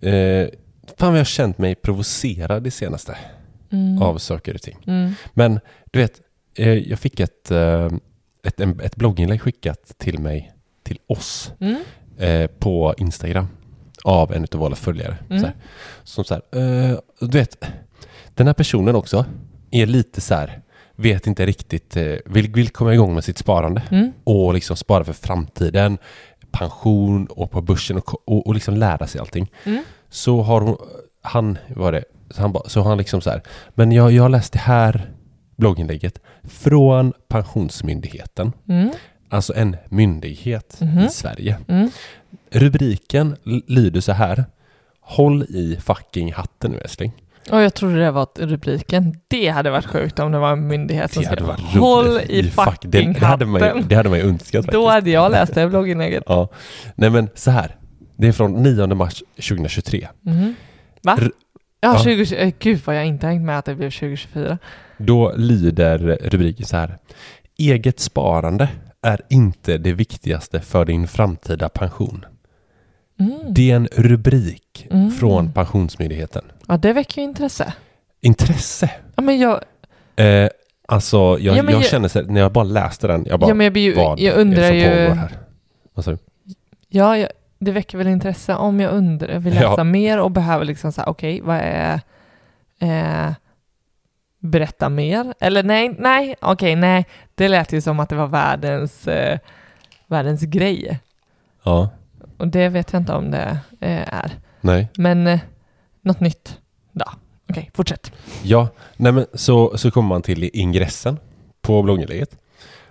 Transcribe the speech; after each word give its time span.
Eh, 0.00 0.48
fan 0.98 1.08
vad 1.08 1.12
jag 1.12 1.20
har 1.20 1.24
känt 1.24 1.58
mig 1.58 1.74
provocerad 1.74 2.62
det 2.62 2.70
senaste 2.70 3.16
Mm. 3.72 4.02
av 4.02 4.18
saker 4.18 4.54
och 4.54 4.62
ting. 4.62 4.76
Mm. 4.86 5.12
Men 5.34 5.60
du 5.90 5.98
vet, 5.98 6.20
eh, 6.54 6.68
jag 6.72 6.98
fick 6.98 7.20
ett, 7.20 7.50
eh, 7.50 7.88
ett, 8.44 8.60
en, 8.60 8.80
ett 8.80 8.96
blogginlägg 8.96 9.40
skickat 9.40 9.98
till 9.98 10.18
mig, 10.18 10.52
till 10.82 10.98
oss, 11.06 11.52
Mm. 11.60 11.76
eh, 12.18 12.46
på 12.46 12.94
Instagram 12.98 13.46
av 14.04 14.32
en 14.32 14.46
av 14.52 14.60
våra 14.60 14.74
följare. 14.74 15.16
Mm. 15.30 15.40
Så 15.40 15.46
här, 15.46 15.54
som 16.04 16.24
så 16.24 16.34
här, 16.34 16.42
eh, 16.90 16.98
du 17.20 17.38
vet, 17.38 17.64
den 18.34 18.46
här 18.46 18.54
personen 18.54 18.94
också 18.96 19.24
är 19.70 19.86
lite 19.86 20.20
så 20.20 20.34
här, 20.34 20.60
vet 20.96 21.26
inte 21.26 21.46
riktigt, 21.46 21.96
eh, 21.96 22.14
vill, 22.26 22.50
vill 22.52 22.68
komma 22.68 22.94
igång 22.94 23.14
med 23.14 23.24
sitt 23.24 23.38
sparande 23.38 23.82
Mm. 23.90 24.12
och 24.24 24.54
liksom 24.54 24.76
spara 24.76 25.04
för 25.04 25.12
framtiden, 25.12 25.98
pension 26.52 27.26
och 27.26 27.50
på 27.50 27.60
börsen 27.60 27.96
och, 27.96 28.28
och, 28.28 28.46
och 28.46 28.54
liksom 28.54 28.74
lära 28.76 29.06
sig 29.06 29.20
allting. 29.20 29.50
Mm. 29.64 29.82
Så 30.08 30.42
har 30.42 30.60
hon, 30.60 30.76
han, 31.22 31.58
var 31.68 31.92
det, 31.92 32.04
så 32.30 32.42
han, 32.42 32.54
så 32.66 32.82
han 32.82 32.98
liksom 32.98 33.20
så 33.20 33.30
här, 33.30 33.42
men 33.74 33.92
jag, 33.92 34.12
jag 34.12 34.22
har 34.22 34.28
läst 34.28 34.52
det 34.52 34.58
här 34.58 35.10
blogginlägget 35.56 36.18
från 36.42 37.12
Pensionsmyndigheten, 37.28 38.52
Mm. 38.68 38.90
alltså 39.28 39.54
en 39.54 39.76
myndighet 39.88 40.76
Mhm. 40.80 40.98
i 40.98 41.08
Sverige. 41.08 41.58
Mm. 41.68 41.90
Rubriken 42.50 43.36
lyder 43.66 44.00
så 44.00 44.12
här, 44.12 44.44
håll 45.00 45.42
i 45.42 45.76
fucking 45.80 46.32
hatten 46.32 46.70
nu 46.70 46.78
älskling. 46.78 47.12
Och 47.50 47.60
jag 47.60 47.74
trodde 47.74 48.00
det 48.04 48.10
var 48.10 48.26
rubriken. 48.38 49.14
Det 49.28 49.48
hade 49.48 49.70
varit 49.70 49.86
sjukt 49.86 50.18
om 50.18 50.32
det 50.32 50.38
var 50.38 50.52
en 50.52 50.66
myndighet 50.66 51.12
som 51.12 51.22
skrev 51.22 51.46
Håll 51.80 52.20
i 52.28 52.42
fuck- 52.42 52.64
fucking 52.70 52.90
det, 52.90 53.20
det, 53.20 53.26
hade 53.26 53.46
man 53.46 53.60
ju, 53.76 53.82
det 53.82 53.94
hade 53.94 54.08
man 54.08 54.18
ju 54.18 54.24
önskat 54.28 54.52
faktiskt. 54.64 54.72
Då 54.72 54.88
hade 54.88 55.10
jag 55.10 55.30
läst 55.32 55.54
det 55.54 55.68
blogginlägget. 55.68 56.24
Ja, 56.26 56.48
nej 56.94 57.10
men 57.10 57.28
så 57.34 57.50
här. 57.50 57.76
Det 58.16 58.28
är 58.28 58.32
från 58.32 58.52
9 58.62 58.86
mars 58.86 59.22
2023. 59.36 60.08
Mhm. 60.20 60.54
Va? 61.02 61.16
R- 61.20 61.30
Ja, 61.82 61.94
Ja. 61.94 62.04
20, 62.04 62.36
eh, 62.36 62.52
gud 62.58 62.80
vad 62.84 62.96
jag 62.96 63.06
inte 63.06 63.26
hängt 63.26 63.42
med 63.44 63.58
att 63.58 63.64
det 63.64 63.74
blev 63.74 63.90
2024. 63.90 64.58
Då 64.98 65.32
lyder 65.36 65.98
rubriken 66.22 66.66
så 66.66 66.76
här. 66.76 66.98
Eget 67.58 68.00
sparande 68.00 68.68
är 69.02 69.20
inte 69.30 69.78
det 69.78 69.92
viktigaste 69.92 70.60
för 70.60 70.84
din 70.84 71.08
framtida 71.08 71.68
pension. 71.68 72.24
Mm. 73.20 73.38
Det 73.48 73.70
är 73.70 73.76
en 73.76 73.88
rubrik 73.92 74.86
Mm. 74.90 75.10
från 75.10 75.52
Pensionsmyndigheten. 75.52 76.44
Ja, 76.68 76.76
det 76.76 76.92
väcker 76.92 77.20
ju 77.20 77.24
intresse. 77.28 77.72
Intresse. 78.20 78.90
Ja, 79.16 79.22
men 79.22 79.38
jag, 79.38 79.60
Eh, 80.16 80.48
alltså, 80.88 81.16
jag, 81.16 81.40
Ja, 81.40 81.56
jag 81.56 81.70
jag- 81.70 81.84
känner 81.84 82.08
så 82.08 82.18
här, 82.20 82.26
när 82.26 82.40
jag 82.40 82.52
bara 82.52 82.64
läste 82.64 83.06
den, 83.06 83.24
jag 83.28 83.40
bara, 83.40 83.48
ja, 83.50 83.54
men 83.54 83.64
jag, 83.64 83.72
blir 83.72 83.96
vad 83.96 84.20
jag 84.20 84.34
är 84.36 84.40
undrar 84.40 84.60
det 84.60 84.68
som 84.68 84.76
ju... 84.76 85.06
pågår 85.06 85.14
här? 85.20 85.38
Vad 85.94 86.04
sa 86.04 86.10
du? 86.10 86.18
Ja, 86.88 87.18
jag, 87.18 87.28
det 87.58 87.72
väcker 87.72 87.98
väl 87.98 88.06
intresse 88.06 88.54
om 88.54 88.80
jag 88.80 88.92
undrar, 88.92 89.38
vill 89.38 89.54
Ja. 89.54 89.70
läsa 89.70 89.84
mer 89.84 90.20
och 90.20 90.30
behöver 90.30 90.64
liksom 90.64 90.92
så 90.92 91.00
här, 91.00 91.08
okej, 91.08 91.40
vad 91.40 91.56
är... 91.56 92.00
Eh, 92.80 93.32
berätta 94.38 94.88
mer? 94.88 95.34
Eller 95.40 95.62
nej, 95.62 95.94
nej, 95.98 96.34
okej, 96.40 96.76
nej. 96.76 97.06
Det 97.34 97.48
lät 97.48 97.72
ju 97.72 97.80
som 97.80 98.00
att 98.00 98.08
det 98.08 98.16
var 98.16 98.26
världens, 98.26 99.08
eh, 99.08 99.38
världens 100.06 100.40
grej. 100.42 101.00
Ja, 101.62 101.88
Och 102.40 102.48
det 102.48 102.68
vet 102.68 102.92
jag 102.92 103.02
inte 103.02 103.12
om 103.12 103.30
det 103.30 103.58
eh, 103.80 104.14
är. 104.14 104.32
nej. 104.60 104.88
Men 104.96 105.26
eh, 105.26 105.40
något 106.02 106.20
nytt. 106.20 106.58
Ja, 106.92 107.12
okej, 107.50 107.70
fortsätt. 107.74 108.12
Ja, 108.42 108.68
nej 108.96 109.12
men 109.12 109.26
så, 109.34 109.78
så 109.78 109.90
kommer 109.90 110.08
man 110.08 110.22
till 110.22 110.50
ingressen 110.52 111.18
på 111.62 111.82
blogginlägget. 111.82 112.38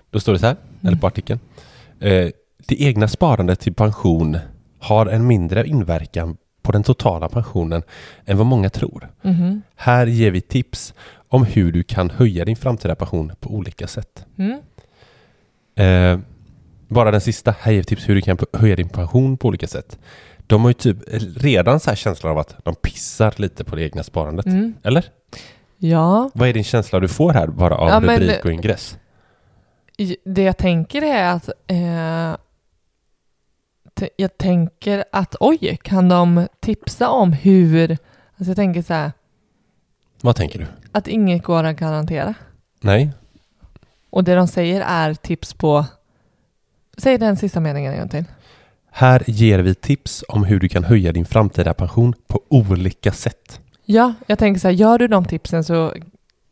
Då 0.09 0.20
står 0.20 0.34
det 0.34 0.40
så 0.40 0.46
här, 0.46 0.56
eller 0.82 0.98
på 0.98 1.08
artikeln. 1.08 1.40
Eh, 2.00 2.30
det 2.68 2.82
egna 2.82 3.08
sparandet 3.08 3.59
till 3.59 3.74
pension 3.74 4.38
har 4.80 5.06
en 5.06 5.28
mindre 5.28 5.68
inverkan 5.68 6.38
på 6.62 6.72
den 6.72 6.84
totala 6.84 7.30
pensionen 7.30 7.84
än 8.26 8.38
vad 8.38 8.48
många 8.48 8.70
tror. 8.70 9.09
Mhm. 9.22 9.62
Här 9.76 10.08
ger 10.08 10.32
vi 10.32 10.42
tips 10.42 10.94
om 11.28 11.44
hur 11.44 11.72
du 11.72 11.84
kan 11.84 12.09
höja 12.09 12.46
din 12.46 12.56
framtida 12.56 12.96
pension 12.96 13.32
på 13.40 13.50
olika 13.50 13.88
sätt. 13.88 14.26
Mm. 14.38 14.59
Eh, 15.76 16.20
bara 16.90 17.12
den 17.12 17.22
sista, 17.22 17.56
här 17.60 17.72
ger 17.72 17.84
tips 17.84 18.10
hur 18.10 18.16
du 18.16 18.22
kan 18.22 18.38
höja 18.54 18.76
din 18.76 18.90
pension 18.90 19.38
på 19.38 19.48
olika 19.48 19.68
sätt. 19.68 20.00
De 20.48 20.62
har 20.62 20.70
ju 20.70 20.74
typ 20.74 20.98
redan 21.38 21.80
så 21.80 21.90
här 21.92 21.96
känslan 21.96 22.32
av 22.32 22.38
att 22.38 22.56
de 22.66 22.76
pissar 22.76 23.34
lite 23.38 23.64
på 23.64 23.76
det 23.76 23.84
egna 23.84 24.04
sparandet. 24.04 24.46
Mm. 24.46 24.74
Eller? 24.84 25.06
Ja, 25.78 26.30
Vad 26.34 26.50
är 26.50 26.54
din 26.54 26.64
känsla 26.64 27.00
du 27.00 27.08
får 27.08 27.34
här 27.34 27.48
bara 27.48 27.76
av 27.76 27.90
Ja, 27.90 28.00
men- 28.00 28.20
rubrik 28.20 28.46
och 28.46 28.52
ingress? 28.52 28.98
det 30.26 30.44
jag 30.44 30.58
tänker 30.58 31.02
är 31.02 31.34
att 31.34 31.50
eh, 31.68 32.36
jag 34.18 34.38
tänker 34.38 35.04
att 35.12 35.36
oj, 35.40 35.78
kan 35.84 36.10
de 36.10 36.48
tipsa 36.60 37.10
om 37.10 37.34
hur, 37.34 37.92
alltså 37.92 38.50
jag 38.50 38.56
tänker 38.56 38.82
så 38.82 38.94
här, 38.94 39.12
Vad 40.22 40.36
tänker 40.36 40.60
du? 40.60 40.66
att 40.92 41.08
inget 41.08 41.44
går 41.44 41.64
att 41.64 41.76
garantera. 41.80 42.34
Nej? 42.82 43.12
Och 44.10 44.24
det 44.24 44.36
de 44.36 44.48
säger 44.48 44.82
är 44.82 45.14
tips 45.14 45.53
på, 45.53 45.85
säg 46.99 47.17
den 47.17 47.37
sista 47.37 47.59
meningen 47.59 47.93
en 47.93 47.99
gång 47.99 48.09
till. 48.09 48.25
Här 48.91 49.23
ger 49.28 49.59
vi 49.59 49.75
tips 49.75 50.23
om 50.28 50.43
hur 50.43 50.59
du 50.59 50.69
kan 50.69 50.84
höja 50.84 51.11
din 51.11 51.25
framtida 51.25 51.73
pension 51.73 52.13
på 52.28 52.41
olika 52.47 53.11
sätt. 53.11 53.61
Ja, 53.85 54.13
jag 54.28 54.40
tänker 54.40 54.59
så 54.59 54.67
här, 54.67 54.75
gör 54.75 54.97
du 54.97 55.07
de 55.07 55.25
tipsen 55.25 55.63
så 55.63 55.93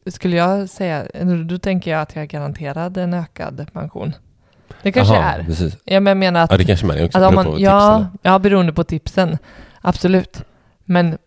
skulle 0.08 0.36
jag 0.36 0.70
säga, 0.70 1.06
då 1.50 1.58
tänker 1.58 1.92
jag 1.92 2.02
att 2.02 2.16
jag 2.16 2.22
är 2.22 2.28
garanterad 2.28 2.98
en 2.98 3.14
ökad 3.14 3.68
pension. 3.74 4.14
Det 4.82 4.92
kanske 4.92 5.16
Jaha, 5.16 5.34
är. 5.34 5.44
Precis. 5.44 5.78
Jag 5.84 6.18
menar 6.18 6.44
att 6.44 6.52
Ja, 6.52 6.58
det 6.58 6.66
kanske 6.66 6.86
man 6.86 6.98
är 6.98 7.06
också. 7.06 7.18
Att 7.18 7.28
om 7.28 7.36
man, 7.36 7.46
på 7.46 7.60
ja, 7.60 7.98
tipsen. 7.98 8.18
ja, 8.22 8.40
beroende 8.40 8.74
på 8.74 8.84
tipsen. 8.84 9.38
Absolut. 9.82 10.44
Men 10.86 11.18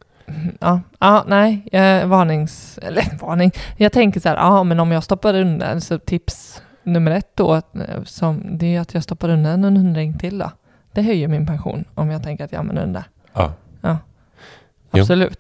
ja, 0.61 0.81
ja 0.99 1.25
nej, 1.28 1.69
eh, 1.72 2.06
varnings... 2.06 2.78
Eller 2.82 3.19
varning. 3.20 3.52
Jag 3.76 3.93
tänker 3.93 4.20
så 4.20 4.28
här, 4.28 4.37
ja, 4.37 4.62
men 4.62 4.81
om 4.81 4.93
jag 4.93 5.05
stoppar 5.05 5.34
undan, 5.34 5.81
så 5.81 5.99
tips 5.99 6.62
nummer 6.82 7.11
ett 7.11 7.31
då, 7.35 7.55
eh, 7.55 7.62
som, 8.05 8.59
det 8.59 8.75
är 8.77 8.81
att 8.81 8.94
jag 8.94 9.03
stoppar 9.03 9.29
undan 9.29 9.65
en 9.65 9.77
hundring 9.77 10.19
till 10.19 10.38
då. 10.38 10.50
Det 10.93 11.03
höjer 11.03 11.29
min 11.29 11.47
pension 11.47 11.85
om 11.94 12.11
jag 12.11 12.23
tänker 12.23 12.44
att 12.44 12.53
jag 12.53 12.59
använder 12.59 12.82
den 12.82 12.93
där. 12.93 13.05
Ja. 13.32 13.53
Ja, 13.81 13.99
absolut. 14.91 15.38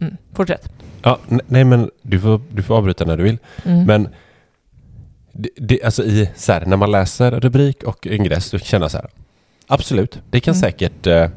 Mm, 0.00 0.16
fortsätt. 0.32 0.72
Ja, 1.02 1.18
nej 1.46 1.64
men 1.64 1.90
du 2.02 2.20
får, 2.20 2.40
du 2.50 2.62
får 2.62 2.76
avbryta 2.76 3.04
när 3.04 3.16
du 3.16 3.22
vill. 3.22 3.38
Mm. 3.64 3.84
Men 3.84 4.08
det, 5.32 5.48
det, 5.56 5.82
alltså 5.82 6.04
i, 6.04 6.30
så 6.36 6.52
här, 6.52 6.66
när 6.66 6.76
man 6.76 6.90
läser 6.90 7.30
rubrik 7.40 7.82
och 7.82 8.06
ingress, 8.06 8.50
då 8.50 8.58
känner 8.58 8.84
jag 8.84 8.90
så 8.90 8.98
här, 8.98 9.06
absolut, 9.66 10.22
det 10.30 10.40
kan 10.40 10.54
Mm. 10.54 10.60
säkert 10.60 11.06
eh, 11.06 11.28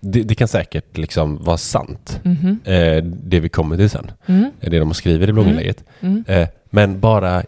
det, 0.00 0.22
det 0.22 0.34
kan 0.34 0.48
säkert 0.48 0.96
liksom 0.96 1.44
vara 1.44 1.56
sant, 1.56 2.20
eh, 2.64 3.04
det 3.04 3.40
vi 3.40 3.48
kommer 3.48 3.76
till 3.76 3.90
sen. 3.90 4.10
Mm. 4.26 4.50
Det 4.60 4.78
de 4.78 4.94
skriver 4.94 5.28
i 5.28 5.32
blogginlägget. 5.32 5.84
Mm. 6.00 6.24
Eh, 6.28 6.48
men 6.70 7.00
bara 7.00 7.42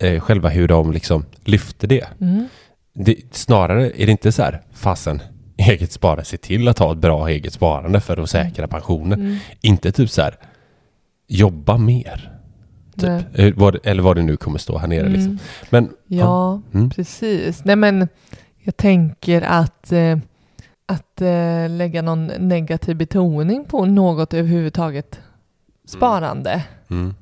eh, 0.00 0.20
själva 0.20 0.48
hur 0.48 0.68
de 0.68 0.92
liksom 0.92 1.24
lyfter 1.44 1.88
det. 1.88 2.06
Mm. 2.20 2.48
det. 2.94 3.16
Snarare 3.30 3.90
är 4.02 4.06
det 4.06 4.12
inte 4.12 4.32
så 4.32 4.42
här, 4.42 4.62
fasen, 4.72 5.22
eget 5.56 5.92
sparande, 5.92 6.24
se 6.24 6.36
till 6.36 6.68
att 6.68 6.78
ha 6.78 6.92
ett 6.92 6.98
bra 6.98 7.28
eget 7.28 7.52
sparande 7.52 8.00
för 8.00 8.16
att 8.16 8.30
säkra 8.30 8.68
pensionen. 8.68 9.20
Mm. 9.20 9.36
Inte 9.60 9.92
typ 9.92 10.10
så 10.10 10.22
här, 10.22 10.34
jobba 11.28 11.76
mer. 11.76 12.32
Typ. 12.96 13.04
Eh, 13.38 13.46
Eller 13.84 14.02
vad 14.02 14.16
det 14.16 14.22
nu 14.22 14.36
kommer 14.36 14.58
stå 14.58 14.78
här 14.78 14.88
nere. 14.88 15.08
Liksom. 15.08 15.26
Mm. 15.30 15.38
Men 15.70 15.88
Ja, 16.06 16.62
Mm. 16.74 16.90
precis. 16.90 17.64
Nej 17.64 17.76
men 17.76 18.08
jag 18.62 18.76
tänker 18.76 19.42
att, 19.42 19.92
eh, 19.92 20.18
att 20.86 21.20
eh, 21.20 21.68
lägga 21.70 22.02
någon 22.02 22.26
negativ 22.26 22.96
betoning 22.96 23.64
på 23.64 23.84
något 23.86 24.34
överhuvudtaget 24.34 25.20
sparande 25.88 26.64
mm, 26.90 27.14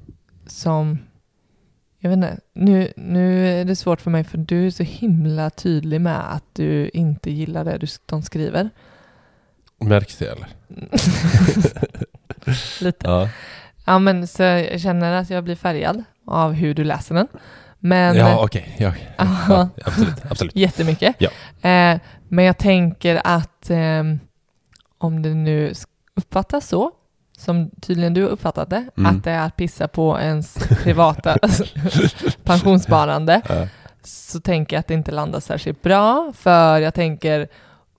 som, 0.46 0.98
jag 1.98 2.10
vet 2.10 2.16
inte, 2.16 2.38
nu, 2.52 2.92
nu 2.96 3.48
är 3.60 3.64
det 3.64 3.76
svårt 3.76 4.00
för 4.00 4.10
mig 4.10 4.24
för 4.24 4.38
du 4.38 4.66
är 4.66 4.70
så 4.70 4.82
himla 4.82 5.50
tydlig 5.50 6.00
med 6.00 6.32
att 6.34 6.44
du 6.52 6.88
inte 6.88 7.30
gillar 7.30 7.64
det 7.64 7.78
du, 7.78 7.86
de 8.06 8.22
skriver. 8.22 8.70
märks 9.80 10.16
det 10.16 10.26
eller? 10.26 10.48
Lite. 12.80 13.06
Ja, 13.08 13.28
Ja 13.84 13.98
men 13.98 14.26
så 14.26 14.42
jag 14.42 14.80
känner 14.80 15.12
att 15.12 15.30
jag 15.30 15.44
blir 15.44 15.56
färgad 15.56 16.04
av 16.26 16.52
hur 16.52 16.74
du 16.74 16.84
läser 16.84 17.14
den. 17.14 17.28
Men 17.78 18.16
ja 18.16 18.44
okej. 18.44 18.76
Ja, 18.78 18.92
ja, 19.18 19.26
Ja. 19.48 19.68
absolut. 19.84 20.14
absolut. 20.30 20.56
jättemycket. 20.56 21.16
Ja. 21.18 21.30
Eh, 21.70 22.00
men 22.28 22.44
jag 22.44 22.58
tänker 22.58 23.20
att 23.24 23.70
ehm, 23.70 24.18
om 24.98 25.22
det 25.22 25.34
nu 25.34 25.72
uppfattas 26.16 26.68
så, 26.68 26.90
som 27.38 27.70
tydligen 27.80 28.14
du 28.14 28.22
har 28.22 28.28
uppfattat 28.30 28.70
det, 28.70 28.84
Mm. 28.96 29.16
att 29.16 29.24
det 29.24 29.30
är 29.30 29.46
att 29.46 29.56
pissa 29.56 29.88
på 29.88 30.18
ens 30.20 30.54
privata 30.82 31.38
pensionssparande, 32.44 33.40
Ja. 33.48 33.66
så 34.02 34.40
tänker 34.40 34.76
jag 34.76 34.80
att 34.80 34.86
det 34.86 34.94
inte 34.94 35.10
landar 35.10 35.40
särskilt 35.40 35.82
bra, 35.82 36.32
för 36.36 36.78
jag 36.78 36.94
tänker 36.94 37.48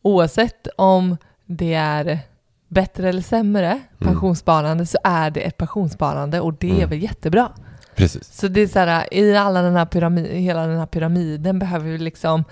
oavsett 0.02 0.68
om 0.78 1.18
det 1.46 1.74
är 1.74 2.20
bättre 2.68 3.10
eller 3.10 3.22
sämre 3.22 3.80
pensionssparande 3.98 4.86
så 4.86 4.98
är 5.04 5.30
det 5.32 5.40
ett 5.42 5.58
pensionssparande 5.58 6.42
och 6.42 6.54
det 6.54 6.70
är 6.72 6.76
Mm. 6.76 6.90
väl 6.90 7.04
jättebra. 7.04 7.50
Precis. 7.96 8.34
Så 8.34 8.48
det 8.48 8.62
är 8.62 8.68
så 8.68 8.80
här, 8.80 9.14
i 9.14 9.38
alla 9.38 9.62
den 9.62 9.76
här 9.76 9.86
pyramid, 9.86 10.26
hela 10.26 10.68
den 10.68 10.80
här 10.80 10.86
pyramiden 10.86 11.60
behöver 11.60 11.90
vi 11.90 11.98
liksom 11.98 12.44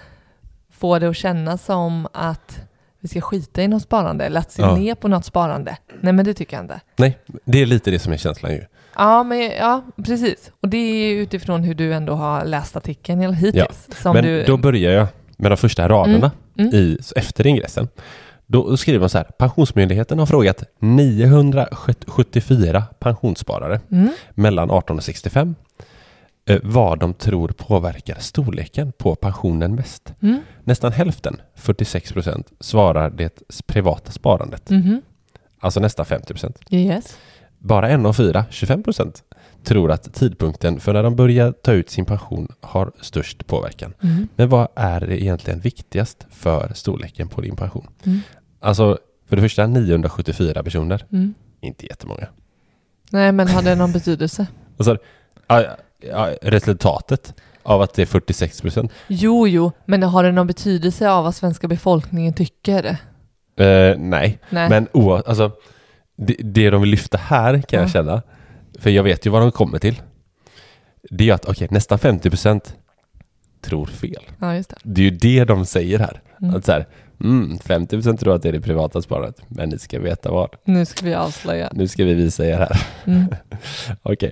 få 0.71 0.99
det 0.99 1.09
att 1.09 1.15
kännas 1.15 1.65
som 1.65 2.07
att 2.13 2.59
vi 3.07 3.09
ska 3.09 3.21
skita 3.21 3.63
i 3.63 3.67
något 3.67 3.81
sparande 3.81 4.25
eller 4.25 4.39
att 4.39 4.51
se 4.51 4.61
Ja. 4.61 4.75
ner 4.75 4.95
på 4.95 5.07
något 5.07 5.25
sparande. 5.25 5.77
Nej 6.01 6.13
men 6.13 6.25
det 6.25 6.33
tycker 6.33 6.57
jag 6.57 6.63
inte. 6.63 6.81
Nej, 6.95 7.17
det 7.45 7.61
är 7.61 7.65
lite 7.65 7.91
det 7.91 7.99
som 7.99 8.13
är 8.13 8.17
känslan 8.17 8.51
ju. 8.51 8.61
Ja, 8.95 9.23
men 9.23 9.41
ja, 9.41 9.81
precis. 10.05 10.51
Och 10.61 10.69
det 10.69 10.77
är 10.77 11.15
utifrån 11.15 11.63
hur 11.63 11.75
du 11.75 11.93
ändå 11.93 12.13
har 12.13 12.45
läst 12.45 12.75
artikeln 12.77 13.33
hittills. 13.33 13.87
Som 14.01 14.13
Men 14.13 14.23
du, 14.23 14.43
då 14.43 14.57
börjar 14.57 14.91
jag 14.91 15.07
med 15.37 15.51
de 15.51 15.57
första 15.57 15.89
raderna 15.89 16.31
Mm, 16.57 16.69
mm. 16.69 16.75
I, 16.75 16.97
efter 17.15 17.47
ingressen. 17.47 17.87
Då 18.45 18.77
skriver 18.77 18.99
man 18.99 19.09
så 19.09 19.17
här, 19.17 19.27
Pensionsmyndigheten 19.37 20.19
har 20.19 20.25
frågat 20.25 20.63
974 20.79 22.83
pensionssparare 22.99 23.79
Mm, 23.91 24.09
mellan 24.33 24.71
18 24.71 24.97
och 24.97 25.03
65 25.03 25.47
eh, 25.49 25.53
vad 26.63 26.99
de 26.99 27.13
tror 27.13 27.47
påverkar 27.47 28.15
storleken 28.19 28.91
på 28.91 29.15
pensionen 29.15 29.75
mest. 29.75 30.13
mm, 30.21 30.39
Nästan 30.63 30.91
hälften, 30.91 31.41
46 31.55 32.11
procent, 32.13 32.51
svarar 32.59 33.09
det 33.09 33.41
privata 33.67 34.11
sparandet. 34.11 34.69
mhm, 34.69 35.01
Alltså 35.59 35.79
nästan 35.79 36.05
50 36.05 36.33
procent. 36.33 36.57
yes. 36.69 37.17
Bara 37.59 37.89
en 37.89 38.05
av 38.05 38.13
fyra, 38.13 38.45
25 38.49 38.83
procent, 38.83 39.23
tror 39.63 39.91
att 39.91 40.13
tidpunkten 40.13 40.79
för 40.79 40.93
när 40.93 41.03
de 41.03 41.15
börjar 41.15 41.51
ta 41.51 41.71
ut 41.73 41.89
sin 41.89 42.05
pension 42.05 42.47
har 42.61 42.91
störst 43.01 43.47
påverkan. 43.47 43.93
Mm, 44.03 44.27
Men 44.35 44.49
vad 44.49 44.67
är 44.75 44.99
det 44.99 45.23
egentligen 45.23 45.59
viktigast 45.59 46.25
för 46.29 46.71
storleken 46.75 47.27
på 47.27 47.41
din 47.41 47.55
pension? 47.55 47.87
mm, 48.05 48.19
Alltså, 48.59 48.97
för 49.29 49.35
det 49.35 49.41
första 49.41 49.67
974 49.67 50.63
personer, 50.63 51.05
mm. 51.11 51.33
inte 51.61 51.85
jättemånga. 51.85 52.27
Nej, 53.11 53.31
men 53.31 53.47
har 53.47 53.61
det 53.61 53.75
någon 53.75 53.91
betydelse? 53.91 54.47
Och 54.77 54.85
så, 54.85 54.97
ja, 55.99 56.29
resultatet 56.41 57.33
av 57.63 57.81
att 57.81 57.93
det 57.93 58.01
är 58.01 58.05
46 58.05 58.61
procent. 58.61 58.91
Jo, 59.07 59.47
jo, 59.47 59.71
men 59.85 60.03
har 60.03 60.23
det 60.23 60.31
någon 60.31 60.47
betydelse 60.47 61.09
av 61.09 61.23
vad 61.23 61.35
svenska 61.35 61.67
befolkningen 61.67 62.33
tycker? 62.33 62.85
Eh, 63.59 63.97
nej, 63.97 64.39
Nej. 64.49 64.69
men 64.69 64.87
oa, 64.93 65.23
alltså, 65.25 65.51
det, 66.17 66.33
det 66.39 66.69
de 66.69 66.81
vill 66.81 66.89
lyfta 66.89 67.17
här 67.17 67.61
kan 67.61 67.79
jag 67.79 67.87
Ja. 67.87 67.91
känna, 67.91 68.21
för 68.79 68.89
jag 68.89 69.03
vet 69.03 69.25
ju 69.25 69.29
vad 69.29 69.41
de 69.41 69.51
kommer 69.51 69.79
till. 69.79 70.01
Det 71.09 71.29
är 71.29 71.33
att 71.33 71.45
okej, 71.45 71.67
nästan 71.71 71.99
50 71.99 72.29
procent 72.29 72.75
tror 73.61 73.85
fel. 73.85 74.23
Ja, 74.39 74.47
det. 74.47 74.73
Det 74.83 75.01
är 75.01 75.05
ju 75.05 75.11
det 75.11 75.45
de 75.45 75.65
säger 75.65 75.99
här. 75.99 76.21
Mm. 76.41 76.55
Att 76.55 76.65
så 76.65 76.71
här, 76.71 76.87
mm, 77.23 77.59
50 77.59 77.95
procent 77.95 78.19
tror 78.19 78.35
att 78.35 78.41
det 78.41 78.49
är 78.49 78.53
det 78.53 78.61
privata 78.61 79.01
sparandet, 79.01 79.41
men 79.47 79.69
ni 79.69 79.79
ska 79.79 79.99
veta 79.99 80.31
vad. 80.31 80.49
Nu 80.65 80.85
ska 80.85 81.05
vi 81.05 81.13
avslöja. 81.13 81.69
Nu 81.73 81.87
ska 81.87 82.03
vi 82.03 82.13
visa 82.13 82.45
er 82.45 82.57
här. 82.57 82.81
Mm. 83.05 83.25
Okej. 84.01 84.31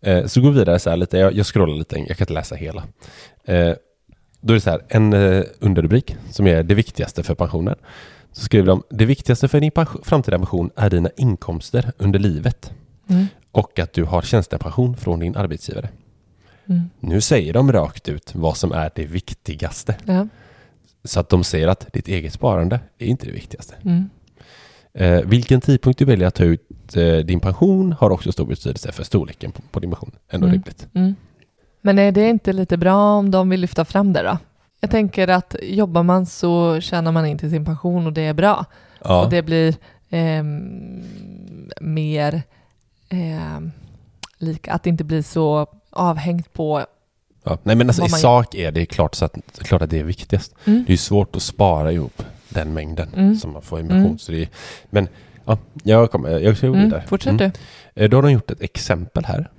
Eh, 0.00 0.26
så 0.26 0.40
gå 0.40 0.50
vidare 0.50 0.78
så 0.78 0.90
här 0.90 0.96
lite. 0.96 1.18
Jag, 1.18 1.32
jag 1.32 1.46
scrollar 1.46 1.74
lite, 1.74 1.98
jag 1.98 2.16
kan 2.16 2.24
inte 2.24 2.32
läsa 2.32 2.54
hela. 2.54 2.84
Eh, 3.44 3.72
då 4.40 4.52
är 4.52 4.54
det 4.54 4.60
så 4.60 4.70
här, 4.70 4.80
en 4.88 5.12
eh, 5.12 5.44
underrubrik 5.58 6.16
som 6.30 6.46
är 6.46 6.62
det 6.62 6.74
viktigaste 6.74 7.22
för 7.22 7.34
pensionen. 7.34 7.74
Så 8.32 8.42
skriver 8.42 8.66
de, 8.66 8.82
det 8.90 9.04
viktigaste 9.04 9.48
för 9.48 9.60
din 9.60 9.70
pension, 9.70 10.02
framtida 10.04 10.38
pension 10.38 10.70
är 10.76 10.90
dina 10.90 11.10
inkomster 11.16 11.92
under 11.98 12.18
livet 12.18 12.72
Mm. 13.08 13.26
och 13.52 13.78
att 13.78 13.92
du 13.92 14.04
har 14.04 14.22
tjänstepension 14.22 14.96
från 14.96 15.18
din 15.20 15.36
arbetsgivare. 15.36 15.88
Mm. 16.68 16.90
Nu 17.00 17.20
säger 17.20 17.52
de 17.52 17.72
rakt 17.72 18.08
ut 18.08 18.34
vad 18.34 18.56
som 18.56 18.72
är 18.72 18.90
det 18.94 19.06
viktigaste. 19.06 19.96
Ja. 20.04 20.28
Så 21.04 21.20
att 21.20 21.28
de 21.28 21.44
säger 21.44 21.68
att 21.68 21.92
ditt 21.92 22.08
eget 22.08 22.32
sparande 22.32 22.80
är 22.98 23.06
inte 23.06 23.26
det 23.26 23.32
viktigaste. 23.32 23.74
Mm. 23.84 24.10
Eh, 24.98 25.20
vilken 25.24 25.60
tidpunkt 25.60 25.98
du 25.98 26.04
väljer 26.04 26.28
att 26.28 26.34
ta 26.34 26.44
ut 26.44 26.96
eh, 26.96 27.16
din 27.16 27.40
pension 27.40 27.92
har 27.92 28.10
också 28.10 28.32
stor 28.32 28.46
betydelse 28.46 28.92
för 28.92 29.04
storleken 29.04 29.52
på, 29.52 29.62
på 29.70 29.80
din 29.80 29.90
pension. 29.90 30.10
Ändå 30.30 30.46
Mm. 30.46 30.54
rimligt. 30.54 30.86
Mm. 30.94 31.14
Men 31.80 31.98
är 31.98 32.12
det 32.12 32.28
inte 32.28 32.52
lite 32.52 32.76
bra 32.76 33.12
om 33.12 33.30
de 33.30 33.48
vill 33.48 33.60
lyfta 33.60 33.84
fram 33.84 34.12
det 34.12 34.22
då? 34.22 34.38
Jag 34.80 34.90
tänker 34.90 35.28
att 35.28 35.56
jobbar 35.62 36.02
man 36.02 36.26
så 36.26 36.80
tjänar 36.80 37.12
man 37.12 37.26
in 37.26 37.38
till 37.38 37.50
sin 37.50 37.64
pension 37.64 38.06
och 38.06 38.12
det 38.12 38.22
är 38.22 38.34
bra. 38.34 38.64
Ja, 39.04 39.24
Och 39.24 39.30
det 39.30 39.42
blir 39.42 39.74
ehm, 40.10 41.04
mer 41.80 42.42
ehm, 43.08 43.72
lika, 44.38 44.72
att 44.72 44.82
det 44.82 44.90
inte 44.90 45.04
blir 45.04 45.22
så 45.22 45.66
avhängt 45.90 46.52
på 46.52 46.84
ja. 47.44 47.58
Nej 47.62 47.76
men 47.76 47.88
alltså 47.88 48.04
i 48.04 48.08
sak 48.08 48.54
är 48.54 48.72
det 48.72 48.86
klart, 48.86 49.14
så 49.14 49.24
att, 49.24 49.34
klart 49.58 49.82
att 49.82 49.90
det 49.90 49.98
är 50.00 50.04
viktigast. 50.04 50.54
Mm. 50.64 50.84
Det 50.86 50.92
är 50.92 50.96
svårt 50.96 51.36
att 51.36 51.42
spara 51.42 51.92
ihop 51.92 52.22
den 52.48 52.74
mängden 52.74 53.08
Mm. 53.14 53.36
som 53.36 53.52
man 53.52 53.62
får 53.62 53.80
i. 53.80 53.82
Mm. 53.82 54.18
Så 54.18 54.32
är, 54.32 54.48
men 54.90 55.08
ja, 55.44 55.58
jag 55.82 56.10
kommer, 56.10 56.30
jag 56.38 56.56
ska 56.56 56.66
gå 56.66 56.72
vidare. 56.72 56.98
Mm, 57.00 57.08
fortsätt 57.08 57.40
Mm. 57.40 57.50
du. 57.94 58.02
Eh, 58.02 58.10
Då 58.10 58.16
har 58.16 58.22
de 58.22 58.32
gjort 58.32 58.50
ett 58.50 58.62
exempel 58.62 59.24
här. 59.24 59.50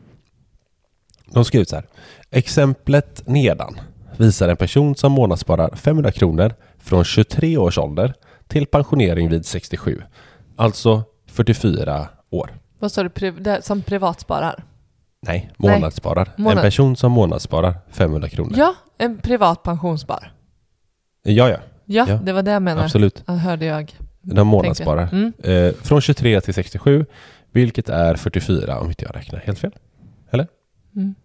De 1.25 1.45
skriver 1.45 1.65
så 1.65 1.75
här. 1.75 1.85
Exemplet 2.31 3.27
nedan 3.27 3.79
visar 4.17 4.49
en 4.49 4.57
person 4.57 4.95
som 4.95 5.11
månadssparar 5.11 5.75
500 5.75 6.11
kronor 6.11 6.53
från 6.77 7.03
23 7.03 7.57
års 7.57 7.77
ålder 7.77 8.13
till 8.47 8.65
pensionering 8.65 9.29
vid 9.29 9.45
67. 9.45 10.01
Alltså 10.55 11.03
44 11.27 12.07
år. 12.29 12.49
Vad 12.79 12.91
sa 12.91 13.03
du, 13.03 13.11
som 13.61 13.81
privatsparar? 13.81 14.63
Nej, 15.21 15.51
månadssparar. 15.57 16.29
Månad- 16.37 16.57
En 16.57 16.61
person 16.63 16.95
som 16.95 17.11
månadssparar 17.11 17.75
500 17.91 18.29
kronor. 18.29 18.53
Ja, 18.57 18.75
en 18.97 19.17
privat 19.17 19.63
pensionsspar. 19.63 20.31
ja, 21.23 21.49
ja 21.49 21.57
Ja, 21.89 22.05
Ja, 22.09 22.15
det 22.23 22.33
var 22.33 22.43
det 22.43 22.51
jag 22.51 22.61
menade. 22.61 22.83
absolut. 22.85 23.23
Ja, 23.27 23.33
hörde 23.33 23.65
jag. 23.65 23.95
De 24.21 24.47
månadssparar. 24.47 25.09
Mm. 25.11 25.33
Eh, 25.43 25.73
från 25.81 26.01
23 26.01 26.41
till 26.41 26.53
67, 26.53 27.05
vilket 27.51 27.89
är 27.89 28.15
44 28.15 28.79
om 28.79 28.87
inte 28.89 29.05
jag 29.05 29.15
räknar 29.15 29.39
helt 29.39 29.59
fel. 29.59 29.71
Eller? 30.31 30.47
Mm. 30.95 31.15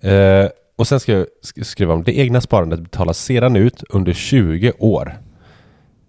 Eh, 0.00 0.50
och 0.76 0.86
sen 0.88 1.00
ska 1.00 1.12
jag 1.12 1.26
sk- 1.42 1.62
skriva 1.62 1.94
om 1.94 2.02
det 2.02 2.18
egna 2.18 2.40
sparandet 2.40 2.80
betalas 2.80 3.18
sedan 3.24 3.56
ut 3.56 3.82
under 3.90 4.12
20 4.12 4.72
år. 4.78 5.18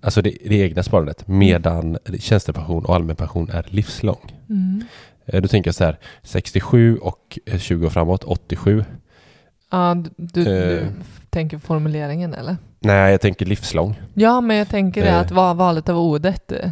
Alltså 0.02 0.22
det, 0.22 0.38
det 0.46 0.56
egna 0.56 0.84
sparandet 0.84 1.28
medan 1.28 1.98
tjänstepension 2.20 2.86
och 2.86 2.96
allmän 2.96 3.16
pension 3.16 3.50
är 3.50 3.66
livslång. 3.70 4.34
Mm. 4.50 4.84
Eh, 5.26 5.42
då 5.42 5.48
tänker 5.48 5.68
jag 5.68 5.76
så 5.76 5.84
här 5.84 5.98
67 6.24 6.98
och 6.98 7.40
eh, 7.46 7.60
20 7.60 7.86
år 7.86 7.90
framåt, 7.90 8.24
87. 8.24 8.84
Ja, 9.72 10.04
du, 10.18 10.44
du, 10.44 10.78
Eh. 10.80 10.88
Tänker 11.30 11.58
formuleringen 11.58 12.34
eller? 12.34 12.58
Nej, 12.80 13.12
jag 13.12 13.22
tänker 13.22 13.46
livslång. 13.46 14.00
Ja, 14.14 14.42
men 14.42 14.58
jag 14.58 14.70
tänker 14.70 15.02
det 15.04 15.10
Eh. 15.10 15.20
att 15.20 15.32
va- 15.32 15.54
valet 15.54 15.90
av 15.90 15.98
ordet. 16.00 16.52
eh, 16.52 16.70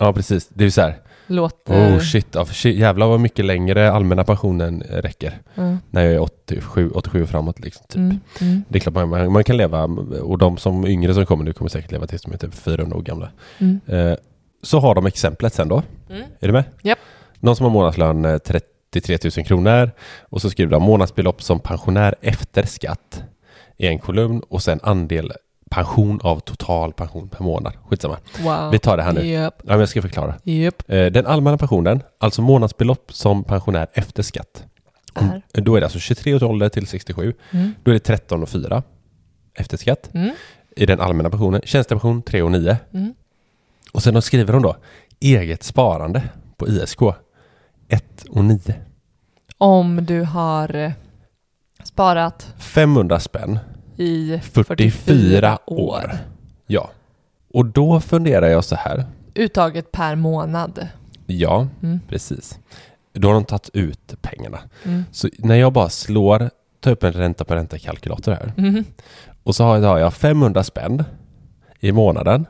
Ja, 0.00 0.12
precis. 0.12 0.48
Det 0.48 0.62
är 0.62 0.66
ju 0.66 0.70
så 0.70 0.80
här. 0.80 0.94
låter... 1.26 1.74
Oh 1.96 1.98
shit, 2.00 2.26
ja, 2.34 2.44
för 2.44 2.54
shit, 2.54 2.76
jävlar 2.76 3.06
vad 3.06 3.20
mycket 3.20 3.44
längre 3.44 3.92
allmänna 3.92 4.24
pensionen 4.24 4.82
eh, 4.82 4.96
räcker. 4.96 5.38
Mm, 5.54 5.78
När 5.90 6.02
jag 6.04 6.12
är 6.14 6.20
87, 6.20 6.90
87 6.90 7.22
och 7.22 7.28
framåt 7.28 7.60
liksom. 7.60 7.86
Typ. 7.88 7.96
mm, 7.96 8.18
mm, 8.40 8.62
Det 8.68 8.78
är 8.78 8.80
klart 8.80 8.94
man, 9.08 9.32
man, 9.32 9.44
kan 9.44 9.56
leva, 9.56 9.84
och 10.22 10.38
de 10.38 10.56
som 10.56 10.86
yngre 10.86 11.14
som 11.14 11.26
kommer 11.26 11.44
nu 11.44 11.52
kommer 11.52 11.68
säkert 11.68 11.92
leva 11.92 12.06
tills 12.06 12.22
de 12.22 12.32
är 12.32 12.36
typ 12.38 12.54
400 12.54 12.96
år 12.96 13.02
gamla. 13.02 13.30
mm. 13.58 13.80
Eh, 13.86 14.14
så 14.62 14.78
har 14.80 14.94
de 14.94 15.06
exemplet 15.06 15.54
sen 15.54 15.68
då. 15.68 15.82
Mm. 16.10 16.22
Är 16.40 16.46
du 16.46 16.52
med? 16.52 16.64
Japp. 16.82 16.98
Någon 17.40 17.56
som 17.56 17.64
har 17.64 17.70
månadslön 17.70 18.24
eh, 18.24 18.38
33 18.38 19.18
000 19.36 19.46
kronor 19.46 19.90
och 20.20 20.42
så 20.42 20.50
skriver 20.50 20.72
de 20.72 20.82
månadsbelopp 20.82 21.42
som 21.42 21.60
pensionär 21.60 22.14
efter 22.20 22.62
skatt 22.66 23.22
i 23.78 23.86
en 23.86 23.98
kolumn 23.98 24.42
och 24.48 24.62
sen 24.62 24.80
andel 24.82 25.32
pension 25.70 26.20
av 26.22 26.40
total 26.40 26.92
pension 26.92 27.28
per 27.28 27.44
månad. 27.44 27.72
Skitsamma. 27.88 28.18
Wow. 28.40 28.70
Vi 28.72 28.78
tar 28.78 28.96
det 28.96 29.02
här 29.02 29.12
nu. 29.12 29.26
Japp, 29.26 29.62
Ja, 29.64 29.78
jag 29.78 29.88
ska 29.88 30.02
förklara. 30.02 30.34
japp. 30.42 30.82
Eh, 30.90 31.06
Den 31.06 31.26
allmänna 31.26 31.58
pensionen, 31.58 32.02
alltså 32.18 32.42
månadsbelopp 32.42 33.12
som 33.12 33.44
pensionär 33.44 33.86
efter 33.92 34.22
skatt. 34.22 34.64
Om- 35.14 35.42
Är. 35.52 35.60
Då 35.60 35.76
är 35.76 35.80
det 35.80 35.86
alltså 35.86 35.98
23 35.98 36.34
års 36.34 36.42
ålder 36.42 36.68
till 36.68 36.86
67. 36.86 37.34
Mm. 37.50 37.74
Då 37.82 37.90
är 37.90 37.92
det 37.92 38.00
13 38.00 38.42
och 38.42 38.48
4 38.48 38.82
efter 39.54 39.76
skatt. 39.76 40.10
Mm. 40.14 40.30
I 40.76 40.86
den 40.86 41.00
allmänna 41.00 41.30
pensionen, 41.30 41.60
tjänstepension 41.64 42.22
3 42.22 42.42
och 42.42 42.52
9. 42.52 42.76
Mm. 42.94 43.14
Och 43.92 44.02
sen 44.02 44.14
då 44.14 44.20
skriver 44.20 44.52
de 44.52 44.62
då 44.62 44.76
eget 45.20 45.62
sparande 45.62 46.22
på 46.56 46.68
ISK 46.68 47.00
1 47.88 48.24
och 48.30 48.44
9. 48.44 48.74
Om 49.58 50.04
du 50.06 50.20
har 50.22 50.74
eh, 50.76 50.92
sparat 51.84 52.54
500 52.58 53.20
spänn, 53.20 53.58
i 53.98 54.40
44 54.52 55.58
år. 55.66 56.12
Ja. 56.66 56.90
Och 57.54 57.66
då 57.66 58.00
funderar 58.00 58.46
jag 58.48 58.64
så 58.64 58.74
här. 58.76 59.04
Uttaget 59.34 59.92
per 59.92 60.14
månad. 60.14 60.88
Ja, 61.26 61.68
Mm. 61.82 62.00
precis. 62.08 62.58
Då 63.12 63.28
har 63.28 63.34
de 63.34 63.44
tagit 63.44 63.70
ut 63.72 64.14
pengarna. 64.22 64.58
Mm. 64.84 65.04
Så 65.12 65.28
när 65.38 65.54
jag 65.56 65.72
bara 65.72 65.88
slår, 65.88 66.50
tar 66.80 66.90
upp 66.90 67.02
en 67.02 67.12
ränta 67.12 67.44
på 67.44 67.54
ränta-kalkylator 67.54 68.32
här. 68.32 68.52
Mm. 68.56 68.84
Och 69.42 69.54
så 69.56 69.64
har 69.64 69.78
jag, 69.78 69.88
har 69.88 69.98
jag 69.98 70.14
500 70.14 70.64
spänn 70.64 71.04
i 71.80 71.92
månaden 71.92 72.46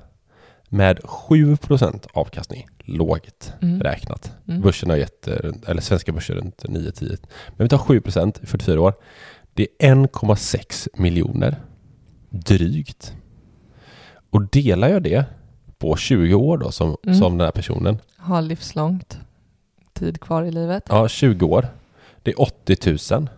med 0.69 0.99
7% 0.99 2.07
avkastning. 2.13 2.67
Lågt 2.85 3.53
Mm. 3.63 3.81
räknat. 3.81 4.33
Mm. 4.49 4.61
Börsen 4.61 4.91
har 4.91 4.97
gett, 4.97 5.29
eller 5.67 5.81
svenska 5.81 6.13
börser 6.13 6.35
runt 6.35 6.65
9-10. 6.65 7.17
Men 7.57 7.65
vi 7.65 7.69
tar 7.69 7.79
7% 7.79 8.43
i 8.43 8.47
44 8.47 8.81
år. 8.81 8.95
Det 9.59 9.67
är 9.79 9.95
1,6 9.95 10.89
miljoner. 10.95 11.57
Drygt. 12.31 13.15
Och 14.31 14.43
delar 14.49 14.89
jag 14.89 15.03
det 15.03 15.25
på 15.79 15.97
20 15.97 16.35
år 16.35 16.59
då 16.59 16.71
som, 16.73 16.97
Mm. 17.03 17.15
som 17.19 17.39
den 17.39 17.45
här 17.45 17.53
personen. 17.53 17.99
Har 18.17 18.43
livslångt 18.43 19.19
tid 19.93 20.21
kvar 20.21 20.43
i 20.43 20.51
livet. 20.51 20.83
Ja, 20.89 21.09
20 21.09 21.47
år. 21.47 21.69
Det 22.23 22.31
är 22.31 22.41
80 22.41 23.15
000 23.15 23.29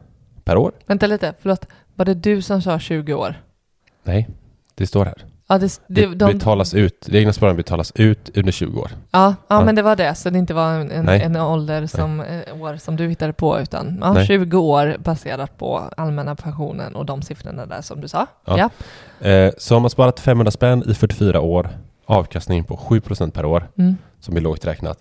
per 0.45 0.57
år. 0.57 0.73
Vänta 0.87 1.07
lite, 1.07 1.35
förlåt. 1.41 1.67
Var 1.95 2.05
det 2.05 2.15
du 2.15 2.43
som 2.43 2.63
sa 2.63 2.79
20 2.79 3.15
år? 3.15 3.35
Nej, 4.03 4.29
det 4.75 4.87
står 4.87 5.05
här. 5.05 5.25
Ja, 5.51 5.59
det, 5.59 5.81
Det, 5.87 6.07
det, 6.07 6.15
de, 6.15 6.33
betalas 6.33 6.75
ut, 6.75 7.07
det 7.11 7.19
egna 7.19 7.33
sparandet 7.33 7.67
betalas 7.67 7.93
ut 7.95 8.31
under 8.37 8.53
20 8.53 8.81
år. 8.81 8.91
ja, 9.11 9.35
ja, 9.49 9.59
Ja. 9.59 9.65
men 9.65 9.75
det 9.75 9.83
var 9.83 9.97
det. 9.97 10.15
Så 10.15 10.31
det 10.31 10.39
inte 10.39 10.55
var 10.55 10.73
en, 10.75 11.09
en, 11.09 11.37
ålder 11.37 11.87
som, 11.87 12.21
eh, 12.21 12.61
år 12.63 12.77
som 12.77 12.97
du 12.97 13.09
hittade 13.09 13.33
på, 13.33 13.61
utan 13.61 13.99
ja, 14.01 14.13
Nej. 14.13 14.27
20 14.27 14.59
år 14.59 14.97
baserat 14.99 15.59
på 15.59 15.79
allmänna 15.97 16.37
pensionen 16.37 16.95
och 16.97 17.07
de 17.07 17.23
siffrorna 17.23 17.67
där 17.67 17.81
som 17.83 18.01
du 18.01 18.09
sa. 18.09 18.27
Ja. 18.45 18.71
Ja. 19.21 19.29
Eh, 19.29 19.53
så 19.59 19.75
har 19.75 19.81
man 19.81 19.91
sparat 19.91 20.21
500 20.21 20.51
spänn 20.51 20.83
i 20.91 20.95
44 20.95 21.41
år, 21.41 21.69
avkastning 22.07 22.65
på 22.65 22.77
7% 22.77 23.31
per 23.35 23.45
år, 23.45 23.69
Mm. 23.79 23.97
som 24.21 24.37
är 24.37 24.41
lågt 24.41 24.67
räknat. 24.67 24.99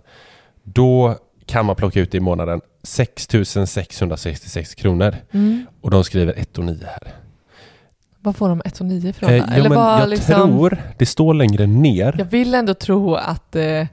Då 0.64 1.16
kan 1.46 1.66
man 1.66 1.76
plocka 1.76 2.00
ut 2.00 2.16
i 2.16 2.20
månaden 2.20 2.62
6 2.84 3.28
666 3.66 4.76
kronor. 4.76 5.16
Mm. 5.32 5.66
Och 5.82 5.92
de 5.92 6.04
skriver 6.04 6.34
1 6.38 6.58
och 6.58 6.64
9 6.64 6.78
här. 6.86 7.14
Var 8.22 8.34
får 8.34 8.50
de 8.50 8.62
1 8.66 8.80
och 8.80 8.86
9 8.86 9.10
ifrån? 9.10 9.30
Eh, 9.30 9.36
ja, 9.38 9.44
Eller 9.54 9.70
men 9.70 9.78
var 9.78 10.00
jag 10.00 10.10
liksom, 10.10 10.34
tror, 10.36 10.78
det 10.98 11.06
står 11.06 11.34
längre 11.34 11.66
ner. 11.68 12.16
Jag 12.18 12.26
vill 12.26 12.54
ändå 12.56 12.74
tro 12.74 13.16
att, 13.16 13.56
eh, 13.56 13.88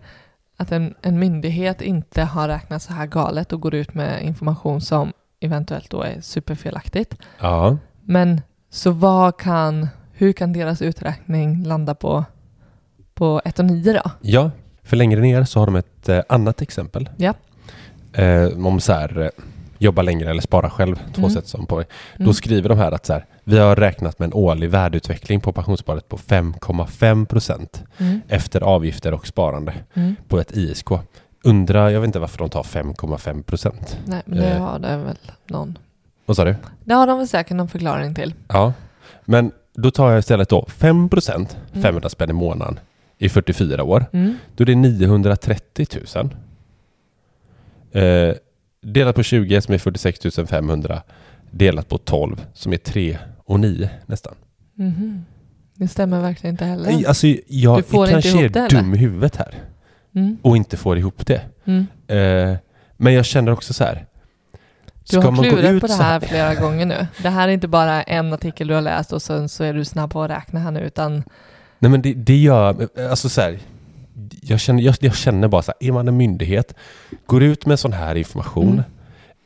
att 0.56 0.73
en, 0.73 0.95
en 1.02 1.18
myndighet 1.18 1.83
inte 1.83 2.23
har 2.23 2.49
räknat 2.49 2.83
så 2.83 2.92
här 2.92 3.06
galet 3.06 3.52
och 3.52 3.61
går 3.61 3.75
ut 3.75 3.95
med 3.95 4.23
information 4.23 4.80
som 4.80 5.12
eventuellt 5.40 5.90
då 5.90 6.02
är 6.02 6.21
superfelaktigt. 6.21 7.14
Ja, 7.40 7.76
Men 8.04 8.40
så 8.71 8.90
vad 8.90 9.37
kan, 9.37 9.88
hur 10.12 10.33
kan 10.33 10.52
deras 10.52 10.83
uträkning 10.83 11.64
landa 11.64 11.95
på, 11.95 12.25
på 13.14 13.42
1 13.45 13.59
och 13.59 13.64
9 13.64 13.92
då? 13.92 14.11
ja, 14.21 14.50
för 14.83 14.97
längre 14.97 15.21
ner 15.21 15.45
så 15.45 15.59
har 15.59 15.66
de 15.66 15.76
ett 15.76 16.09
eh, 16.09 16.21
annat 16.28 16.62
exempel. 16.62 17.11
Ja. 17.16 17.35
Eh, 18.12 18.66
om 18.66 18.80
så 18.80 18.92
här, 18.92 19.21
eh, 19.21 19.28
jobba 19.78 20.02
längre 20.02 20.30
eller 20.30 20.40
spara 20.42 20.71
själv, 20.71 20.97
två 21.14 21.18
Mm. 21.23 21.30
sätt 21.30 21.47
som 21.47 21.66
på 21.66 21.78
det. 21.78 21.87
Då 22.16 22.23
Mm. 22.23 22.35
skriver 22.35 22.68
de 22.68 22.78
här 22.78 22.92
att 22.92 23.06
så 23.06 23.12
här, 23.12 23.25
vi 23.49 23.59
har 23.59 23.76
räknat 23.76 24.19
med 24.19 24.26
en 24.26 24.33
årlig 24.35 24.71
värdeutveckling 24.71 25.41
på 25.41 25.53
pensionssparet 25.53 26.09
på 26.09 26.17
5,5 26.19 27.26
procent 27.26 27.83
Mm. 27.99 28.21
efter 28.29 28.61
avgifter 28.61 29.15
och 29.15 29.26
sparande 29.26 29.75
Mm. 29.95 30.17
på 30.29 30.38
ett 30.41 30.57
ISK. 30.57 30.88
Undrar, 31.45 31.88
jag 31.91 32.00
vet 32.00 32.07
inte 32.09 32.19
varför 32.19 32.38
de 32.38 32.49
tar 32.50 32.62
5,5 32.62 33.43
procent. 33.43 33.99
Nej, 34.05 34.23
men 34.26 34.38
det 34.38 34.50
Eh. 34.50 34.62
har 34.62 34.79
det 34.79 34.97
väl 34.97 35.17
någon. 35.47 35.79
Vad 36.26 36.37
sa 36.37 36.45
du? 36.45 36.55
Det 36.85 36.95
har 36.95 37.07
de 37.07 37.19
väl 37.19 37.29
säkert 37.29 37.57
någon 37.57 37.69
förklaring 37.69 38.15
till. 38.15 38.35
Ja, 38.49 38.73
men 39.25 39.53
då 39.75 39.91
tar 39.91 40.11
jag 40.11 40.19
istället 40.19 40.49
då 40.49 40.67
5 40.69 41.09
procent, 41.09 41.57
Mm. 41.73 41.83
500 41.83 42.09
spänn 42.09 42.31
i 42.31 42.33
månaden 42.33 42.79
i 43.19 43.29
44 43.29 43.83
år. 43.85 44.05
Mm. 44.12 44.35
Då 44.57 44.62
är 44.62 44.67
det 44.67 44.75
930 44.75 45.87
000. 46.17 46.31
Eh, 47.93 48.35
delat 48.83 49.17
på 49.17 49.23
20 49.23 49.61
som 49.61 49.75
är 49.75 49.79
46 49.79 50.47
500. 50.49 51.03
Delat 51.50 51.88
på 51.88 51.99
12 51.99 52.45
som 52.55 52.73
är 52.73 52.76
3 52.76 53.19
och 53.47 53.61
9 53.61 53.91
nästan. 54.07 54.35
Mhm. 54.75 55.25
Det 55.75 55.88
stämmer 55.88 56.21
verkligen 56.21 56.55
inte 56.55 56.65
heller. 56.65 56.85
Nej, 56.91 57.07
Alltså 57.07 57.26
jag 57.47 57.79
Du 57.79 57.83
får 57.83 58.07
kanske 58.07 58.31
inte 58.31 58.61
är 58.61 58.69
det, 58.69 58.76
dum 58.76 58.95
i 58.95 58.99
huvudet 58.99 59.37
här 59.37 59.55
Mm. 60.15 60.38
och 60.43 60.57
inte 60.57 60.76
får 60.76 60.99
ihop 60.99 61.26
det. 61.26 61.41
Mm. 61.65 61.87
Eh, 62.07 62.57
men 62.97 63.15
jag 63.15 63.25
känner 63.25 63.53
också 63.53 63.73
så 63.75 63.85
här. 63.85 64.07
Du 65.11 65.17
har 65.19 65.43
klurat 65.43 65.71
ut 65.73 65.81
på 65.81 65.87
det 65.87 65.93
så 65.93 66.03
här 66.03 66.21
flera 66.21 66.55
gånger 66.55 66.87
nu. 66.87 67.07
Det 67.23 67.29
här 67.29 67.49
är 67.49 67.53
inte 67.53 67.69
bara 67.69 68.03
en 68.03 68.33
artikel 68.33 68.69
du 68.69 68.75
har 68.75 68.81
läst 68.81 69.12
och 69.12 69.23
sen 69.23 69.49
så 69.49 69.65
är 69.65 69.75
du 69.75 69.85
snabb 69.85 70.11
på 70.11 70.23
att 70.23 70.31
räkna 70.31 70.61
här 70.61 70.71
nu, 70.71 70.81
utan 70.81 71.23
Nej 71.79 71.91
men 71.91 72.03
det, 72.03 72.15
det 72.15 72.37
gör, 72.37 72.88
alltså 73.11 73.29
så 73.29 73.41
här, 73.41 73.59
jag 74.43 74.61
känner, 74.61 74.83
jag, 74.83 74.95
jag 75.00 75.15
känner 75.17 75.49
bara 75.49 75.62
så 75.62 75.73
här, 75.81 75.88
är 75.88 75.93
man 75.93 76.09
en 76.09 76.17
myndighet, 76.17 76.75
går 77.26 77.43
ut 77.43 77.67
med 77.67 77.79
sån 77.79 77.93
här 77.93 78.15
information, 78.15 78.73
Mm. 78.73 78.85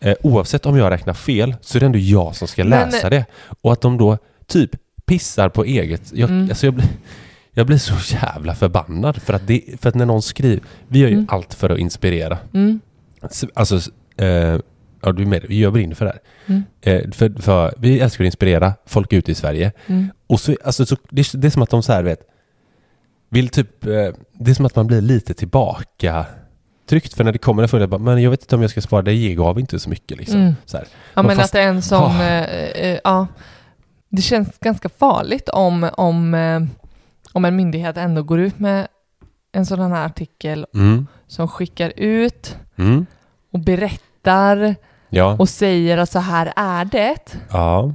Eh, 0.00 0.14
oavsett 0.22 0.66
om 0.66 0.76
jag 0.76 0.90
räknar 0.90 1.14
fel 1.14 1.54
så 1.60 1.78
är 1.78 1.80
det 1.80 1.86
ändå 1.86 1.98
jag 1.98 2.36
som 2.36 2.48
ska 2.48 2.64
Men- 2.64 2.70
läsa 2.90 3.10
det. 3.10 3.24
Och 3.62 3.72
att 3.72 3.80
de 3.80 3.98
då 3.98 4.18
typ 4.46 4.70
pissar 5.06 5.48
på 5.48 5.64
eget, 5.64 6.12
jag, 6.14 6.30
Mm. 6.30 6.48
alltså 6.50 6.66
jag, 6.66 6.74
blir, 6.74 6.86
jag 7.52 7.66
blir 7.66 7.78
så 7.78 8.14
jävla 8.22 8.54
förbannad 8.54 9.22
för 9.22 9.32
att, 9.32 9.46
det, 9.46 9.62
för 9.80 9.88
att 9.88 9.94
när 9.94 10.06
någon 10.06 10.22
skriver, 10.22 10.60
vi 10.88 10.98
gör 10.98 11.08
ju 11.08 11.14
Mm. 11.14 11.26
allt 11.30 11.54
för 11.54 11.70
att 11.70 11.78
inspirera. 11.78 12.38
mm, 12.54 12.80
Alltså, 13.54 13.76
eh, 14.16 14.58
ja 15.02 15.12
du 15.12 15.22
är 15.22 15.26
med, 15.26 15.50
jag 15.52 15.72
brinner 15.72 15.94
för 15.94 16.04
det 16.04 16.10
här. 16.10 16.20
Mm. 16.46 16.62
Eh, 16.80 17.10
för, 17.10 17.42
för 17.42 17.74
vi 17.78 18.00
älskar 18.00 18.24
att 18.24 18.26
inspirera 18.26 18.72
folk 18.86 19.12
ute 19.12 19.32
i 19.32 19.34
Sverige. 19.34 19.72
mm, 19.86 20.06
Och 20.26 20.40
så, 20.40 20.56
alltså, 20.64 20.86
så, 20.86 20.96
det, 21.10 21.20
är- 21.20 21.36
det 21.38 21.46
är 21.48 21.50
som 21.50 21.62
att 21.62 21.70
de 21.70 21.82
så 21.82 21.92
här 21.92 22.02
vet, 22.02 22.20
vill 23.28 23.48
typ, 23.48 23.84
eh, 23.86 23.90
det 24.32 24.50
är 24.50 24.54
som 24.54 24.66
att 24.66 24.76
man 24.76 24.86
blir 24.86 25.00
lite 25.00 25.34
tillbaka 25.34 26.26
tryckt 26.90 27.14
för 27.14 27.24
när 27.24 27.32
det 27.32 27.38
kommer 27.38 27.62
en 27.62 27.68
fråga, 27.68 27.86
bara, 27.86 27.98
men 27.98 28.22
jag 28.22 28.30
vet 28.30 28.42
inte 28.42 28.54
om 28.56 28.62
jag 28.62 28.70
ska 28.70 28.80
spara, 28.80 29.02
det 29.02 29.34
gav 29.34 29.60
inte 29.60 29.78
så 29.78 29.90
mycket 29.90 30.18
liksom. 30.18 30.40
Mm. 30.40 30.54
Så 30.64 30.76
här. 30.76 30.86
Ja, 30.90 30.96
Men 31.14 31.26
men 31.26 31.36
fast- 31.36 31.44
att 31.48 31.52
det 31.52 31.60
är 31.62 31.68
en 31.68 31.82
sån... 31.82 32.10
Ah. 32.16 32.22
eh, 32.24 32.84
eh, 32.84 32.98
ja, 33.04 33.26
det 34.08 34.22
känns 34.22 34.58
ganska 34.58 34.88
farligt 34.88 35.48
om, 35.48 35.90
om, 35.96 36.34
eh, 36.34 36.60
om 37.32 37.44
en 37.44 37.56
myndighet 37.56 37.96
ändå 37.96 38.22
går 38.22 38.40
ut 38.40 38.58
med 38.58 38.88
en 39.52 39.66
sådan 39.66 39.92
här 39.92 40.06
artikel 40.06 40.66
Mm. 40.74 41.06
som 41.26 41.48
skickar 41.48 41.92
ut 41.96 42.56
Mm. 42.78 43.06
och 43.52 43.60
berättar 43.60 44.74
Ja. 45.08 45.36
och 45.38 45.48
säger 45.48 45.98
att 45.98 46.10
så 46.10 46.18
här 46.18 46.52
är 46.56 46.84
det. 46.84 47.38
ja. 47.50 47.92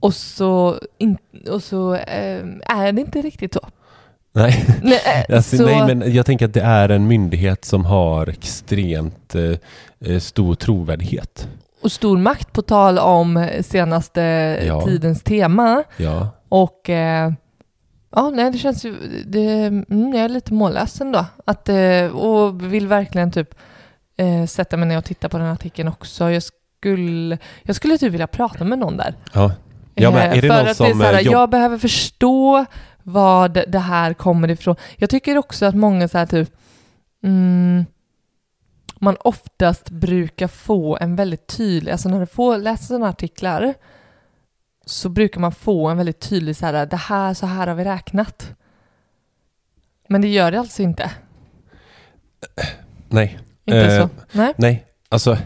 Och 0.00 0.14
så, 0.14 0.78
in, 0.98 1.18
och 1.50 1.62
så 1.62 1.94
eh, 1.94 2.44
är 2.66 2.92
det 2.92 3.00
inte 3.00 3.22
riktigt 3.22 3.54
så. 3.54 3.60
Nej. 4.38 4.64
Nej, 4.82 5.00
eh, 5.28 5.36
Alltså, 5.36 5.56
så 5.56 5.66
nej, 5.66 5.94
men 5.94 6.12
jag 6.14 6.26
tänker 6.26 6.46
att 6.46 6.54
det 6.54 6.60
är 6.62 6.88
en 6.88 7.06
myndighet 7.06 7.64
som 7.64 7.84
har 7.84 8.28
extremt 8.28 9.34
eh, 9.34 10.12
eh, 10.12 10.18
stor 10.20 10.54
trovärdighet. 10.54 11.48
Och 11.82 11.92
stor 11.92 12.18
makt 12.18 12.52
på 12.52 12.62
tal 12.62 12.98
om 12.98 13.48
senaste 13.60 14.20
Ja. 14.66 14.82
tidens 14.82 15.22
tema. 15.22 15.82
Ja. 15.96 16.28
Och 16.48 16.90
eh, 16.90 17.32
ja, 18.14 18.30
nej, 18.30 18.50
det 18.52 18.58
känns 18.58 18.84
ju, 18.84 18.94
det, 19.26 19.50
mm, 19.62 19.84
jag 20.14 20.24
är 20.24 20.28
lite 20.28 20.52
mållös 20.52 21.00
ändå. 21.00 21.24
Att, 21.44 21.68
eh, 21.68 22.04
och 22.16 22.72
vill 22.74 22.86
verkligen 22.88 23.30
typ 23.30 23.54
eh, 24.16 24.46
sätta 24.46 24.76
mig 24.76 24.88
ner 24.88 24.98
och 24.98 25.04
titta 25.04 25.28
på 25.28 25.38
den 25.38 25.46
artikeln 25.46 25.88
också. 25.88 26.30
Jag 26.30 26.42
skulle, 26.42 27.38
jag 27.62 27.76
skulle 27.76 27.98
typ 27.98 28.12
vilja 28.12 28.26
prata 28.26 28.64
med 28.64 28.78
någon 28.78 28.96
där. 28.96 29.14
ja. 29.32 29.52
Ja, 30.00 30.10
men 30.10 30.20
Eh, 30.30 30.38
är 30.38 30.42
det 30.42 30.48
för 30.48 30.48
någon 30.58 30.68
att 30.68 30.76
som, 30.76 30.86
det 30.86 30.92
är 30.92 30.94
så 30.94 31.02
här, 31.02 31.12
eh, 31.14 31.20
jobb- 31.20 31.32
jag 31.34 31.50
behöver 31.50 31.78
förstå 31.78 32.64
vad 33.08 33.64
det 33.68 33.78
här 33.78 34.14
kommer 34.14 34.50
ifrån. 34.50 34.76
Jag 34.96 35.10
tycker 35.10 35.38
också 35.38 35.66
att 35.66 35.74
många 35.74 36.08
så 36.08 36.18
här 36.18 36.26
typ 36.26 36.52
mm, 37.22 37.84
man 38.98 39.16
oftast 39.20 39.90
brukar 39.90 40.48
få 40.48 40.98
en 41.00 41.16
väldigt 41.16 41.46
tydlig, 41.46 41.92
alltså 41.92 42.08
när 42.08 42.20
du 42.20 42.26
får 42.26 42.58
läsa 42.58 42.84
sådana 42.84 43.08
artiklar 43.08 43.74
så 44.86 45.08
brukar 45.08 45.40
man 45.40 45.52
få 45.52 45.88
en 45.88 45.96
väldigt 45.96 46.20
tydlig 46.20 46.56
så 46.56 46.66
här, 46.66 46.86
det 46.86 46.96
här, 46.96 47.34
så 47.34 47.46
här 47.46 47.66
har 47.66 47.74
vi 47.74 47.84
räknat. 47.84 48.54
Men 50.08 50.20
det 50.20 50.28
gör 50.28 50.50
det 50.50 50.58
alltså 50.58 50.82
inte. 50.82 51.10
Nej. 53.08 53.38
Inte 53.64 53.80
Eh, 53.80 54.02
så. 54.02 54.08
Nej. 54.32 54.54
Nej, 54.56 54.86
alltså... 55.08 55.38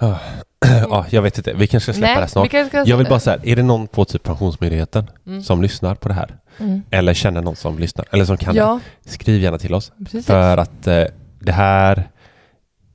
Ja, 0.00 0.20
ja, 0.90 1.06
jag 1.10 1.22
vet 1.22 1.38
inte. 1.38 1.52
Vi 1.52 1.66
kanske 1.66 1.92
ska 1.92 1.98
släppa 1.98 2.14
det 2.14 2.20
här 2.20 2.26
snart. 2.26 2.54
vi 2.54 2.64
ska- 2.66 2.84
Jag 2.86 2.96
vill 2.96 3.06
bara 3.08 3.20
säga, 3.20 3.38
är 3.42 3.56
det 3.56 3.62
någon 3.62 3.86
på 3.86 4.04
typ 4.04 4.22
Pensionsmyndigheten 4.22 5.10
Mm. 5.26 5.42
som 5.42 5.62
lyssnar 5.62 5.94
på 5.94 6.08
det 6.08 6.14
här? 6.14 6.36
Mm. 6.58 6.82
Eller 6.90 7.14
känner 7.14 7.42
någon 7.42 7.56
som 7.56 7.78
lyssnar? 7.78 8.06
Eller 8.10 8.24
som 8.24 8.36
kan 8.36 8.54
Ja, 8.56 8.80
det? 9.04 9.10
Skriv 9.10 9.42
gärna 9.42 9.58
till 9.58 9.74
oss. 9.74 9.92
precis. 9.98 10.26
För 10.26 10.56
att 10.58 10.86
eh, 10.86 11.04
det 11.40 11.52
här... 11.52 12.08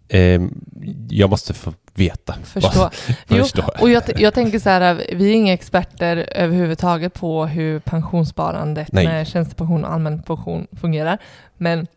Eh, 0.10 0.42
jag 1.10 1.30
måste 1.30 1.54
få 1.54 1.74
veta. 1.94 2.36
Förstå. 2.44 2.90
Jo, 3.28 3.44
Förstå. 3.44 3.64
och 3.80 3.90
jag, 3.90 4.04
jag 4.22 4.34
tänker 4.34 4.60
så 4.60 4.70
här, 4.70 5.04
vi 5.14 5.30
är 5.30 5.34
inga 5.34 5.54
experter 5.54 6.30
överhuvudtaget 6.36 7.14
på 7.14 7.46
hur 7.46 7.80
pensionssparandet 7.80 8.92
Nej. 8.92 9.08
med 9.08 9.28
tjänstepension 9.28 9.86
och 9.86 9.94
allmän 9.94 10.22
pension 10.24 10.68
fungerar. 10.82 11.18
Men 11.58 11.88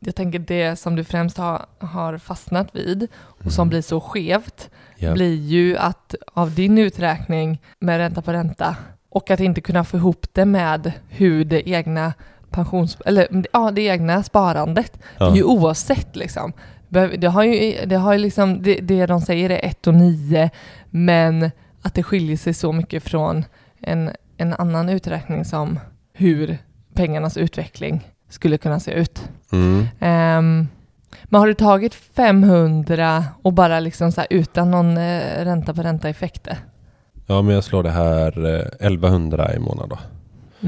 jag 0.00 0.14
tänker 0.14 0.38
det 0.38 0.76
som 0.76 0.96
du 0.96 1.04
främst 1.04 1.36
har, 1.38 1.66
har 1.78 2.18
fastnat 2.18 2.68
vid 2.72 3.08
och 3.46 3.52
som 3.52 3.62
Mm. 3.62 3.68
blir 3.70 3.82
så 3.82 4.00
skevt 4.00 4.70
Ja. 4.98 5.12
blir 5.14 5.34
ju 5.34 5.76
att 5.76 6.14
av 6.34 6.54
din 6.54 6.78
uträkning 6.78 7.62
med 7.80 7.98
ränta 7.98 8.22
på 8.22 8.32
ränta 8.32 8.76
och 9.10 9.30
att 9.30 9.40
inte 9.40 9.60
kunna 9.60 9.84
få 9.84 9.96
ihop 9.96 10.26
det 10.32 10.44
med 10.44 10.92
hur 11.08 11.44
det 11.44 11.68
egna 11.68 12.12
pensions... 12.50 12.96
Eller 13.06 13.44
ja, 13.52 13.70
det 13.70 13.82
egna 13.82 14.22
sparandet. 14.22 14.98
Det 15.18 15.24
är 15.24 15.30
ju 15.34 15.38
Ja. 15.40 15.44
oavsett 15.46 16.16
liksom. 16.16 16.52
Det 17.18 17.26
har 17.26 17.42
ju, 17.44 17.86
det 17.86 17.96
har 17.96 18.12
ju 18.12 18.18
liksom, 18.18 18.62
det, 18.62 18.74
det 18.80 19.06
de 19.06 19.20
säger 19.20 19.50
är 19.50 19.64
1 19.64 19.86
och 19.86 19.94
9, 19.94 20.50
men 20.90 21.50
att 21.82 21.94
det 21.94 22.02
skiljer 22.02 22.36
sig 22.36 22.54
så 22.54 22.72
mycket 22.72 23.02
från 23.02 23.44
en, 23.80 24.10
en 24.36 24.52
annan 24.52 24.88
uträkning 24.88 25.44
som 25.44 25.78
hur 26.12 26.58
pengarnas 26.94 27.36
utveckling 27.36 28.08
skulle 28.28 28.58
kunna 28.58 28.80
se 28.80 28.90
ut. 28.92 29.28
Mm. 29.52 29.86
Ehm, 30.00 30.68
men 31.28 31.40
har 31.40 31.46
du 31.46 31.54
tagit 31.54 31.94
500 31.94 33.24
och 33.42 33.52
bara 33.52 33.80
liksom 33.80 34.12
så 34.12 34.22
utan 34.30 34.70
någon 34.70 34.96
eh, 34.96 35.44
ränta 35.44 35.74
på 35.74 35.82
ränta 35.82 36.08
effekter? 36.08 36.58
ja, 37.26 37.42
men 37.42 37.54
jag 37.54 37.64
slår 37.64 37.82
det 37.82 37.90
här 37.90 38.44
eh, 38.44 38.86
1100 38.86 39.54
i 39.54 39.58
månaden 39.58 39.88
då. 39.88 39.98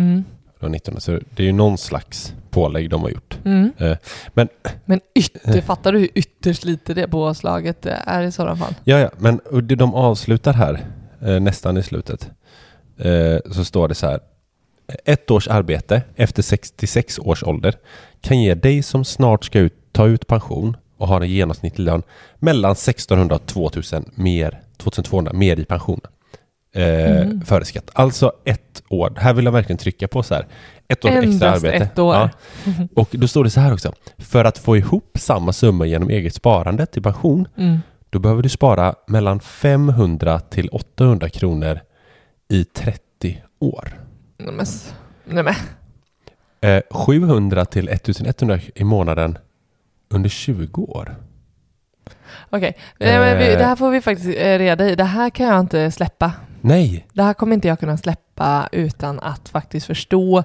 Mm. 0.01 0.25
Det 0.59 0.67
var 0.67 0.69
19, 0.69 1.01
så 1.01 1.11
det 1.11 1.43
är 1.43 1.47
ju 1.47 1.53
någon 1.53 1.79
slags 1.79 2.35
pålägg 2.51 2.91
de 2.91 3.03
har 3.03 3.11
gjort. 3.11 3.39
Mm. 3.45 3.73
Eh, 3.79 3.97
men 4.35 4.49
Men 4.85 5.01
ytter, 5.15 5.61
fattar 5.61 5.93
du 5.93 5.99
hur 5.99 6.09
ytterst 6.15 6.65
lite 6.65 6.95
det 6.95 7.09
påslaget 7.09 7.87
är 7.87 8.23
i 8.23 8.33
sådana 8.33 8.57
fall? 8.57 8.75
Ja, 8.85 8.99
ja, 8.99 9.11
men 9.19 9.41
de 9.63 9.95
avslutar 9.95 10.53
här, 10.53 10.85
eh, 11.23 11.41
nästan 11.41 11.77
i 11.77 11.83
slutet, 11.83 12.31
eh, 12.99 13.53
så 13.53 13.65
står 13.65 13.89
det 13.89 13.95
så 13.95 14.07
här. 14.07 14.21
Ett 15.05 15.31
års 15.31 15.49
arbete 15.49 16.03
efter 16.17 16.43
66 16.43 17.19
års 17.19 17.43
ålder 17.43 17.75
kan 18.21 18.41
ge 18.41 18.55
dig 18.55 18.83
som 18.83 19.05
snart 19.05 19.45
ska 19.45 19.59
ut, 19.59 19.75
ta 19.99 20.07
ut 20.07 20.27
pension 20.27 20.77
och 20.99 21.09
har 21.09 21.21
en 21.21 21.29
genomsnittlig 21.31 21.85
lön 21.85 22.03
mellan 22.39 22.73
1600 22.73 23.35
och 23.37 23.47
2000 23.47 24.11
mer, 24.15 24.61
2200 24.77 25.33
mer 25.33 25.61
i 25.61 25.65
pension. 25.65 26.01
Eh, 26.75 27.23
Mm. 27.23 27.41
Före 27.45 27.65
skatt. 27.65 27.91
Alltså 27.93 28.33
ett 28.45 28.83
år. 28.89 29.13
Här 29.17 29.33
vill 29.35 29.45
jag 29.45 29.53
verkligen 29.53 29.79
trycka 29.79 30.09
på 30.09 30.23
så 30.23 30.35
här. 30.35 30.47
Ett 30.89 31.05
år 31.05 31.09
extra 31.09 31.23
Endast 31.25 31.65
arbete. 31.65 31.85
ett 31.85 31.99
år. 31.99 32.15
Ja. 32.15 32.31
Och 32.97 33.09
då 33.13 33.29
står 33.29 33.45
det 33.45 33.51
så 33.51 33.61
här 33.61 33.73
också. 33.73 33.93
För 34.19 34.45
att 34.45 34.59
få 34.59 34.77
ihop 34.77 35.17
samma 35.19 35.53
summa 35.53 35.87
genom 35.87 36.11
eget 36.11 36.35
sparande 36.35 36.87
till 36.87 37.03
pension 37.03 37.49
Mm. 37.57 37.79
då 38.11 38.19
behöver 38.19 38.43
du 38.43 38.49
spara 38.49 38.95
mellan 39.07 39.41
500 39.41 40.41
till 40.41 40.69
800 40.69 41.29
kronor 41.29 41.81
i 42.49 42.65
30 42.65 43.43
år. 43.59 43.89
Nej 44.39 44.53
men, 44.55 44.67
nej 45.25 45.43
men. 45.45 45.55
Eh, 46.61 46.83
700 46.91 47.65
till 47.65 47.89
1100 47.89 48.59
i 48.75 48.85
månaden 48.85 49.39
under 50.11 50.29
20 50.31 50.83
år. 50.83 51.17
Okej, 52.51 52.77
men 52.99 53.39
vi- 53.39 53.53
Eh. 53.53 53.59
det 53.59 53.65
här 53.65 53.77
får 53.77 53.91
vi 53.91 54.01
faktiskt 54.01 54.29
eh, 54.39 54.59
reda 54.59 54.89
i. 54.91 54.95
Det 54.95 55.05
här 55.05 55.31
kan 55.31 55.47
jag 55.47 55.61
inte 55.61 55.91
släppa. 55.91 56.33
Nej! 56.61 57.07
Det 57.13 57.23
här 57.23 57.35
kommer 57.35 57.55
inte 57.55 57.69
jag 57.69 57.81
kunna 57.81 57.97
släppa 57.97 58.69
utan 58.73 59.21
att 59.21 59.49
faktiskt 59.49 59.87
förstå 59.87 60.43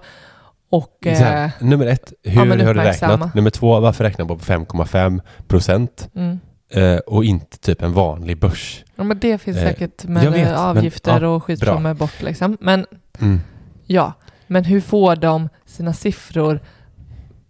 och... 0.69 0.97
Här, 1.05 1.45
Eh, 1.45 1.51
nummer 1.59 1.85
ett, 1.85 2.13
hur 2.23 2.35
ja, 2.35 2.45
men 2.45 2.65
har 2.65 2.73
du 2.73 2.79
räknat? 2.81 3.35
Nummer 3.35 3.49
två, 3.49 3.79
varför 3.79 4.03
räknar 4.03 4.25
man 4.25 4.37
på 4.37 4.43
5,5 4.43 5.21
procent 5.47 6.09
mm. 6.15 6.39
eh, 6.73 6.97
och 6.97 7.25
inte 7.25 7.57
typ 7.57 7.81
en 7.81 7.93
vanlig 7.93 8.39
börs? 8.39 8.83
ja, 8.95 9.03
men 9.03 9.19
det 9.19 9.37
finns 9.37 9.57
Eh, 9.57 9.63
säkert 9.63 10.03
med 10.03 10.31
vet, 10.31 10.45
men- 10.45 10.55
avgifter 10.55 11.21
ja, 11.21 11.27
och 11.27 11.43
skit 11.43 11.59
bra. 11.59 11.73
som 11.73 11.85
är 11.85 11.93
bort 11.93 12.21
liksom. 12.21 12.57
Men 12.61 12.85
Mm. 13.21 13.41
ja, 13.85 14.13
men 14.47 14.63
hur 14.63 14.81
får 14.81 15.15
de 15.15 15.49
sina 15.65 15.93
siffror 15.93 16.59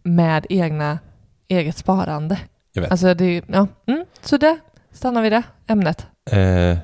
med 0.03 0.45
egna, 0.49 0.99
eget 1.47 1.77
sparande? 1.77 2.39
Jag 2.73 2.81
vet. 2.81 2.91
Alltså 2.91 3.13
det, 3.13 3.41
ja, 3.47 3.67
mm, 3.87 4.05
så 4.21 4.37
det 4.37 4.57
stannar 4.91 5.21
vi 5.21 5.29
det 5.29 5.43
ämnet. 5.67 6.07
Eh, 6.31 6.77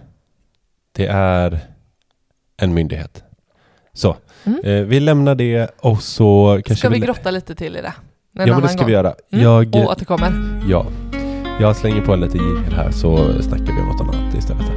det 0.92 1.06
är 1.10 1.60
en 2.58 2.74
myndighet. 2.74 3.24
Så, 3.94 4.16
Mm. 4.46 4.60
eh, 4.64 4.84
vi 4.84 5.00
lämnar 5.00 5.36
det 5.36 5.70
och 5.80 6.04
så 6.04 6.54
kanske 6.66 6.76
Ska 6.76 6.90
vi 6.90 7.00
lä- 7.00 7.06
grotta 7.06 7.32
lite 7.32 7.56
till 7.56 7.76
i 7.78 7.82
det? 7.82 7.94
En 8.40 8.48
Ja, 8.48 8.54
men 8.54 8.62
det 8.62 8.68
ska 8.70 8.78
gång. 8.78 8.88
vi 8.88 8.94
göra. 8.94 9.14
Mm, 9.32 9.44
Jag, 9.46 9.76
Och 9.76 9.82
återkommer. 9.92 10.32
Ja. 10.70 10.86
Jag 11.60 11.76
slänger 11.76 12.02
på 12.02 12.14
en 12.14 12.20
liten 12.22 12.40
jingel 12.42 12.74
här 12.74 12.92
så 12.92 13.42
snackar 13.44 13.66
vi 13.66 13.72
om 13.82 13.88
något 13.88 14.02
annat 14.02 14.36
istället. 14.36 14.69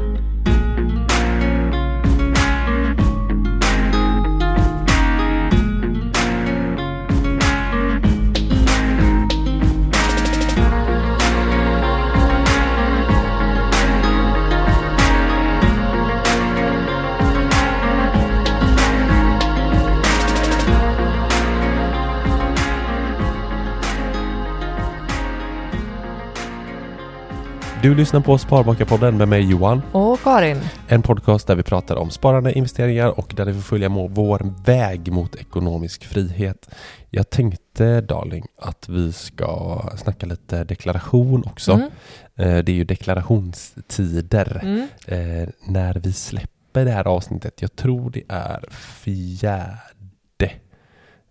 Du 27.82 27.94
lyssnar 27.94 28.20
på 28.20 28.38
Sparmakarpodden 28.38 29.16
med 29.16 29.28
mig 29.28 29.50
Johan. 29.50 29.82
Och 29.92 30.20
Karin. 30.20 30.60
En 30.88 31.02
podcast 31.02 31.46
där 31.46 31.54
vi 31.56 31.62
pratar 31.62 31.96
om 31.96 32.10
sparande, 32.10 32.52
investeringar 32.52 33.18
och 33.18 33.32
där 33.36 33.44
vi 33.44 33.52
får 33.54 33.60
följa 33.60 33.88
vår 33.88 34.64
väg 34.64 35.12
mot 35.12 35.34
ekonomisk 35.34 36.04
frihet. 36.04 36.68
Jag 37.10 37.30
tänkte 37.30 38.00
darling 38.00 38.46
att 38.58 38.88
vi 38.88 39.12
ska 39.12 39.82
snacka 39.96 40.26
lite 40.26 40.64
deklaration 40.64 41.44
också. 41.46 41.72
Mm. 41.72 41.88
Eh, 42.36 42.64
Det 42.64 42.72
är 42.72 42.76
ju 42.76 42.84
deklarationstider 42.84 44.60
Mm. 44.62 44.88
eh, 45.06 45.48
när 45.66 45.94
vi 45.94 46.12
släpper 46.12 46.84
det 46.84 46.90
här 46.90 47.06
avsnittet. 47.08 47.62
Jag 47.62 47.76
tror 47.76 48.10
det 48.10 48.22
är 48.28 48.64
fjärde. 48.70 50.52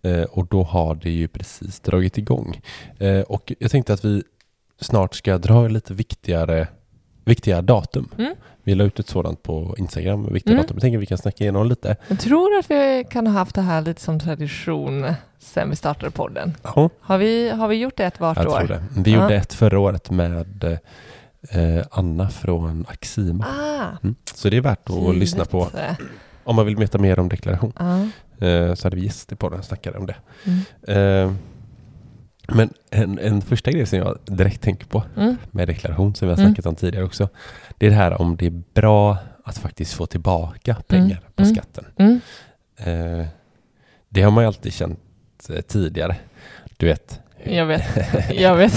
Eh, 0.02 0.22
och 0.22 0.46
då 0.46 0.62
har 0.62 0.94
det 0.94 1.10
ju 1.10 1.28
precis 1.28 1.80
dragit 1.80 2.18
igång. 2.18 2.60
Och 3.26 3.52
jag 3.58 3.70
tänkte 3.70 3.92
att 3.92 4.04
vi 4.04 4.22
snart 4.82 5.14
ska 5.14 5.38
dra 5.38 5.68
lite 5.68 5.94
viktigare, 5.94 6.68
viktiga 7.24 7.62
datum. 7.62 8.08
Mm. 8.18 8.34
Vi 8.64 8.74
la 8.74 8.84
ut 8.84 8.98
ett 8.98 9.08
sådant 9.08 9.42
på 9.42 9.74
Instagram, 9.78 10.32
viktiga 10.32 10.52
Mm. 10.52 10.62
datum. 10.62 10.76
Jag 10.76 10.80
tänker 10.82 10.98
att 10.98 11.02
vi 11.02 11.06
kan 11.06 11.18
snacka 11.18 11.44
igenom 11.44 11.66
lite. 11.66 11.96
Jag 12.08 12.20
tror 12.20 12.58
att 12.58 12.70
vi 12.70 13.04
kan 13.10 13.26
ha 13.26 13.34
haft 13.34 13.54
det 13.54 13.60
här 13.62 13.82
lite 13.82 14.00
som 14.00 14.20
tradition 14.20 15.12
sen 15.38 15.70
vi 15.70 15.76
startade 15.76 16.10
podden. 16.10 16.52
Ja, 16.62 16.90
Har 17.00 17.18
vi, 17.18 17.50
har 17.50 17.68
vi 17.68 17.76
gjort 17.76 17.96
det 17.96 18.04
ett 18.04 18.20
vart 18.20 18.36
jag 18.36 18.46
år? 18.48 18.56
tror 18.58 18.68
det. 18.68 18.82
Vi 18.96 19.12
Ja. 19.12 19.22
gjorde 19.22 19.36
ett 19.36 19.52
förra 19.54 19.78
året 19.78 20.10
med 20.10 20.64
eh, 21.50 21.84
Anna 21.90 22.28
från 22.28 22.86
Axima. 22.88 23.44
Ah, 23.46 23.98
Mm. 24.02 24.14
Så 24.34 24.48
det 24.48 24.56
är 24.56 24.60
värt 24.60 24.90
att 24.90 25.16
lyssna 25.16 25.44
på. 25.44 25.58
givet. 25.58 25.98
Om 26.44 26.56
man 26.56 26.66
vill 26.66 26.76
veta 26.76 26.98
mer 26.98 27.18
om 27.18 27.28
deklaration. 27.28 27.72
Ja. 27.78 27.98
Eh, 28.46 28.74
så 28.74 28.86
hade 28.86 28.96
vi 28.96 29.04
gäster 29.04 29.36
på 29.36 29.48
den 29.48 29.58
och 29.58 29.64
snackade 29.64 29.98
om 29.98 30.06
det. 30.06 30.16
Mm. 30.44 31.26
Eh, 31.28 31.34
men 32.48 32.70
en, 32.90 33.18
en 33.18 33.42
första 33.42 33.70
grej 33.70 33.86
som 33.86 33.98
jag 33.98 34.18
direkt 34.24 34.60
tänker 34.62 34.86
på 34.86 35.02
Mm. 35.16 35.36
med 35.50 35.68
deklaration 35.68 36.14
som 36.14 36.28
vi 36.28 36.34
har 36.34 36.38
Mm. 36.40 36.50
snackat 36.50 36.66
om 36.66 36.74
tidigare 36.74 37.04
också. 37.04 37.28
Det 37.78 37.86
är 37.86 37.90
det 37.90 37.96
här 37.96 38.20
om 38.20 38.36
det 38.36 38.46
är 38.46 38.62
bra 38.74 39.16
att 39.44 39.58
faktiskt 39.58 39.94
få 39.94 40.06
tillbaka 40.06 40.74
pengar 40.86 41.20
på 41.34 41.42
Mm. 41.42 41.54
skatten. 41.54 41.84
Mm. 41.96 42.20
Eh, 42.76 43.26
det 44.08 44.22
har 44.22 44.30
man 44.30 44.44
ju 44.44 44.48
alltid 44.48 44.72
känt 44.72 44.98
eh, 45.50 45.60
tidigare. 45.60 46.16
Du 46.76 46.86
vet. 46.86 47.20
Jag 47.44 47.66
vet. 47.66 47.84
Jag 48.34 48.56
vet. 48.56 48.74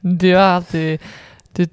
Du 0.00 0.34
har 0.34 0.42
alltid... 0.42 1.00
Du 1.52 1.66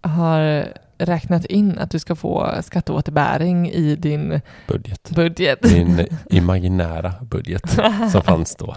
har 0.00 0.68
räknat 0.98 1.44
in 1.44 1.78
att 1.78 1.90
du 1.90 1.98
ska 1.98 2.14
få 2.14 2.50
skatteåterbäring 2.62 3.70
i 3.70 3.96
din 3.96 4.40
Budget. 4.68 5.10
budget 5.14 5.62
Min 5.72 6.06
imaginära 6.30 7.14
budget 7.22 7.70
som 8.12 8.22
fanns 8.24 8.56
då. 8.56 8.76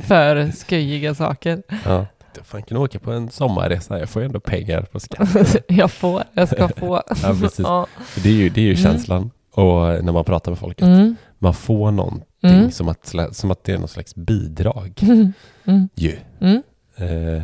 för 0.00 0.52
sköjiga 0.68 1.14
saker. 1.14 1.62
Ja. 1.84 2.06
Jag 2.36 2.46
fan 2.46 2.62
kan 2.62 2.76
åka 2.78 2.98
på 2.98 3.12
en 3.12 3.30
sommarresa, 3.30 3.98
jag 3.98 4.08
får 4.10 4.22
ju 4.22 4.26
ändå 4.26 4.40
pengar 4.40 4.82
på 4.82 5.00
skatt. 5.00 5.56
Jag 5.68 5.90
får, 5.90 6.22
jag 6.32 6.48
ska 6.48 6.68
få. 6.68 7.02
Ja, 7.22 7.36
precis. 7.40 7.58
Ja. 7.58 7.86
Det 8.22 8.28
är 8.28 8.32
ju, 8.34 8.48
det 8.48 8.60
är 8.60 8.64
ju 8.64 8.70
Mm. 8.74 8.82
känslan. 8.82 9.30
Och 9.52 10.04
när 10.04 10.12
man 10.12 10.24
pratar 10.24 10.50
med 10.52 10.58
folket, 10.58 10.84
Mm. 10.84 11.16
man 11.38 11.54
får 11.54 11.90
någonting 11.90 12.26
Mm. 12.42 12.70
som, 12.70 12.88
att, 12.88 13.14
som 13.32 13.50
att 13.50 13.64
det 13.64 13.72
är 13.72 13.78
någon 13.78 13.88
slags 13.88 14.14
bidrag. 14.14 14.92
Mm. 15.02 15.88
Ju. 15.94 16.16
Mm. 16.40 16.62
Eh, 16.96 17.42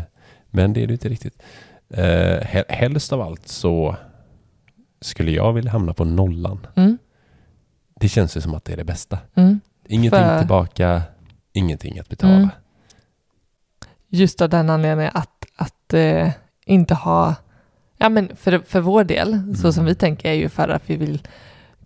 men 0.50 0.72
det 0.72 0.82
är 0.82 0.86
det 0.86 0.92
inte 0.92 1.08
riktigt. 1.08 1.42
Eh, 1.90 2.40
hel- 2.46 2.64
helst 2.68 3.12
av 3.12 3.20
allt 3.20 3.48
så 3.48 3.96
skulle 5.00 5.30
jag 5.30 5.52
vilja 5.52 5.70
hamna 5.70 5.94
på 5.94 6.04
nollan. 6.04 6.66
Mm. 6.74 6.98
Det 8.00 8.08
känns 8.08 8.36
ju 8.36 8.40
som 8.40 8.54
att 8.54 8.64
det 8.64 8.72
är 8.72 8.76
det 8.76 8.84
bästa. 8.84 9.18
Mm. 9.34 9.60
Ingenting 9.88 10.20
För- 10.20 10.38
tillbaka, 10.38 11.02
ingenting 11.52 11.98
att 11.98 12.08
betala. 12.08 12.34
Mm. 12.34 12.48
Just 14.08 14.40
av 14.40 14.48
den 14.48 14.70
anledningen 14.70 15.10
att, 15.14 15.44
att 15.56 15.94
eh, 15.94 16.30
inte 16.66 16.94
ha, 16.94 17.34
ja 17.96 18.08
men 18.08 18.36
för, 18.36 18.58
för 18.58 18.80
vår 18.80 19.04
del, 19.04 19.30
så 19.56 19.60
Mm. 19.66 19.72
som 19.72 19.84
vi 19.84 19.94
tänker 19.94 20.28
är 20.30 20.34
ju 20.34 20.48
för 20.48 20.68
att 20.68 20.82
vi 20.90 20.96
vill 20.96 21.22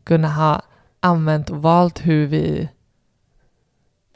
kunna 0.05 0.29
ha 0.29 0.63
använt 1.01 1.51
och 1.51 1.63
valt 1.63 2.07
hur 2.07 2.27
vi, 2.27 2.69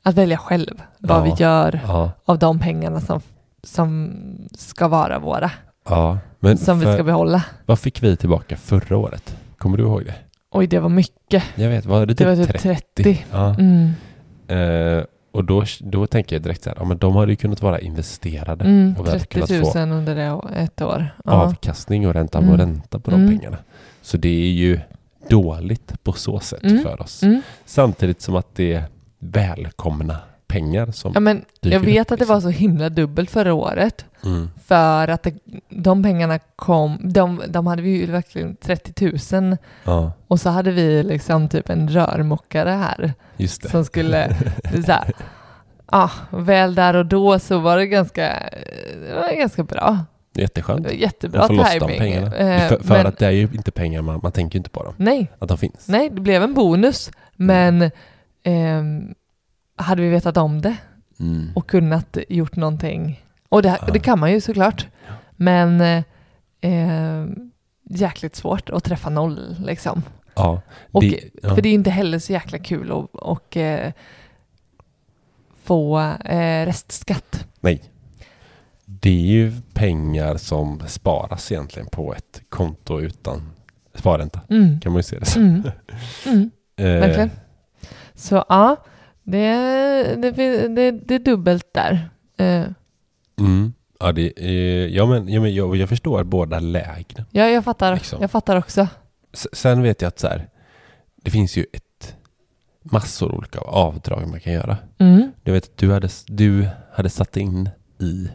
att 0.02 0.14
välja 0.14 0.38
själv 0.38 0.82
vad 0.98 1.18
Ja. 1.18 1.22
vi 1.34 1.42
gör 1.42 1.80
Ja, 1.86 2.10
av 2.24 2.38
de 2.38 2.58
pengarna 2.58 3.00
som, 3.00 3.20
som 3.62 4.12
ska 4.52 4.88
vara 4.88 5.18
våra, 5.18 5.50
ja. 5.88 6.18
Men 6.40 6.58
som 6.58 6.78
vi 6.78 6.84
för- 6.84 6.94
ska 6.94 7.02
behålla. 7.04 7.44
vad 7.66 7.78
fick 7.78 8.02
vi 8.02 8.16
tillbaka 8.16 8.56
förra 8.56 8.96
året? 8.96 9.36
Kommer 9.58 9.76
du 9.76 9.82
ihåg 9.84 10.04
det? 10.04 10.14
Oj, 10.50 10.66
det 10.66 10.78
var 10.80 10.88
mycket. 10.88 11.44
Jag 11.54 11.68
vet, 11.68 11.86
var 11.86 12.00
det 12.00 12.06
Det 12.06 12.14
typ 12.14 12.26
var 12.26 12.36
typ 12.36 12.46
30? 12.62 13.02
30. 13.02 13.24
Ja. 13.32 13.54
Mm. 13.58 13.90
Eh, 14.98 15.04
och 15.32 15.44
då, 15.44 15.64
då 15.80 16.06
tänker 16.06 16.36
jag 16.36 16.42
direkt 16.42 16.62
så 16.62 16.70
här, 16.70 16.76
ja 16.80 16.84
men 16.84 16.98
de 16.98 17.16
hade 17.16 17.32
ju 17.32 17.36
kunnat 17.36 17.62
vara 17.62 17.80
investerade 17.80 18.64
Mm, 18.64 18.94
och 18.98 19.06
vi 19.06 19.10
hade 19.10 19.20
30 19.24 19.38
000 19.38 19.46
kunnat 19.48 19.72
få 19.72 19.78
under 19.78 20.14
det, 20.14 20.40
ett 20.62 20.82
år. 20.82 21.14
Ja. 21.24 21.32
avkastning 21.32 22.06
och 22.08 22.14
ränta 22.14 22.38
på 22.38 22.44
Mm. 22.44 22.56
ränta 22.58 22.98
på 22.98 23.10
de 23.10 23.20
Mm. 23.22 23.38
pengarna. 23.38 23.56
Så 24.02 24.16
det 24.16 24.28
är 24.28 24.52
ju 24.52 24.80
dåligt 25.28 26.04
på 26.04 26.12
så 26.12 26.40
sätt 26.40 26.62
Mm. 26.64 26.82
för 26.82 27.02
oss. 27.02 27.22
Mm. 27.22 27.42
Samtidigt 27.64 28.22
som 28.22 28.36
att 28.36 28.54
det 28.54 28.72
är 28.72 28.84
välkomna 29.18 30.16
pengar 30.54 30.90
som... 30.90 31.12
Ja, 31.14 31.20
men 31.20 31.44
jag 31.60 31.80
vet 31.80 32.06
upp, 32.06 32.12
att 32.12 32.18
det 32.18 32.24
var 32.24 32.40
så 32.40 32.48
himla 32.48 32.88
dubbelt 32.88 33.30
förra 33.30 33.54
året. 33.54 34.04
Mm. 34.24 34.50
För 34.66 35.08
att 35.08 35.22
det, 35.22 35.34
de 35.68 36.02
pengarna 36.02 36.38
kom, 36.56 36.98
de, 37.02 37.42
de 37.48 37.66
hade 37.66 37.82
vi 37.82 37.90
ju 37.90 38.06
verkligen 38.06 38.56
30 38.56 39.38
000 39.40 39.56
Ja, 39.84 40.12
och 40.28 40.40
så 40.40 40.50
hade 40.50 40.70
vi 40.70 41.02
liksom 41.02 41.48
typ 41.48 41.70
en 41.70 41.88
rörmokare 41.88 42.70
här 42.70 43.12
just 43.36 43.62
det. 43.62 43.68
som 43.68 43.84
skulle, 43.84 44.36
så 44.86 44.92
här, 44.92 45.12
ah, 45.86 46.10
väl 46.30 46.74
där 46.74 46.96
och 46.96 47.06
då 47.06 47.38
så 47.38 47.58
var 47.58 47.76
det 47.76 47.86
ganska, 47.86 48.22
det 49.08 49.14
var 49.14 49.36
ganska 49.38 49.62
bra. 49.62 49.98
Jätteskönt. 50.36 50.92
Jättebra 50.92 51.40
att 51.40 51.46
få 51.46 51.52
loss 51.52 51.72
de 51.72 51.80
timing. 51.80 51.98
pengarna. 51.98 52.36
Eh, 52.36 52.68
för 52.68 52.78
för 52.78 52.94
men- 52.94 53.06
att 53.06 53.18
det 53.18 53.26
är 53.26 53.30
ju 53.30 53.48
inte 53.52 53.70
pengar, 53.70 54.02
man, 54.02 54.20
man 54.22 54.32
tänker 54.32 54.56
ju 54.56 54.58
inte 54.58 54.70
på 54.70 54.82
dem. 54.84 54.94
Nej, 54.96 55.30
Att 55.38 55.48
de 55.48 55.58
finns. 55.58 55.88
nej, 55.88 56.10
det 56.10 56.20
blev 56.20 56.42
en 56.42 56.54
bonus. 56.54 57.10
Men 57.36 57.90
ehm, 58.42 59.14
hade 59.76 60.02
vi 60.02 60.08
vetat 60.08 60.36
om 60.36 60.60
det 60.60 60.76
Mm. 61.20 61.50
och 61.54 61.66
kunnat 61.68 62.16
gjort 62.28 62.56
någonting. 62.56 63.24
Och 63.48 63.62
det, 63.62 63.78
det 63.92 63.98
kan 63.98 64.18
man 64.18 64.32
ju 64.32 64.40
såklart. 64.40 64.86
Men 65.36 65.80
eh, 66.60 67.26
jäkligt 67.90 68.36
svårt 68.36 68.70
att 68.70 68.84
träffa 68.84 69.10
noll 69.10 69.56
liksom. 69.64 70.02
Ja, 70.34 70.60
Och, 70.90 71.02
det, 71.02 71.20
ja. 71.42 71.54
För 71.54 71.62
det 71.62 71.68
är 71.68 71.72
inte 71.74 71.90
heller 71.90 72.18
så 72.18 72.32
jäkla 72.32 72.58
kul 72.58 72.92
att 72.92 73.10
och, 73.12 73.56
eh, 73.56 73.92
få 75.62 76.00
eh, 76.24 76.66
restskatt. 76.66 77.46
Nej. 77.60 77.82
Det 78.84 79.10
är 79.10 79.26
ju 79.32 79.52
pengar 79.74 80.36
som 80.36 80.82
sparas 80.86 81.52
egentligen 81.52 81.88
på 81.88 82.14
ett 82.14 82.42
konto 82.48 83.00
utan 83.00 83.50
sparränta. 83.94 84.40
Mm. 84.50 84.80
Kan 84.80 84.92
man 84.92 84.98
ju 84.98 85.02
se 85.02 85.18
det 85.18 85.24
som. 85.26 85.42
Mm. 85.42 85.62
Mm. 86.26 86.50
Eh, 86.76 86.84
Verkligen. 86.84 87.30
Så 88.14 88.44
ja, 88.48 88.76
det, 89.24 89.54
det, 90.22 90.30
det, 90.68 90.90
det 90.90 91.14
är 91.14 91.18
dubbelt 91.18 91.66
där. 91.72 92.08
Eh, 92.36 92.64
Mm. 93.38 93.72
Ja, 94.00 94.12
det 94.12 94.32
är, 94.36 94.88
ja, 94.88 95.06
men, 95.06 95.28
ja, 95.28 95.40
men 95.40 95.54
jag, 95.54 95.76
jag 95.76 95.88
förstår 95.88 96.24
båda 96.24 96.58
lägren. 96.60 97.24
ja, 97.30 97.44
jag 97.48 97.64
fattar. 97.64 97.94
Liksom. 97.94 98.20
Jag 98.20 98.30
fattar 98.30 98.56
också. 98.56 98.88
S- 99.32 99.46
Sen 99.52 99.82
vet 99.82 100.02
jag 100.02 100.08
att 100.08 100.18
så 100.18 100.28
här, 100.28 100.48
det 101.16 101.30
finns 101.30 101.56
ju 101.56 101.66
ett 101.72 102.16
massor 102.82 103.34
olika 103.34 103.58
avdrag 103.58 104.28
man 104.28 104.40
kan 104.40 104.52
göra. 104.52 104.76
Mm. 104.98 105.32
Jag 105.42 105.52
vet 105.52 105.64
att 105.64 105.76
du 105.76 105.92
hade, 105.92 106.08
du 106.26 106.68
hade 106.92 107.10
satt 107.10 107.36
in 107.36 107.68
i, 108.00 108.28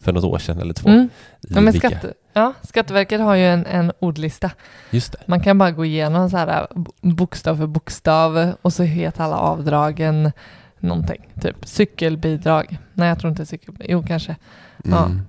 för 0.00 0.12
något 0.12 0.24
år 0.24 0.38
sedan 0.38 0.58
eller 0.58 0.74
två, 0.74 0.88
Mm. 0.88 1.04
i 1.04 1.08
Ja, 1.54 1.60
men 1.60 1.72
vilka- 1.72 1.88
skatte, 1.90 2.14
ja, 2.34 2.52
Skatteverket 2.62 3.20
har 3.20 3.34
ju 3.34 3.46
en, 3.46 3.66
en 3.66 3.92
ordlista. 3.98 4.50
Just 4.90 5.12
det. 5.12 5.18
Man 5.26 5.40
kan 5.40 5.58
bara 5.58 5.70
gå 5.70 5.84
igenom 5.84 6.30
så 6.30 6.36
här 6.36 6.66
b- 6.74 6.90
bokstav 7.00 7.56
för 7.56 7.66
bokstav 7.66 8.52
och 8.62 8.72
så 8.72 8.82
heter 8.82 9.24
alla 9.24 9.36
avdragen 9.38 10.32
någonting. 10.78 11.28
Typ 11.40 11.56
cykelbidrag. 11.68 12.78
Nej, 12.94 13.08
jag 13.08 13.18
tror 13.18 13.30
inte 13.30 13.46
cykel. 13.46 13.74
Jo, 13.88 14.02
kanske. 14.08 14.36
Ja. 14.84 15.04
Mm. 15.06 15.20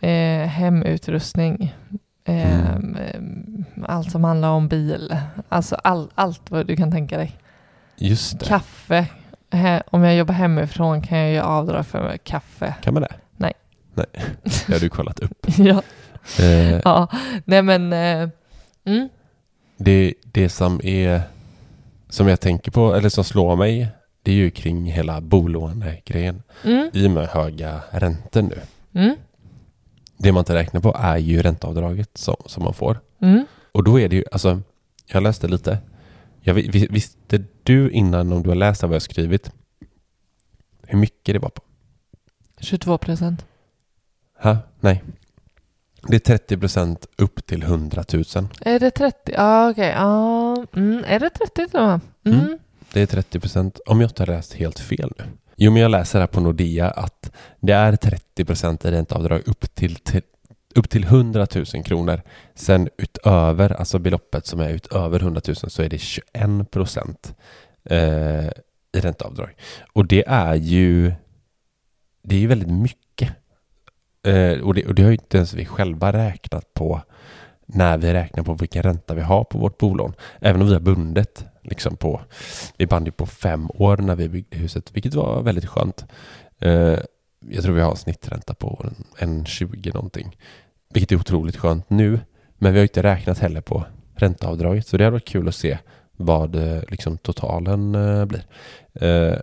Eh, 0.00 0.48
hemutrustning. 0.48 1.74
Eh, 2.24 2.60
Mm. 2.76 2.96
eh, 2.96 3.20
Allt 3.96 4.10
som 4.10 4.24
handlar 4.24 4.48
om 4.48 4.68
bil. 4.68 5.16
Alltså 5.48 5.74
all, 5.84 6.10
allt 6.14 6.50
vad 6.50 6.66
du 6.66 6.76
kan 6.76 6.90
tänka 6.92 7.16
dig. 7.16 7.38
Just 7.96 8.40
det. 8.40 8.46
Kaffe. 8.46 9.06
He, 9.52 9.82
om 9.90 10.02
jag 10.02 10.16
jobbar 10.16 10.34
hemifrån 10.34 11.02
kan 11.02 11.18
jag 11.18 11.32
göra 11.32 11.46
avdrag 11.46 11.86
för 11.86 12.16
kaffe. 12.16 12.74
Kan 12.82 12.94
man 12.94 13.02
det? 13.02 13.14
Nej. 13.36 13.52
Nej, 13.94 14.06
det 14.66 14.72
har 14.72 14.80
du 14.80 14.88
kollat 14.88 15.20
upp. 15.20 15.46
ja. 15.58 15.82
Eh, 16.38 16.80
ja, 16.84 17.08
nej 17.44 17.62
men. 17.62 17.92
Eh, 17.92 18.28
mm. 18.84 19.08
det, 19.76 20.14
det 20.24 20.48
som 20.48 20.80
är, 20.84 21.22
som 22.08 22.28
jag 22.28 22.40
tänker 22.40 22.70
på, 22.70 22.94
eller 22.94 23.08
som 23.08 23.24
slår 23.24 23.56
mig, 23.56 23.88
det 24.22 24.30
är 24.30 24.36
ju 24.36 24.50
kring 24.50 24.86
hela 24.86 25.20
bolånegrejen. 25.20 26.42
Mm. 26.64 26.90
I 26.92 27.06
och 27.06 27.10
med 27.10 27.28
höga 27.28 27.80
räntor 27.90 28.42
nu. 28.42 28.60
Mm. 29.00 29.16
Det 30.16 30.32
man 30.32 30.40
inte 30.40 30.54
räknar 30.54 30.80
på 30.80 30.96
är 30.98 31.16
ju 31.16 31.42
ränteavdraget 31.42 32.10
som, 32.18 32.36
som 32.46 32.62
man 32.64 32.74
får. 32.74 33.00
Mm. 33.20 33.44
Och 33.72 33.84
då 33.84 34.00
är 34.00 34.08
det 34.08 34.16
ju, 34.16 34.24
alltså, 34.32 34.60
jag 35.06 35.22
läste 35.22 35.48
lite. 35.48 35.78
Jag, 36.40 36.54
vi- 36.54 36.68
vi- 36.68 36.86
visste 36.90 37.44
du 37.62 37.90
innan 37.90 38.32
om 38.32 38.42
du 38.42 38.48
har 38.48 38.56
läst 38.56 38.82
vad 38.82 38.94
jag 38.94 39.02
skrivit 39.02 39.50
hur 40.86 40.98
mycket 40.98 41.34
det 41.34 41.38
var 41.38 41.48
på? 41.48 41.62
22 42.60 42.98
procent. 42.98 43.46
Ha? 44.42 44.56
Nej. 44.80 45.02
Det 46.02 46.16
är 46.16 46.20
30 46.20 46.58
procent 46.58 47.06
upp 47.16 47.46
till 47.46 47.62
100 47.62 48.04
000. 48.12 48.24
Är 48.60 48.78
det 48.78 48.90
30? 48.90 49.32
Ja, 49.36 49.70
okej. 49.70 49.94
Ja, 49.96 50.66
mm. 50.76 51.04
Är 51.06 51.20
det 51.20 51.30
30 51.30 51.66
då? 51.72 51.78
Mm. 51.78 52.00
Mm. 52.24 52.58
Det 52.92 53.00
är 53.00 53.06
30 53.06 53.40
procent, 53.40 53.80
om 53.86 54.00
jag 54.00 54.10
inte 54.10 54.22
har 54.22 54.26
läst 54.26 54.54
helt 54.54 54.78
fel 54.78 55.12
nu. 55.18 55.24
Jo, 55.56 55.72
men 55.72 55.82
jag 55.82 55.90
läser 55.90 56.20
här 56.20 56.26
på 56.26 56.40
Nordea 56.40 56.90
att 56.90 57.32
det 57.60 57.72
är 57.72 57.96
30 57.96 58.44
procent 58.44 58.84
i 58.84 58.90
ränteavdrag 58.90 59.42
upp 59.46 59.74
till, 59.74 59.96
till, 59.96 60.22
upp 60.74 60.88
till 60.88 61.04
100 61.04 61.46
000 61.54 61.84
kronor. 61.84 62.22
Sen 62.54 62.88
utöver, 62.98 63.72
alltså 63.72 63.98
beloppet 63.98 64.46
som 64.46 64.60
är 64.60 64.70
utöver 64.70 65.20
100 65.20 65.40
000 65.46 65.56
så 65.56 65.82
är 65.82 65.88
det 65.88 65.98
21 65.98 66.70
procent 66.70 67.34
eh, 67.84 68.48
i 68.92 69.00
ränteavdrag. 69.00 69.54
Och 69.92 70.06
det 70.06 70.24
är 70.26 70.54
ju 70.54 71.12
det 72.22 72.34
är 72.34 72.40
ju 72.40 72.46
väldigt 72.46 72.68
mycket. 72.68 73.09
Eh, 74.26 74.60
och, 74.60 74.74
det, 74.74 74.86
och 74.86 74.94
det 74.94 75.02
har 75.02 75.10
ju 75.10 75.16
inte 75.16 75.36
ens 75.36 75.54
vi 75.54 75.64
själva 75.64 76.12
räknat 76.12 76.74
på 76.74 77.00
när 77.66 77.98
vi 77.98 78.12
räknar 78.12 78.44
på 78.44 78.54
vilken 78.54 78.82
ränta 78.82 79.14
vi 79.14 79.20
har 79.20 79.44
på 79.44 79.58
vårt 79.58 79.78
bolån. 79.78 80.14
Även 80.40 80.60
om 80.60 80.66
vi 80.66 80.72
har 80.72 80.80
bundet 80.80 81.44
liksom 81.62 81.96
på, 81.96 82.20
vi 82.76 82.86
band 82.86 83.06
ju 83.06 83.12
på 83.12 83.26
fem 83.26 83.70
år 83.74 83.96
när 83.96 84.16
vi 84.16 84.28
byggde 84.28 84.56
huset, 84.56 84.90
vilket 84.92 85.14
var 85.14 85.42
väldigt 85.42 85.66
skönt. 85.66 86.04
Eh, 86.58 86.98
jag 87.48 87.62
tror 87.62 87.74
vi 87.74 87.80
har 87.80 87.90
en 87.90 87.96
snittränta 87.96 88.54
på 88.54 88.84
en, 88.84 89.04
en 89.18 89.44
20 89.46 89.92
någonting, 89.92 90.36
vilket 90.94 91.12
är 91.12 91.16
otroligt 91.16 91.56
skönt 91.56 91.90
nu. 91.90 92.20
Men 92.58 92.72
vi 92.72 92.78
har 92.78 92.84
inte 92.84 93.02
räknat 93.02 93.38
heller 93.38 93.60
på 93.60 93.84
ränteavdraget, 94.14 94.86
så 94.86 94.96
det 94.96 95.04
hade 95.04 95.12
varit 95.12 95.28
kul 95.28 95.48
att 95.48 95.54
se 95.54 95.78
vad 96.16 96.54
eh, 96.54 96.82
liksom 96.88 97.18
totalen 97.18 97.94
eh, 97.94 98.24
blir. 98.24 98.44
Eh, 98.94 99.38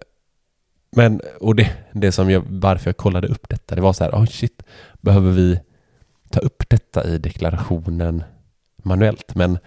men, 0.97 1.21
och 1.39 1.55
det, 1.55 1.71
det 1.93 2.11
som 2.11 2.29
jag, 2.31 2.43
varför 2.47 2.89
jag 2.89 2.97
kollade 2.97 3.27
upp 3.27 3.49
detta, 3.49 3.75
det 3.75 3.81
var 3.81 3.93
så 3.93 4.03
här, 4.03 4.11
oh 4.11 4.25
shit, 4.25 4.63
behöver 5.01 5.31
vi 5.31 5.59
ta 6.29 6.39
upp 6.39 6.69
detta 6.69 7.03
i 7.07 7.17
deklarationen 7.17 8.23
manuellt? 8.83 9.35
Men, 9.35 9.59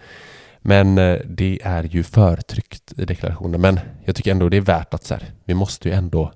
men 0.59 0.97
eh, 0.97 1.19
det 1.25 1.59
är 1.63 1.83
ju 1.83 2.03
förtryckt 2.03 2.93
i 2.97 3.05
deklarationen. 3.05 3.61
Men 3.61 3.79
jag 4.05 4.15
tycker 4.15 4.31
ändå 4.31 4.49
det 4.49 4.57
är 4.57 4.61
värt 4.61 4.93
att 4.93 5.03
så 5.03 5.13
här, 5.13 5.23
vi 5.45 5.53
måste 5.53 5.89
ju 5.89 5.95
ändå 5.95 6.33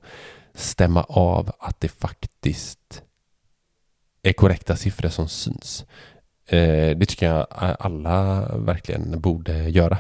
stämma 0.54 1.04
av 1.04 1.52
att 1.60 1.80
det 1.80 1.88
faktiskt 1.88 3.04
är 4.24 4.34
korrekta 4.34 4.76
siffror 4.76 5.10
som 5.10 5.28
syns. 5.28 5.86
Eh, 6.48 6.98
det 6.98 7.06
tycker 7.06 7.26
jag 7.26 7.48
alla 7.80 8.48
verkligen 8.58 9.22
borde 9.22 9.70
göra. 9.70 9.98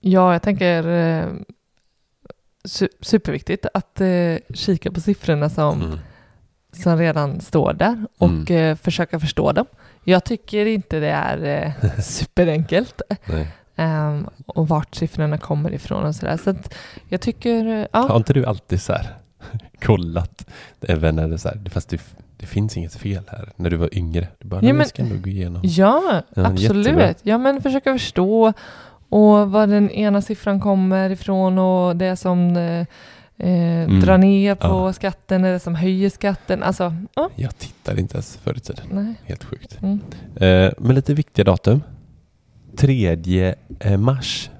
Ja, 0.00 0.32
jag 0.32 0.42
tänker 0.42 0.86
eh, 0.86 1.26
superviktigt 3.00 3.66
att 3.74 4.00
eh, 4.00 4.36
kika 4.54 4.90
på 4.92 5.00
siffrorna 5.00 5.48
som, 5.50 5.82
Mm. 5.82 5.98
som 6.72 6.98
redan 6.98 7.40
står 7.40 7.72
där 7.72 8.06
och 8.18 8.28
Mm. 8.28 8.46
eh, 8.70 8.76
försöka 8.76 9.20
förstå 9.20 9.52
dem. 9.52 9.66
Jag 10.04 10.24
tycker 10.24 10.66
inte 10.66 11.00
det 11.00 11.10
är 11.10 11.64
eh, 11.84 12.00
superenkelt 12.02 13.02
ehm, 13.76 14.26
och 14.46 14.68
vart 14.68 14.94
siffrorna 14.94 15.38
kommer 15.38 15.74
ifrån 15.74 16.04
och 16.04 16.14
sådär. 16.14 16.36
Så 16.36 16.50
att 16.50 16.74
jag 17.08 17.20
tycker, 17.20 17.66
eh, 17.66 17.86
Har 17.92 18.08
ja, 18.08 18.16
inte 18.16 18.32
du 18.32 18.44
alltid 18.46 18.80
så 18.82 18.92
här 18.92 19.16
kollat, 19.82 20.46
även 20.80 21.16
när 21.16 21.28
det 21.28 21.38
så 21.38 21.48
här, 21.48 21.60
fast 21.70 21.88
det, 21.88 22.00
det 22.36 22.46
finns 22.46 22.76
inget 22.76 22.94
fel 22.94 23.22
här, 23.28 23.52
när 23.56 23.70
du 23.70 23.76
var 23.76 23.94
yngre? 23.98 24.28
Du 24.38 24.48
bara, 24.48 24.62
Ja, 24.64 24.72
men, 24.72 24.86
ska 24.86 25.04
nog 25.04 25.22
gå 25.22 25.30
igenom. 25.30 25.60
ja 25.64 26.22
Ja, 26.34 26.46
absolut. 26.46 26.86
jättebra. 26.86 27.14
Ja, 27.22 27.38
men 27.38 27.62
försöka 27.62 27.92
förstå 27.92 28.52
och 29.08 29.50
var 29.50 29.66
den 29.66 29.90
ena 29.90 30.22
siffran 30.22 30.60
kommer 30.60 31.10
ifrån 31.10 31.58
och 31.58 31.96
det 31.96 32.16
som 32.16 32.56
eh, 32.56 32.80
eh, 33.48 33.88
drar 33.88 34.18
ner 34.18 34.54
på 34.54 34.66
Mm. 34.66 34.78
Ja. 34.86 34.92
skatten 34.92 35.44
eller 35.44 35.58
som 35.58 35.74
höjer 35.74 36.10
skatten. 36.10 36.62
Alltså, 36.62 36.94
ja, 37.14 37.30
Jag 37.36 37.58
tittade 37.58 38.00
inte 38.00 38.14
ens 38.14 38.36
förr 38.36 38.56
i 38.56 38.60
tiden. 38.60 38.84
nej. 38.92 39.14
Helt 39.24 39.44
sjukt. 39.44 39.78
Mm. 39.82 40.00
Eh, 40.36 40.72
men 40.78 40.94
lite 40.94 41.14
viktiga 41.14 41.44
datum. 41.44 41.82
3 42.76 43.54
eh, 43.80 43.96
mars. 43.98 44.50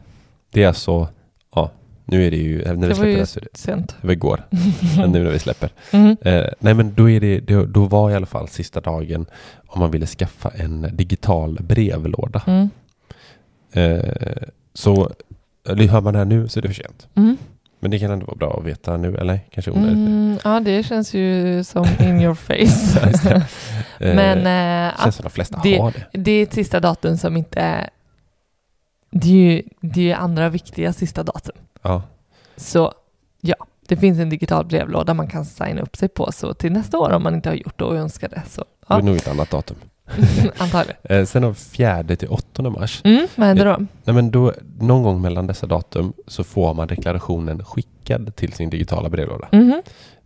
Det 0.53 0.63
är 0.63 0.69
alltså, 0.69 1.09
ja, 1.55 1.71
nu 2.05 2.27
är 2.27 2.31
det 2.31 2.37
ju, 2.37 2.59
när 2.65 2.75
vi 2.75 2.81
Det 2.81 2.87
var 2.89 2.95
släpper 2.95 3.11
ju 3.11 3.17
det 3.17 3.27
så 3.27 3.41
det, 3.41 3.47
sent. 3.55 3.97
det 4.01 4.07
var 4.07 4.13
igår, 4.13 4.43
men 4.97 5.13
nu 5.13 5.25
när 5.25 5.31
vi 5.31 5.39
släpper. 5.39 5.71
Mm. 5.93 6.17
Eh, 6.23 6.45
nej 6.59 6.75
men 6.75 6.95
då, 6.95 7.11
är 7.11 7.21
det, 7.21 7.41
det, 7.41 7.67
då 7.67 7.85
var 7.85 8.11
i 8.11 8.15
alla 8.15 8.27
fall 8.27 8.49
sista 8.49 8.81
dagen 8.81 9.27
om 9.67 9.81
man 9.81 9.91
ville 9.91 10.07
skaffa 10.07 10.49
en 10.51 10.87
digital 10.93 11.59
brevlåda. 11.63 12.43
Mm. 12.47 12.71
Eh, 13.73 14.49
så 14.75 15.11
hör 15.65 16.01
man 16.01 16.13
det 16.13 16.19
här 16.19 16.27
nu 16.27 16.49
så 16.49 16.59
är 16.59 16.63
det 16.63 16.69
för 16.69 16.75
sent. 16.75 17.09
Mm. 17.15 17.37
Men 17.81 17.91
det 17.91 17.99
kan 17.99 18.11
ändå 18.11 18.27
vara 18.27 18.37
bra 18.37 18.57
att 18.59 18.65
veta 18.67 18.97
nu, 18.97 19.17
eller 19.17 19.41
kanske 19.51 19.71
onödigt. 19.71 19.97
Mm, 19.97 20.39
ja, 20.45 20.61
det 20.61 20.83
känns 20.83 21.15
ju 21.15 21.65
som 21.65 21.87
in 22.01 22.21
your 22.21 22.35
face. 22.49 23.01
Ja, 23.03 23.31
det. 23.31 23.47
Eh, 24.01 24.15
Men 24.17 24.39
eh, 24.89 25.03
känns 25.03 25.17
som 25.17 25.23
de 25.23 25.31
flesta 25.31 25.61
det- 25.63 25.79
har 25.79 25.91
det. 25.93 26.19
det 26.19 26.31
är 26.31 26.43
ett 26.43 26.53
sista 26.55 26.81
datum 26.81 27.17
som 27.17 27.37
inte. 27.37 27.91
Det 29.11 29.29
är 29.29 29.33
ju 29.33 29.63
det 29.81 30.11
är 30.13 30.17
andra 30.17 30.49
viktiga 30.49 30.93
sista 30.93 31.23
datum. 31.23 31.57
Ja. 31.83 32.03
Så 32.57 32.93
ja, 33.41 33.57
det 33.89 33.97
finns 33.97 34.19
en 34.19 34.31
digital 34.31 34.67
brevlåda 34.67 35.15
man 35.15 35.29
kan 35.29 35.45
signa 35.45 35.81
upp 35.83 35.97
sig 35.97 36.09
på. 36.09 36.33
Så 36.33 36.55
till 36.55 36.73
nästa 36.73 36.99
år 36.99 37.11
om 37.13 37.23
man 37.23 37.35
inte 37.35 37.49
har 37.49 37.57
gjort 37.57 37.79
det 37.79 37.85
och 37.85 37.97
önskar 37.97 38.29
det 38.29 38.43
så 38.49 38.65
Det 38.89 38.95
är 38.95 38.99
ja, 38.99 39.05
nog 39.05 39.17
ett 39.17 39.29
annat 39.29 39.51
datum. 39.51 39.77
antagligen. 40.59 40.97
Eh, 41.05 41.25
sen 41.25 41.49
vi 41.49 41.55
fjärde 41.55 42.16
till 42.16 42.29
8 42.29 42.62
mars. 42.62 43.01
Mm, 43.05 43.27
vad 43.37 43.47
händer 43.49 43.64
då? 43.64 43.77
Nej, 44.05 44.14
men 44.14 44.31
då, 44.31 44.53
någon 44.81 45.03
gång 45.03 45.21
mellan 45.21 45.47
dessa 45.47 45.66
datum 45.66 46.12
så 46.27 46.44
får 46.44 46.75
man 46.75 46.88
deklarationen 46.88 47.64
skickad 47.64 48.37
till 48.37 48.53
sin 48.53 48.71
digitala 48.71 49.09
brevlåda. 49.09 49.49
Mhm. 49.53 49.83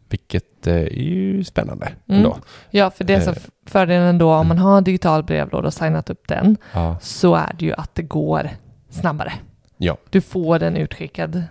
Vilket 0.09 0.67
eh, 0.67 0.75
är 0.75 0.89
ju 0.91 1.45
spännande 1.45 1.87
Mm. 1.87 1.97
ändå. 2.19 2.37
Ja, 2.71 2.91
för 2.91 3.05
det 3.05 3.15
är 3.15 3.21
så 3.21 3.31
Eh. 3.31 3.37
fördelen 3.67 4.19
då 4.19 4.35
om 4.35 4.49
man 4.49 4.59
har 4.59 4.81
digital 4.81 5.23
brevlåda 5.23 5.67
och 5.67 5.75
signat 5.75 6.11
upp 6.11 6.29
den 6.29 6.57
Ja. 6.73 6.97
så 7.03 7.35
är 7.35 7.53
det 7.59 7.65
ju 7.65 7.73
att 7.73 7.95
det 7.95 8.03
går 8.03 8.51
snabbare. 8.91 9.33
Ja. 9.77 9.97
Du 10.11 10.21
får 10.21 10.59
den 10.59 10.77
utskickad 10.77 11.43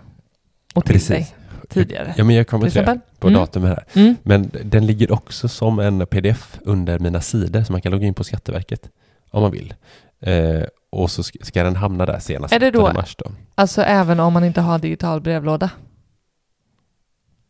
och 0.74 0.84
till 0.84 0.94
Precis. 0.94 1.08
dig 1.08 1.34
tidigare. 1.72 2.14
ja, 2.16 2.24
men 2.24 2.36
jag 2.36 2.46
kommer 2.46 2.64
till 2.64 2.72
till 2.72 2.84
det 2.84 3.00
på 3.18 3.28
Mm. 3.28 3.40
datumet 3.40 3.68
här. 3.68 3.84
Mm. 4.02 4.16
Men 4.22 4.50
den 4.64 4.86
ligger 4.86 5.12
också 5.12 5.48
som 5.48 5.78
en 5.78 6.06
pdf 6.06 6.58
under 6.64 6.98
mina 6.98 7.20
sidor 7.20 7.62
så 7.62 7.72
man 7.72 7.80
kan 7.82 7.92
logga 7.92 8.06
in 8.06 8.14
på 8.14 8.24
Skatteverket 8.24 8.88
om 9.30 9.42
man 9.42 9.50
vill. 9.50 9.74
Eh, 10.20 10.62
och 10.90 11.10
så 11.10 11.22
ska, 11.22 11.62
den 11.64 11.76
hamna 11.76 12.06
där 12.06 12.18
senast 12.18 12.54
Är 12.54 12.60
det 12.60 12.70
då- 12.70 12.82
8 12.84 12.92
mars 12.94 13.16
då. 13.18 13.32
Alltså 13.54 13.82
även 13.82 14.20
om 14.20 14.32
man 14.32 14.44
inte 14.44 14.60
har 14.60 14.78
digital 14.78 15.20
brevlåda? 15.20 15.70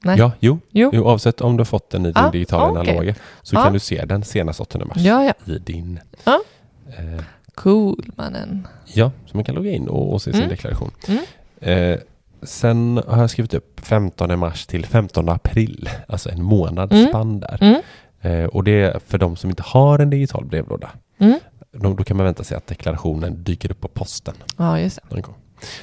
Nej. 0.05 0.19
Ja, 0.19 0.33
jo, 0.41 0.59
Jo. 0.71 0.91
jo, 0.93 1.03
oavsett 1.05 1.41
om 1.41 1.57
du 1.57 1.61
har 1.61 1.65
fått 1.65 1.91
den 1.91 2.03
i 2.07 2.13
din 2.13 2.17
Ah, 2.25 2.31
digitala 2.31 2.81
okej. 2.81 2.91
analoga 2.93 3.15
så 3.43 3.59
Ah. 3.59 3.63
kan 3.65 3.73
du 3.73 3.79
se 3.79 4.05
den 4.05 4.25
senast 4.25 4.61
8 4.61 4.85
mars 4.85 4.97
Ja, 4.97 5.25
ja. 5.25 5.53
i 5.53 5.59
din... 5.59 6.01
Ja. 6.25 6.41
Eh, 6.87 7.25
Cool 7.55 8.13
mannen. 8.17 8.69
ja, 8.85 9.11
så 9.27 9.37
man 9.37 9.45
kan 9.45 9.55
logga 9.55 9.71
in 9.71 9.89
och, 9.89 10.13
och 10.13 10.23
se 10.23 10.31
sin 10.31 10.41
Mm. 10.41 10.49
deklaration. 10.51 10.91
Mm. 11.09 11.23
Eh, 11.61 11.99
sen 12.43 13.01
har 13.09 13.21
jag 13.21 13.31
skrivit 13.31 13.55
upp 13.55 13.81
15 13.83 14.39
mars 14.39 14.67
till 14.67 14.87
15 14.87 15.29
april, 15.29 15.89
alltså 16.09 16.31
en 16.31 16.43
månads 16.43 16.93
Mm. 16.93 17.09
spann 17.09 17.41
där. 17.41 17.59
Mm. 17.61 17.83
Eh, 18.21 18.45
och 18.47 18.65
det 18.65 18.73
är 18.83 18.99
för 19.07 19.19
de 19.19 19.37
som 19.37 19.51
inte 19.51 19.63
har 19.67 19.99
en 19.99 20.11
digital 20.11 20.45
brevlåda. 20.45 20.91
Mm. 21.19 21.39
Då, 21.73 21.95
då 21.95 22.05
kan 22.05 22.17
man 22.17 22.27
vänta 22.27 22.45
sig 22.45 22.57
att 22.57 22.67
deklarationen 22.67 23.45
dyker 23.45 23.71
upp 23.71 23.81
på 23.81 23.89
posten 23.89 24.35
Ja, 24.57 24.81
just 24.81 24.99
det. 25.11 25.23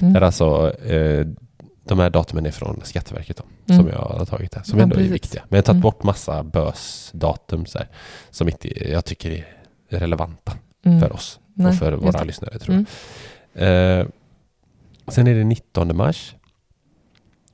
Mm. 0.02 0.14
Där 0.14 0.22
alltså, 0.22 0.74
eh, 0.84 1.28
de 1.84 2.00
här 2.00 2.10
datumen 2.10 2.46
är 2.46 2.52
från 2.52 2.82
Skatteverket 2.84 3.38
då, 3.38 3.44
Mm. 3.74 3.82
som 3.86 3.92
jag 3.94 4.00
har 4.18 4.26
tagit 4.26 4.56
här, 4.56 4.64
som 4.64 4.80
Ja, 4.80 4.84
ändå 4.84 4.94
är 4.96 4.98
precis. 4.98 5.14
viktiga. 5.14 5.42
Men 5.50 5.58
jag 5.58 5.62
har 5.62 5.66
tagit 5.66 5.76
Mm. 5.76 5.82
bort 5.82 6.04
massa 6.04 6.44
bösdatum 6.44 7.66
så 7.66 7.78
här, 7.78 7.88
som 8.30 8.48
inte 8.50 8.90
jag 8.92 9.06
tycker 9.06 9.32
är 9.90 10.00
relevanta 10.00 10.54
Mm. 10.86 11.00
för 11.00 11.14
oss 11.14 11.40
Nej, 11.54 11.68
och 11.68 11.76
för 11.76 11.92
våra 11.92 12.24
lyssnare 12.24 12.60
tror 12.60 12.86
jag. 13.54 14.00
Eh, 14.00 14.06
sen 15.08 15.28
är 15.28 15.36
det 15.36 15.44
19 15.44 15.98
mars. 15.98 16.36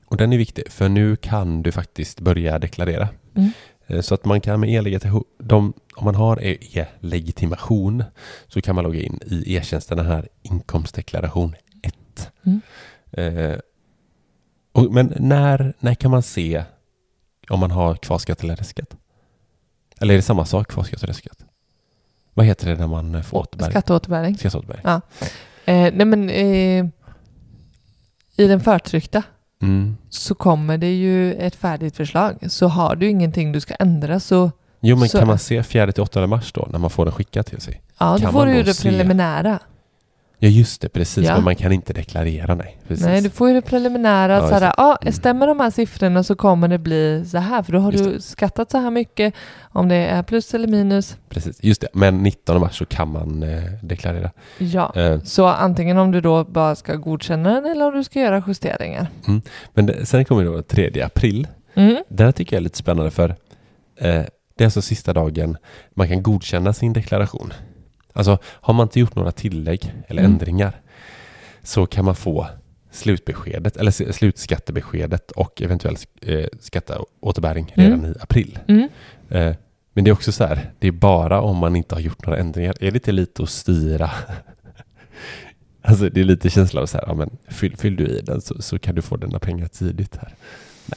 Och 0.08 0.16
den 0.16 0.32
är 0.32 0.38
viktig, 0.38 0.70
för 0.72 0.88
nu 0.88 1.16
kan 1.16 1.62
du 1.62 1.72
faktiskt 1.72 2.20
börja 2.20 2.58
deklarera. 2.58 3.08
Mm. 3.34 3.50
Eh, 3.86 4.00
Så 4.00 4.14
att 4.14 4.24
man 4.24 4.40
kan 4.40 4.60
med 4.60 4.70
e-legitimation, 4.70 5.72
om 5.96 6.04
man 6.04 6.14
har 6.14 6.38
e-legitimation 6.42 8.04
så 8.48 8.60
kan 8.60 8.74
man 8.74 8.84
logga 8.84 9.00
in 9.00 9.20
i 9.26 9.56
e-tjänsten 9.56 9.96
den 9.96 10.06
här 10.06 10.28
inkomstdeklaration 10.42 11.54
1. 11.82 12.30
Mm. 12.44 12.60
Eh, 13.12 13.58
och, 14.72 14.92
men 14.92 15.12
när, 15.20 15.74
när 15.80 15.94
kan 15.94 16.10
man 16.10 16.22
se 16.22 16.64
om 17.50 17.60
man 17.60 17.70
har 17.70 17.94
kvarskatt 17.94 18.42
eller 18.42 18.56
restskatt? 18.56 18.96
Eller 20.00 20.14
är 20.14 20.18
det 20.18 20.22
samma 20.22 20.44
sak, 20.44 20.68
kvarskatt 20.68 21.02
och 21.02 21.08
restskatt? 21.08 21.44
Vad 22.34 22.46
heter 22.46 22.70
det 22.70 22.76
när 22.76 22.86
man 22.86 23.14
eh, 23.14 23.22
får 23.22 23.38
återbäring? 23.38 23.70
Skatteåterbäring. 23.70 24.38
Skatteåterbäring. 24.38 24.82
Ja. 24.84 25.00
Eh, 25.64 25.92
nej 25.94 26.06
men 26.06 26.30
eh, 26.30 26.86
i 28.36 28.46
den 28.46 28.60
förtryckta 28.60 29.22
Mm. 29.62 29.96
så 30.10 30.34
kommer 30.34 30.78
det 30.78 30.94
ju 30.94 31.34
ett 31.34 31.54
färdigt 31.56 31.96
förslag. 31.96 32.36
Så 32.50 32.66
har 32.68 32.96
du 32.96 33.08
ingenting 33.08 33.52
du 33.52 33.60
ska 33.60 33.74
ändra 33.74 34.20
så 34.20 34.50
Jo, 34.80 34.96
men 34.96 35.08
Så- 35.08 35.18
kan 35.18 35.28
man 35.28 35.38
se 35.38 35.62
4-8 35.62 36.26
mars 36.26 36.52
då, 36.52 36.68
när 36.72 36.78
man 36.78 36.90
får 36.90 37.04
den 37.04 37.14
skickad 37.14 37.46
till 37.46 37.60
sig? 37.60 37.82
ja, 37.98 38.18
då 38.22 38.28
får 38.32 38.46
du 38.46 38.54
ju 38.56 38.62
det 38.62 38.82
preliminära. 38.82 39.58
Ja, 40.38 40.48
just 40.48 40.80
det, 40.80 40.88
precis. 40.88 41.26
Ja. 41.26 41.34
Men 41.34 41.44
man 41.44 41.56
kan 41.56 41.72
inte 41.72 41.92
deklarera, 41.92 42.54
nej. 42.54 42.78
Precis. 42.88 43.06
Nej, 43.06 43.20
du 43.20 43.30
får 43.30 43.48
ju 43.48 43.54
det 43.54 43.62
preliminära. 43.62 44.32
Ja, 44.32 44.48
såhär, 44.48 44.60
det. 44.60 44.98
Mm. 45.02 45.12
stämmer 45.12 45.46
de 45.46 45.60
här 45.60 45.70
siffrorna 45.70 46.22
så 46.22 46.34
kommer 46.34 46.68
det 46.68 46.78
bli 46.78 47.24
så 47.26 47.38
här. 47.38 47.62
För 47.62 47.72
då 47.72 47.78
har 47.78 47.92
Just 47.92 48.04
du 48.04 48.20
skattat 48.20 48.70
så 48.70 48.78
här 48.78 48.90
mycket. 48.90 49.34
Om 49.62 49.88
det 49.88 49.94
är 49.96 50.22
plus 50.22 50.54
eller 50.54 50.68
minus. 50.68 51.16
precis. 51.28 51.58
Just 51.64 51.80
det, 51.80 51.88
men 51.92 52.22
19 52.22 52.60
mars 52.60 52.78
så 52.78 52.84
kan 52.86 53.08
man 53.08 53.42
eh, 53.42 53.62
deklarera. 53.82 54.30
Ja. 54.58 54.92
Eh, 54.96 55.20
Så 55.22 55.46
antingen 55.46 55.98
om 55.98 56.10
du 56.12 56.20
då 56.20 56.44
bara 56.44 56.74
ska 56.74 56.94
godkänna 56.94 57.54
den 57.54 57.66
eller 57.66 57.88
om 57.88 57.94
du 57.94 58.04
ska 58.04 58.20
göra 58.20 58.42
justeringar. 58.46 59.06
men 59.74 59.86
det, 59.86 60.06
sen 60.06 60.24
kommer 60.24 60.44
då 60.44 60.62
3 60.62 61.02
april. 61.02 61.46
Mm. 61.74 61.96
Den 62.08 62.26
här 62.26 62.32
tycker 62.32 62.56
jag 62.56 62.60
är 62.60 62.64
lite 62.64 62.78
spännande 62.78 63.10
för 63.10 63.30
eh, 64.00 64.22
det 64.56 64.64
är 64.64 64.64
alltså 64.64 64.82
sista 64.82 65.12
dagen 65.12 65.56
man 65.94 66.08
kan 66.08 66.22
godkänna 66.22 66.72
sin 66.72 66.92
deklaration. 66.92 67.52
Alltså 68.16 68.38
har 68.44 68.74
man 68.74 68.84
inte 68.84 69.00
gjort 69.00 69.14
några 69.14 69.32
tillägg 69.32 69.92
eller 70.08 70.22
Mm. 70.22 70.32
ändringar 70.32 70.80
så 71.62 71.86
kan 71.86 72.04
man 72.04 72.14
få 72.14 72.46
slutbeskedet 72.90 73.76
eller 73.76 74.12
slutskattebeskedet 74.12 75.30
och 75.30 75.62
eventuellt 75.62 76.06
eh, 76.22 76.46
skatteåterbäring 76.60 77.72
redan 77.74 77.98
Mm. 77.98 78.10
i 78.10 78.14
april. 78.20 78.58
Mm. 78.68 78.88
Eh, 79.30 79.54
men 79.92 80.04
det 80.04 80.10
är 80.10 80.12
också 80.12 80.32
så 80.32 80.44
här, 80.44 80.70
det 80.78 80.86
är 80.88 80.92
bara 80.92 81.40
om 81.40 81.56
man 81.56 81.76
inte 81.76 81.94
har 81.94 82.00
gjort 82.02 82.26
några 82.26 82.38
ändringar. 82.38 82.74
Är 82.80 82.90
det 82.90 82.96
inte 82.96 83.12
lite 83.12 83.42
att 83.42 83.50
styra? 83.50 84.10
alltså 85.82 86.08
det 86.08 86.20
är 86.20 86.24
lite 86.24 86.50
känsla 86.50 86.80
av 86.82 86.86
så 86.86 86.98
här, 86.98 87.04
ja, 87.08 87.14
men 87.14 87.30
fyll, 87.48 87.76
fyll 87.76 87.96
du 87.96 88.06
i 88.06 88.20
den 88.20 88.40
så, 88.40 88.62
så 88.62 88.78
kan 88.78 88.94
du 88.94 89.02
få 89.02 89.16
dina 89.16 89.38
pengar 89.38 89.66
tidigt 89.66 90.16
här. 90.16 90.34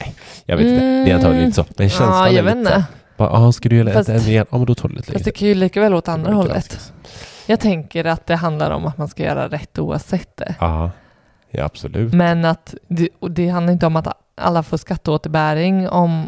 Nej, 0.00 0.14
jag 0.44 0.56
vet 0.56 0.66
inte. 0.66 0.80
Det 1.04 1.10
är 1.10 1.14
antagligen 1.14 1.44
inte 1.46 1.56
så. 1.56 1.64
Men 1.76 1.88
känslan 1.88 2.08
Ja, 2.18 2.28
är 2.28 2.32
jag 2.32 2.42
vet 2.42 2.56
lite. 2.56 2.84
Bara, 3.20 3.30
ah, 3.30 3.52
ska 3.52 3.68
du 3.68 3.76
göra 3.76 3.92
Fast- 3.92 4.08
ett 4.08 4.16
ändringar? 4.16 4.46
Ja, 4.50 4.56
men 4.58 4.66
då 4.66 4.74
tar 4.74 4.88
det 4.88 4.94
lite 4.94 5.12
Fast 5.12 5.24
det 5.24 5.28
längre. 5.30 5.38
kan 5.38 5.48
ju 5.48 5.54
lika 5.54 5.80
väl 5.80 5.94
åt 5.94 6.08
andra 6.08 6.32
hållet. 6.32 6.92
Jag 7.46 7.60
tänker 7.60 8.04
att 8.04 8.26
det 8.26 8.36
handlar 8.36 8.70
om 8.70 8.86
att 8.86 8.98
man 8.98 9.08
ska 9.08 9.22
göra 9.22 9.48
rätt 9.48 9.78
oavsett 9.78 10.36
det. 10.36 10.54
Ja, 10.60 10.90
ja 11.50 11.64
absolut. 11.64 12.12
Men 12.14 12.44
att 12.44 12.74
det, 12.88 13.08
det 13.30 13.48
handlar 13.48 13.72
inte 13.72 13.86
om 13.86 13.96
att 13.96 14.08
alla 14.34 14.62
får 14.62 14.76
skatteåterbäring 14.76 15.88
om, 15.88 16.26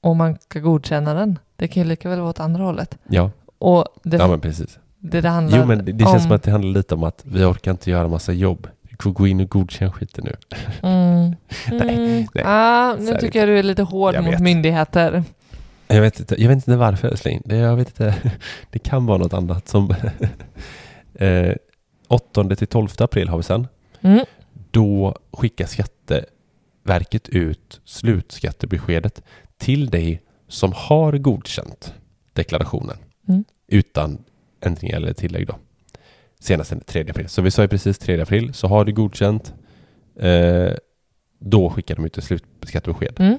om 0.00 0.16
man 0.16 0.38
ska 0.40 0.60
godkänna 0.60 1.14
den. 1.14 1.38
Det 1.56 1.68
kan 1.68 1.82
ju 1.82 1.88
lika 1.88 2.08
väl 2.08 2.18
vara 2.20 2.30
åt 2.30 2.40
andra 2.40 2.64
hållet. 2.64 2.98
Ja, 3.08 3.30
Och 3.58 3.84
det, 4.02 4.16
ja 4.16 4.28
men 4.28 4.40
precis. 4.40 4.78
det, 4.98 5.20
det 5.20 5.28
handlar 5.28 5.58
Jo, 5.58 5.64
men 5.66 5.84
det, 5.84 5.92
det 5.92 6.04
känns 6.04 6.14
om, 6.14 6.20
som 6.20 6.32
att 6.32 6.42
det 6.42 6.50
handlar 6.50 6.72
lite 6.72 6.94
om 6.94 7.04
att 7.04 7.22
vi 7.24 7.44
orkar 7.44 7.70
inte 7.70 7.90
göra 7.90 8.08
massa 8.08 8.32
jobb. 8.32 8.66
Vi 8.82 8.96
får 9.02 9.10
gå 9.10 9.26
in 9.26 9.40
och 9.40 9.48
godkänna 9.48 9.92
skiten 9.92 10.24
nu. 10.24 10.36
Mm. 10.88 11.36
Nej, 11.86 11.94
Mm. 11.96 12.26
nej. 12.34 12.44
Ah, 12.46 12.94
nu 12.98 13.14
tycker 13.14 13.38
jag 13.38 13.48
du 13.48 13.58
är 13.58 13.62
lite 13.62 13.82
hård 13.82 14.14
Jag 14.14 14.24
mot 14.24 14.32
vet. 14.34 14.40
myndigheter. 14.40 15.24
Jag 15.92 16.00
vet 16.00 16.20
inte, 16.20 16.42
jag 16.42 16.48
vet 16.48 16.56
inte 16.56 16.76
varför 16.76 17.28
in 17.28 17.42
det. 17.44 17.56
Jag 17.56 17.76
vet 17.76 17.88
inte. 17.88 18.14
Det 18.70 18.78
kan 18.78 19.06
vara 19.06 19.18
något 19.18 19.32
annat 19.32 19.68
som... 19.68 19.94
eh, 21.14 21.54
8 22.08 22.56
till 22.56 22.66
12 22.66 22.88
april 22.98 23.28
har 23.28 23.36
vi 23.36 23.42
sen. 23.42 23.66
Mm. 24.00 24.24
Då 24.70 25.18
skickar 25.32 25.66
Skatteverket 25.66 27.28
ut 27.28 27.80
slutskattebeskedet 27.84 29.22
till 29.56 29.90
dig 29.90 30.22
som 30.48 30.72
har 30.76 31.12
godkänt 31.18 31.94
deklarationen 32.32 32.96
Mm. 33.28 33.44
utan 33.66 34.18
ändringar 34.60 34.96
eller 34.96 35.12
tillägg 35.12 35.46
då. 35.46 35.54
Senast 36.40 36.70
den 36.70 36.80
3 36.80 37.10
april. 37.10 37.28
Så 37.28 37.42
vi 37.42 37.50
sa 37.50 37.62
ju 37.62 37.68
precis 37.68 37.98
3 37.98 38.20
april, 38.20 38.54
så 38.54 38.66
har 38.68 38.84
du 38.84 38.92
godkänt 38.92 39.54
eh, 40.16 40.72
då 41.38 41.70
skickar 41.70 41.96
de 41.96 42.04
ut 42.04 42.18
ett 42.18 42.24
slutskattebesked. 42.24 43.20
Mm. 43.20 43.38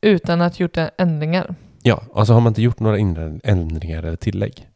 Utan 0.00 0.40
att 0.40 0.60
gjort 0.60 0.76
ändringar. 0.98 1.54
Ja, 1.82 2.02
alltså 2.14 2.32
har 2.32 2.40
man 2.40 2.50
inte 2.50 2.62
gjort 2.62 2.80
några 2.80 2.98
ändringar 3.44 4.02
eller 4.02 4.16
tillägg, 4.16 4.68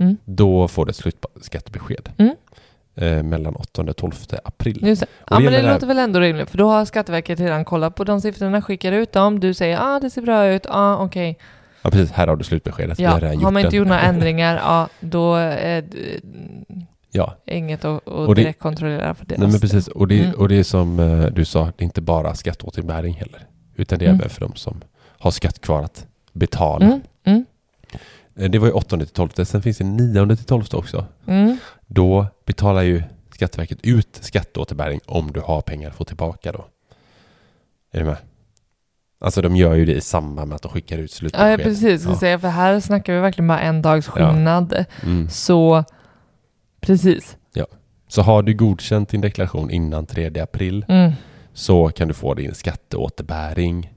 Mm. 0.00 0.16
då 0.24 0.68
får 0.68 0.86
du 0.86 0.90
ett 0.90 0.96
slutskattebesked 0.96 2.08
Mm. 2.18 2.34
eh, 2.94 3.22
mellan 3.22 3.56
8 3.56 3.82
och 3.82 3.96
12 3.96 4.12
april. 4.44 4.86
Just 4.86 5.00
det. 5.00 5.06
Ja, 5.30 5.36
det 5.36 5.44
men 5.44 5.52
det 5.52 5.62
det 5.62 5.72
låter 5.72 5.86
väl 5.86 5.98
ändå 5.98 6.20
rimligt, 6.20 6.50
för 6.50 6.58
då 6.58 6.68
har 6.68 6.84
Skatteverket 6.84 7.40
redan 7.40 7.64
kollat 7.64 7.94
på 7.94 8.04
de 8.04 8.20
siffrorna, 8.20 8.62
skickar 8.62 8.92
ut 8.92 9.12
dem, 9.12 9.40
du 9.40 9.54
säger 9.54 9.78
ah, 9.82 10.00
det 10.00 10.10
ser 10.10 10.22
bra 10.22 10.46
ut, 10.46 10.66
ah, 10.68 10.96
okej. 11.04 11.38
Ja, 11.82 11.90
precis. 11.90 12.12
Här 12.12 12.26
har 12.26 12.36
du 12.36 12.44
slutbeskedet. 12.44 12.98
Ja, 12.98 13.10
har 13.10 13.20
har 13.20 13.36
man 13.50 13.56
inte 13.56 13.70
den. 13.70 13.78
gjort 13.78 13.88
några 13.88 14.00
ändringar, 14.12 14.56
ja 14.56 14.88
då 15.00 15.34
är 15.34 15.82
det 15.82 16.20
Ja, 17.14 17.34
inget 17.46 17.84
att, 17.84 17.96
att 17.96 18.08
Och 18.08 18.34
det- 18.34 18.40
direkt 18.42 18.58
kontrollera 18.60 19.14
för 19.14 19.24
deras 19.26 19.40
Nej, 19.40 19.50
men 19.50 19.60
precis. 19.60 19.88
Och 19.88 20.08
det, 20.08 20.18
Mm. 20.24 20.40
och 20.40 20.48
det 20.48 20.54
är 20.58 20.62
som 20.62 21.00
eh, 21.00 21.26
du 21.26 21.44
sa, 21.44 21.64
det 21.64 21.82
är 21.82 21.84
inte 21.84 22.00
bara 22.00 22.34
skatteåterbäring 22.34 23.14
heller. 23.14 23.46
Utan 23.76 23.98
det 23.98 24.04
är 24.04 24.10
Mm. 24.10 24.28
för 24.28 24.40
de 24.40 24.54
som 24.54 24.80
har 25.18 25.30
skatt 25.30 25.60
kvar 25.60 25.82
att 25.82 26.06
betala. 26.32 26.84
Mm, 26.86 27.00
mm, 27.24 27.44
Eh, 28.36 28.50
Det 28.50 28.58
var 28.58 28.66
ju 28.66 28.72
8 28.72 28.96
till 28.98 29.06
12. 29.08 29.28
Sen 29.44 29.62
finns 29.62 29.78
det 29.78 29.84
9 29.84 30.36
till 30.36 30.44
12 30.44 30.64
också. 30.72 31.06
mm. 31.26 31.56
Då 31.86 32.26
betalar 32.46 32.82
ju 32.82 33.02
Skatteverket 33.34 33.78
ut 33.82 34.18
skatteåterbäring 34.20 35.00
om 35.06 35.32
du 35.32 35.40
har 35.40 35.60
pengar 35.60 35.88
att 35.90 35.96
få 35.96 36.04
tillbaka 36.04 36.52
då. 36.52 36.64
Är 37.92 37.98
du 37.98 38.04
med? 38.04 38.16
Alltså 39.20 39.42
de 39.42 39.56
gör 39.56 39.74
ju 39.74 39.84
det 39.84 39.92
i 39.94 40.00
samband 40.00 40.48
med 40.48 40.56
att 40.56 40.62
de 40.62 40.70
skickar 40.72 40.98
ut 40.98 41.10
Ja, 41.10 41.16
slutbesked. 41.16 41.52
ja, 41.52 41.56
precis. 41.58 42.04
Ja. 42.04 42.16
säga, 42.18 42.38
för 42.38 42.48
här 42.48 42.80
snackar 42.80 43.12
vi 43.14 43.20
verkligen 43.20 43.48
bara 43.48 43.60
en 43.60 43.82
dags 43.82 44.06
Ja. 44.06 44.12
skillnad. 44.12 44.84
Mm. 45.02 45.28
Så 45.30 45.84
precis. 46.80 47.36
Så 48.08 48.22
har 48.22 48.42
du 48.42 48.54
godkänt 48.54 49.08
din 49.08 49.20
deklaration 49.20 49.70
innan 49.70 50.06
3 50.06 50.40
april 50.40 50.84
Mm. 50.88 51.12
Så 51.52 51.88
kan 51.88 52.08
du 52.08 52.14
få 52.14 52.34
din 52.34 52.54
skatteåterbäring 52.54 53.90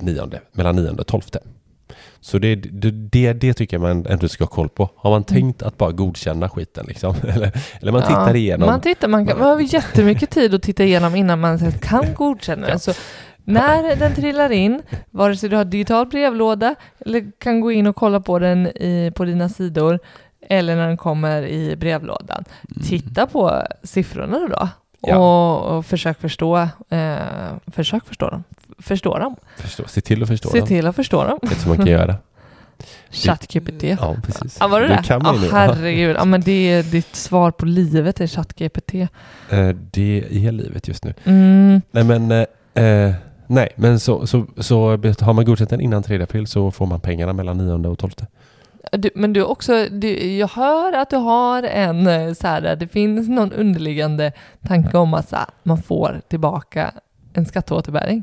9, 0.00 0.28
mellan 0.52 0.76
9 0.76 0.90
och 0.90 1.06
12. 1.06 1.22
Så 2.20 2.38
det, 2.38 2.54
det, 2.54 2.90
det, 2.90 3.32
det 3.32 3.54
tycker 3.54 3.76
jag 3.76 3.82
man 3.82 4.06
ändå 4.06 4.28
ska 4.28 4.44
ha 4.44 4.48
koll 4.48 4.68
på. 4.68 4.90
Har 4.96 5.10
man 5.10 5.24
tänkt 5.24 5.62
att 5.62 5.78
bara 5.78 5.92
godkänna 5.92 6.48
skiten 6.48 6.84
liksom? 6.88 7.14
Eller, 7.22 7.52
eller 7.80 7.92
man 7.92 8.02
tittar 8.02 8.22
Mm. 8.22 8.28
Ja, 8.28 8.36
igenom. 8.36 8.66
Man, 8.66 8.80
tittar, 8.80 9.08
man, 9.08 9.26
kan, 9.26 9.38
man 9.38 9.46
har 9.48 9.60
jättemycket 9.60 10.30
tid 10.30 10.54
att 10.54 10.62
titta 10.62 10.84
igenom 10.84 11.16
innan 11.16 11.40
man 11.40 11.72
kan 11.72 12.14
godkänna 12.14 12.66
den. 12.66 12.78
Så 12.80 12.92
när 13.44 13.96
den 13.96 14.14
trillar 14.14 14.52
in, 14.52 14.82
vare 15.10 15.36
sig 15.36 15.48
du 15.48 15.56
har 15.56 15.64
digital 15.64 16.06
brevlåda 16.06 16.74
eller 16.98 17.32
kan 17.38 17.60
gå 17.60 17.72
in 17.72 17.86
och 17.86 17.96
kolla 17.96 18.20
på 18.20 18.38
den 18.38 18.66
i, 18.66 19.12
på 19.14 19.24
dina 19.24 19.48
sidor 19.48 19.98
eller 20.48 20.76
när 20.76 20.86
den 20.86 20.96
kommer 20.96 21.42
i 21.42 21.76
brevlådan. 21.76 22.44
Titta 22.84 23.26
på 23.26 23.62
siffrorna 23.82 24.38
då 24.38 24.46
Mm. 24.48 24.68
Ja. 25.00 25.16
och, 25.18 25.76
och 25.78 25.86
försök 25.86 26.20
förstå, 26.20 26.56
eh, 26.88 27.16
försök 27.66 28.06
förstå 28.06 28.30
dem. 28.30 28.44
Förstå 28.78 29.18
dem. 29.18 29.36
Förstå, 29.56 29.82
se 29.86 30.00
till 30.00 30.22
att 30.22 30.28
förstå 30.28 30.48
Se 30.48 30.58
dem. 30.58 30.68
till 30.68 30.86
att 30.86 30.96
förstå 30.96 31.24
dem. 31.24 31.38
Det 31.42 31.48
är 31.50 31.54
som 31.54 31.68
man 31.68 31.76
kan 31.76 31.86
göra. 31.86 32.16
ChatGPT. 33.10 33.82
Ja, 33.82 34.16
precis. 34.26 34.56
Ja, 34.60 34.68
var 34.68 34.80
det 34.80 34.88
det? 34.88 35.02
kan 35.04 35.22
man 35.22 35.40
nu. 35.40 35.48
herregud. 35.52 36.16
Ja, 36.16 36.24
men 36.24 36.40
det 36.40 36.52
är 36.72 36.82
ditt 36.82 37.16
svar 37.16 37.50
på 37.50 37.66
livet, 37.66 38.20
är 38.20 38.26
ChatGPT. 38.26 38.94
Eh, 38.94 39.08
Det 39.90 40.24
är 40.30 40.52
livet 40.52 40.88
just 40.88 41.04
nu. 41.04 41.14
Mm. 41.24 41.82
Nej, 41.90 42.04
men, 42.04 42.30
eh, 42.30 42.84
eh, 42.84 43.14
nej, 43.46 43.68
men 43.76 44.00
så, 44.00 44.26
så, 44.26 44.46
så 44.58 44.88
har 45.20 45.32
man 45.32 45.44
godkänt 45.44 45.70
den 45.70 45.80
innan 45.80 46.02
3 46.02 46.22
april 46.22 46.46
så 46.46 46.70
får 46.70 46.86
man 46.86 47.00
pengarna 47.00 47.32
mellan 47.32 47.58
9 47.58 47.88
och 47.88 47.98
12. 47.98 48.12
Du, 48.92 49.10
men 49.14 49.32
du 49.32 49.42
också, 49.44 49.86
du, 49.90 50.36
jag 50.36 50.48
hör 50.48 50.92
att 50.92 51.10
du 51.10 51.16
har 51.16 51.62
en 51.62 52.06
eh, 52.06 52.32
så 52.34 52.46
här, 52.46 52.76
det 52.76 52.88
finns 52.88 53.28
någon 53.28 53.52
underliggande 53.52 54.32
tanke 54.66 54.98
om 54.98 55.14
att 55.14 55.28
så 55.28 55.36
här, 55.36 55.46
man 55.62 55.82
får 55.82 56.20
tillbaka 56.28 56.92
en 57.32 57.46
skatteåterbäring. 57.46 58.22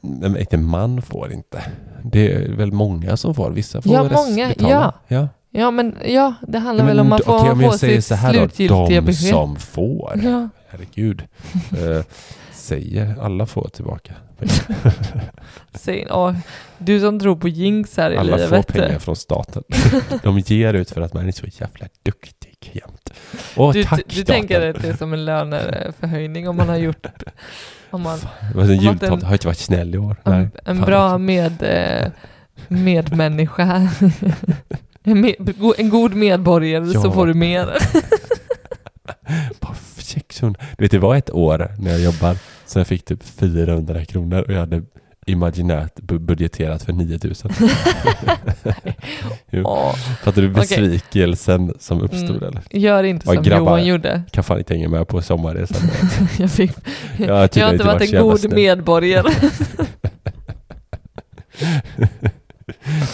Nej, 0.00 0.30
men 0.30 0.36
inte 0.40 0.56
man 0.56 1.02
får 1.02 1.32
inte. 1.32 1.62
Det 2.02 2.32
är 2.32 2.48
väl 2.52 2.72
många 2.72 3.16
som 3.16 3.34
får. 3.34 3.50
Vissa 3.50 3.82
får 3.82 3.92
Ja, 3.92 4.02
många, 4.12 4.48
betala. 4.48 4.70
ja. 4.70 4.92
ja. 5.16 5.28
Ja, 5.56 5.70
men 5.70 5.96
ja, 6.04 6.34
det 6.48 6.58
handlar 6.58 6.84
Men 6.84 6.96
väl 6.96 7.00
om 7.00 7.08
man 7.08 7.18
d- 7.18 7.24
får 7.26 7.38
okej, 7.38 7.50
om 7.50 7.58
få 7.58 7.64
jag 7.64 7.74
säger 7.74 7.96
sitt 7.96 8.04
så 8.04 8.14
här 8.14 8.32
då, 8.32 8.38
slutgiltiga 8.38 8.86
de 8.88 9.00
besked. 9.00 9.30
som 9.30 9.56
får. 9.56 10.20
Ja, 10.24 10.48
Herregud. 10.68 11.22
Eh, 11.52 12.04
säger 12.64 13.16
alla 13.20 13.46
får 13.46 13.68
tillbaka. 13.68 14.12
säg, 15.74 16.06
åh, 16.10 16.32
du 16.78 17.00
som 17.00 17.20
tror 17.20 17.36
på 17.36 17.48
jinx 17.48 17.96
här 17.96 18.10
i 18.10 18.16
Alla 18.16 18.38
får 18.38 18.44
livet. 18.44 18.66
pengar 18.66 18.98
från 18.98 19.16
staten. 19.16 19.62
De 20.22 20.38
ger 20.38 20.74
ut 20.74 20.90
för 20.90 21.00
att 21.00 21.12
man 21.14 21.28
är 21.28 21.32
så 21.32 21.46
jävla 21.46 21.86
duktig 22.02 22.70
jämt. 22.72 23.10
Åh, 23.56 23.72
Du, 23.72 23.84
tack 23.84 24.00
du, 24.08 24.14
du 24.16 24.24
tänker 24.24 24.70
att 24.70 24.82
det 24.82 24.88
är 24.88 24.96
som 24.96 25.12
en 25.12 25.24
löneförhöjning 25.24 26.48
om 26.48 26.56
man 26.56 26.68
har 26.68 26.76
gjort 26.76 27.06
om 27.90 28.02
man, 28.02 28.18
var 28.54 28.62
en 28.62 28.76
jultomte, 28.78 29.26
har 29.26 29.32
inte 29.32 29.46
varit 29.46 29.58
snäll 29.58 29.94
i 29.94 29.98
år. 29.98 30.16
en, 30.24 30.32
Nej, 30.32 30.48
en 30.64 30.76
fan 30.76 30.86
bra 30.86 31.06
också. 31.06 31.18
med, 31.18 31.62
eh, 31.62 32.10
medmänniska. 32.68 33.64
en, 35.02 35.20
med, 35.20 35.34
en 35.78 35.90
god 35.90 36.14
medborgare 36.14 36.86
så 36.86 37.06
Ja. 37.08 37.12
får 37.12 37.26
du 37.26 37.34
mer. 37.34 37.68
Bara 39.60 39.74
600. 39.98 40.60
Du 40.78 40.84
vet, 40.84 40.90
det 40.90 40.98
var 40.98 41.16
ett 41.16 41.30
år 41.30 41.74
när 41.78 41.90
jag 41.90 42.00
jobbar 42.00 42.36
så 42.74 42.80
jag 42.80 42.86
fick 42.86 43.04
typ 43.04 43.22
400 43.24 44.04
kronor 44.04 44.42
och 44.42 44.52
jag 44.52 44.60
hade 44.60 44.82
imaginärt 45.26 45.98
bu- 46.00 46.18
budgeterat 46.18 46.82
för 46.82 46.92
9000. 46.92 47.50
jo. 49.50 49.62
Åh, 49.66 49.94
Fattar 49.94 50.42
du 50.42 50.48
besvikelsen 50.48 51.74
som 51.78 52.00
uppstod 52.02 52.30
Mm. 52.30 52.42
eller? 52.42 52.62
gör 52.70 53.04
inte 53.04 53.30
Oj, 53.30 53.34
som 53.36 53.44
grabbar. 53.44 53.66
Johan 53.78 53.86
gjorde. 53.86 54.22
Kan 54.30 54.44
fan 54.44 54.58
inte 54.58 54.74
hänga 54.74 54.88
med 54.88 55.08
på 55.08 55.22
sommarresan. 55.22 55.88
Jag, 56.38 56.50
fick, 56.50 56.70
Jag 57.18 57.28
jag 57.28 57.34
har 57.36 57.44
inte 57.44 57.60
inte 57.60 57.84
varit 57.84 57.86
varit 58.00 58.14
en 58.14 58.22
god 58.22 58.40
snäll. 58.40 58.54
medborgare. 58.54 59.30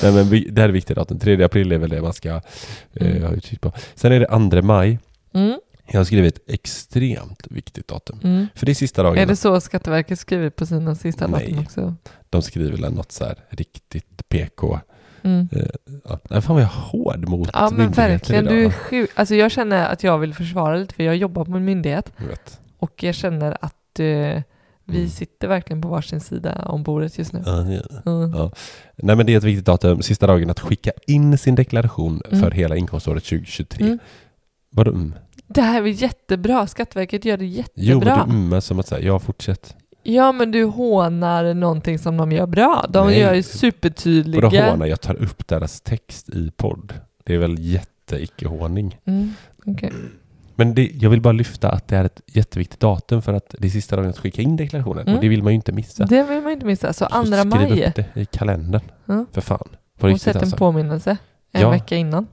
Nej 0.03 0.13
men 0.13 0.31
det 0.55 0.61
här 0.63 0.69
är 0.69 0.73
viktigt 0.73 0.97
datum. 0.97 1.19
3 1.19 1.43
april 1.43 1.73
är 1.73 1.79
väl 1.79 1.91
det 1.91 2.03
man 2.03 2.13
ska 2.13 2.29
eh, 2.29 2.41
Mm. 3.01 3.23
ha 3.23 3.31
utkik 3.31 3.61
på. 3.61 3.73
Sen 3.95 4.13
är 4.13 4.21
det 4.21 4.27
2 4.61 4.63
maj. 4.67 4.99
Mm, 5.35 5.59
Jag 5.93 6.01
har 6.01 6.05
skrivit 6.05 6.39
extremt 6.47 7.47
viktigt 7.51 7.89
datum. 7.89 8.21
mm. 8.25 8.47
För 8.55 8.67
det 8.67 8.73
är 8.73 8.75
sista 8.75 9.03
dagen. 9.03 9.19
Är 9.19 9.27
det 9.27 9.37
så 9.37 9.61
Skatteverket 9.61 10.19
skriver 10.19 10.51
på 10.51 10.67
sina 10.67 10.95
sista 10.95 11.27
Nej. 11.27 11.47
datum 11.47 11.59
också? 11.65 11.95
De 12.31 12.43
skriver 12.43 12.71
väl 12.77 12.93
något 12.93 13.13
så 13.13 13.25
här 13.25 13.35
riktigt 13.51 14.29
PK. 14.29 14.81
Mm. 15.23 15.49
Eh, 15.53 15.63
ja. 16.31 16.41
Fan 16.41 16.55
vad 16.55 16.63
jag 16.63 16.71
är 16.71 16.81
hård 16.91 17.29
mot 17.29 17.51
Ja 17.53 17.71
men 17.71 17.91
verkligen, 17.91 18.45
idag. 18.45 18.55
du 18.57 18.65
är 18.65 18.71
sjuk. 18.71 19.11
Alltså 19.15 19.35
jag 19.35 19.51
känner 19.51 19.89
att 19.89 20.03
jag 20.05 20.19
vill 20.19 20.35
försvara 20.35 20.77
lite 20.77 20.95
för 20.95 21.03
jag 21.03 21.17
jobbar 21.17 21.45
på 21.45 21.53
en 21.57 21.65
myndighet 21.65 22.13
Jag. 22.17 22.61
Och 22.79 23.03
jag 23.03 23.15
känner 23.15 23.57
att 23.61 23.99
eh, 24.01 24.43
vi 24.85 24.97
Mm. 24.99 25.09
sitter 25.09 25.49
verkligen 25.49 25.83
på 25.83 25.89
varsin 25.89 26.21
sida 26.21 26.63
om 26.67 26.83
bordet 26.83 27.19
just 27.19 27.33
nu. 27.33 27.43
Ja, 27.47 27.53
det. 27.53 28.11
Mm. 28.11 28.31
Ja. 28.35 28.53
Nej 28.97 29.17
men 29.17 29.27
det 29.27 29.33
är 29.33 29.39
ett 29.39 29.45
viktigt 29.45 29.67
datum, 29.67 30.03
sista 30.03 30.27
dagen 30.27 30.51
att 30.51 30.61
skicka 30.61 30.91
in 31.07 31.39
sin 31.39 31.55
deklaration 31.55 32.23
Mm. 32.31 32.41
för 32.41 32.51
hela 32.51 32.77
inkomståret 32.77 33.25
2023. 33.25 33.85
Mm. 33.87 33.99
Vadå 34.71 34.91
mm? 34.91 35.15
Det 35.55 35.61
här 35.63 35.83
är 35.83 35.87
jättebra, 35.87 36.67
Skatteverket 36.67 37.25
gör 37.25 37.37
det 37.37 37.45
Jo 37.47 37.53
jättebra. 37.57 38.17
men 38.27 38.29
du 38.37 38.47
mm 38.47 38.61
som 38.61 38.79
att 38.79 38.87
säga, 38.89 39.07
ja 39.07 39.19
fortsätt. 39.19 39.77
Ja 40.03 40.33
men 40.33 40.51
du 40.51 40.65
hånar 40.65 41.55
någonting 41.55 41.99
som 41.99 42.17
de 42.17 42.33
gör 42.33 42.47
bra. 42.47 42.87
De 42.89 43.07
Nej. 43.07 43.19
gör 43.21 43.35
ju 43.35 43.43
supertydliga... 43.43 44.41
Vadå 44.43 44.71
håna, 44.71 44.87
jag 44.87 45.01
tar 45.01 45.15
upp 45.15 45.49
deras 45.49 45.81
text 45.81 46.29
i 46.29 46.51
podd. 46.57 46.95
Det 47.25 47.35
är 47.35 47.39
väl 47.39 47.59
jätte-icke-håning. 47.59 48.99
Mm, 49.05 49.35
okej. 49.67 49.93
Men 50.55 50.75
det, 50.75 50.91
jag 50.95 51.11
vill 51.11 51.21
bara 51.21 51.33
lyfta 51.33 51.71
att 51.71 51.89
det 51.89 51.97
är 51.97 52.05
ett 52.05 52.21
jätteviktigt 52.27 52.81
datum 52.81 53.23
för 53.23 53.33
att 53.35 53.55
det 53.59 53.67
är 53.67 53.71
sista 53.71 53.97
dagen 53.97 54.09
att 54.11 54.19
skicka 54.19 54.43
in 54.43 54.57
deklarationen 54.57 55.03
Mm. 55.03 55.15
och 55.15 55.21
det 55.21 55.29
vill 55.29 55.43
man 55.43 55.53
ju 55.53 55.55
inte 55.57 55.73
missa. 55.73 56.05
Det 56.05 56.23
vill 56.23 56.43
man 56.43 56.53
inte 56.53 56.67
missa. 56.67 56.93
Så 56.93 57.05
andra 57.05 57.39
skriv 57.39 57.51
maj 57.71 57.87
upp 57.89 57.95
det 57.95 58.21
i 58.21 58.25
kalendern. 58.25 58.83
Ja. 59.05 59.25
För 59.33 59.41
fan. 59.41 59.69
På 59.99 60.09
och 60.09 60.21
sätt 60.21 60.37
en 60.37 60.43
alltså. 60.43 60.57
påminnelse 60.57 61.17
en 61.53 61.61
Ja. 61.61 61.71
vecka 61.71 61.97
innan. 61.97 62.27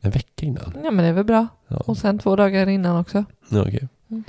En 0.00 0.10
vecka 0.10 0.46
innan. 0.46 0.72
Ja 0.84 0.90
men 0.90 0.96
det 1.04 1.08
är 1.08 1.12
väl 1.12 1.24
bra. 1.24 1.46
Ja. 1.72 1.82
Och 1.86 1.98
sen 1.98 2.18
två 2.18 2.36
dagar 2.36 2.68
innan 2.68 2.96
också. 2.96 3.24
Ja, 3.48 3.60
okej. 3.62 3.88
Mm. 4.10 4.24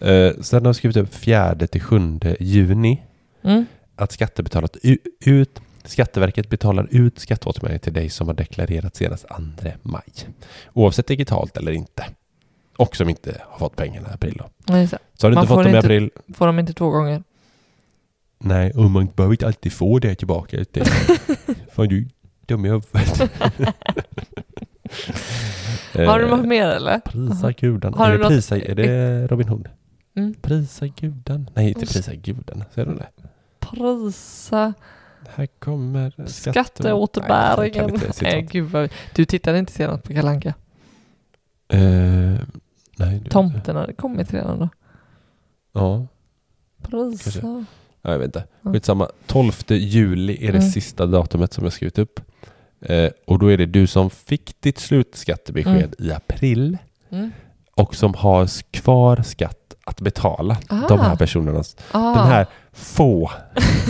Eh, 0.00 0.32
sen 0.42 0.60
har 0.62 0.68
jag 0.68 0.76
skrivit 0.76 0.96
upp 0.96 1.14
4 1.14 1.54
till 1.54 1.82
7 1.82 2.20
juni 2.40 3.02
Mm. 3.42 3.66
att 3.96 4.12
skattebetalat 4.12 4.76
ut 5.20 5.60
Skatteverket 5.84 6.48
betalar 6.48 6.88
ut 6.90 7.18
skatteåterbäring 7.18 7.78
till 7.78 7.92
dig 7.92 8.08
som 8.08 8.26
har 8.26 8.34
deklarerat 8.34 8.96
senast 8.96 9.26
2 9.28 9.70
maj. 9.82 10.02
Oavsett 10.72 11.06
digitalt 11.06 11.56
eller 11.56 11.72
inte. 11.72 12.04
Och 12.76 12.96
som 12.96 13.08
inte 13.08 13.40
har 13.48 13.58
fått 13.58 13.76
pengarna 13.76 14.08
i 14.10 14.12
april. 14.14 14.36
Då. 14.38 14.44
Nej, 14.72 14.88
så. 14.88 14.96
Så 15.14 15.26
har 15.26 15.30
du 15.30 15.34
Man 15.34 15.44
inte 15.44 15.54
fått 15.54 15.64
dem 15.64 15.74
i 15.74 15.78
april, 15.78 16.10
Får 16.34 16.46
de 16.46 16.58
inte 16.58 16.72
två 16.72 16.90
gånger? 16.90 17.22
nej, 18.38 18.70
och 18.70 18.90
man 18.90 19.06
behöver 19.16 19.34
inte 19.34 19.46
alltid 19.46 19.72
få 19.72 19.98
det 19.98 20.14
tillbaka. 20.14 20.64
Det. 20.70 20.84
Fan 21.72 21.88
du 21.88 22.08
dum 22.46 22.64
i 22.64 22.68
huvudet. 22.68 23.30
Har 25.94 26.18
du 26.18 26.24
Eh, 26.24 26.30
något 26.36 26.46
mer 26.46 26.66
eller? 26.66 26.98
Prisa 27.00 27.52
gudarna. 27.52 27.96
Har 27.96 28.06
är, 28.06 28.10
du 28.12 28.16
det 28.18 28.22
något- 28.22 28.30
prisa, 28.32 28.58
är 28.58 28.74
det 28.74 29.26
Robin 29.26 29.48
Hood? 29.48 29.68
Mm. 30.16 30.34
Prisa 30.34 30.86
gudan. 30.86 31.50
Nej, 31.54 31.68
inte 31.68 31.80
prisa 31.86 32.14
gudarna. 32.14 32.64
Ser 32.74 32.86
du 32.86 32.94
det? 32.94 33.06
Prisa 33.60 34.72
Här 35.28 35.46
kommer 35.46 36.12
skatteåterbäringen. 36.26 38.00
Nej, 38.22 38.42
gud 38.50 38.70
vad... 38.70 38.90
Du 39.14 39.24
tittade 39.24 39.58
inte 39.58 39.72
senast 39.72 40.02
på 40.04 40.12
Kalle 40.12 40.30
Anka. 40.30 40.54
Eh, 41.68 41.80
nej, 42.96 43.20
du- 43.24 43.30
Tomten 43.30 43.76
hade 43.76 43.92
kommit 43.92 44.34
redan 44.34 44.58
då. 44.58 44.68
Ja, 45.72 46.06
Prisa. 46.82 47.64
ja, 48.02 48.10
jag 48.12 48.18
vet 48.18 48.26
inte. 48.26 48.44
Skitsamma. 48.62 49.08
12 49.26 49.52
juli 49.68 50.32
är 50.46 50.52
det 50.52 50.58
Mm. 50.58 50.70
sista 50.70 51.06
datumet 51.06 51.52
som 51.52 51.64
jag 51.64 51.72
skrivit 51.72 51.98
upp. 51.98 52.20
Eh, 52.82 53.10
och 53.26 53.38
då 53.38 53.52
är 53.52 53.56
det 53.56 53.66
du 53.66 53.86
som 53.86 54.10
fick 54.10 54.60
ditt 54.60 54.78
slutskattebesked 54.78 55.94
i 55.98 56.12
april 56.12 56.78
Mm. 57.12 57.30
och 57.74 57.94
som 57.94 58.14
har 58.14 58.48
kvar 58.70 59.22
skatt 59.22 59.74
att 59.84 60.00
betala. 60.00 60.58
Ah. 60.68 60.88
De 60.88 61.00
här. 61.00 61.16
Ah. 61.90 62.14
Den 62.14 62.26
här 62.26 62.46
få, 62.72 63.30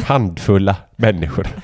handfulla 0.04 0.76
människor. 0.96 1.48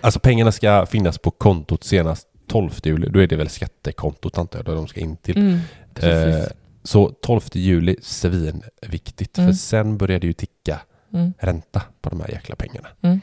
alltså 0.00 0.20
pengarna 0.20 0.52
ska 0.52 0.86
finnas 0.86 1.18
på 1.18 1.30
kontot 1.30 1.84
senast 1.84 2.28
12 2.48 2.70
juli. 2.84 3.08
Då 3.08 3.22
är 3.22 3.26
det 3.26 3.36
väl 3.36 3.48
skattekontot 3.48 4.38
antar 4.38 4.58
jag, 4.58 4.66
där 4.66 4.74
de 4.74 4.88
ska 4.88 5.00
in 5.00 5.16
till. 5.16 5.36
Mm. 5.36 5.58
Eh, 6.00 6.44
så 6.84 7.08
12 7.08 7.40
juli, 7.52 7.96
svinviktigt. 8.02 9.38
Mm. 9.38 9.50
För 9.50 9.56
sen 9.56 9.98
börjar 9.98 10.18
det 10.18 10.26
ju 10.26 10.32
ticka 10.32 10.80
Mm. 11.14 11.32
ränta 11.38 11.82
på 12.00 12.10
de 12.10 12.20
här 12.20 12.28
jäkla 12.30 12.56
pengarna. 12.56 12.88
Mm. 13.02 13.20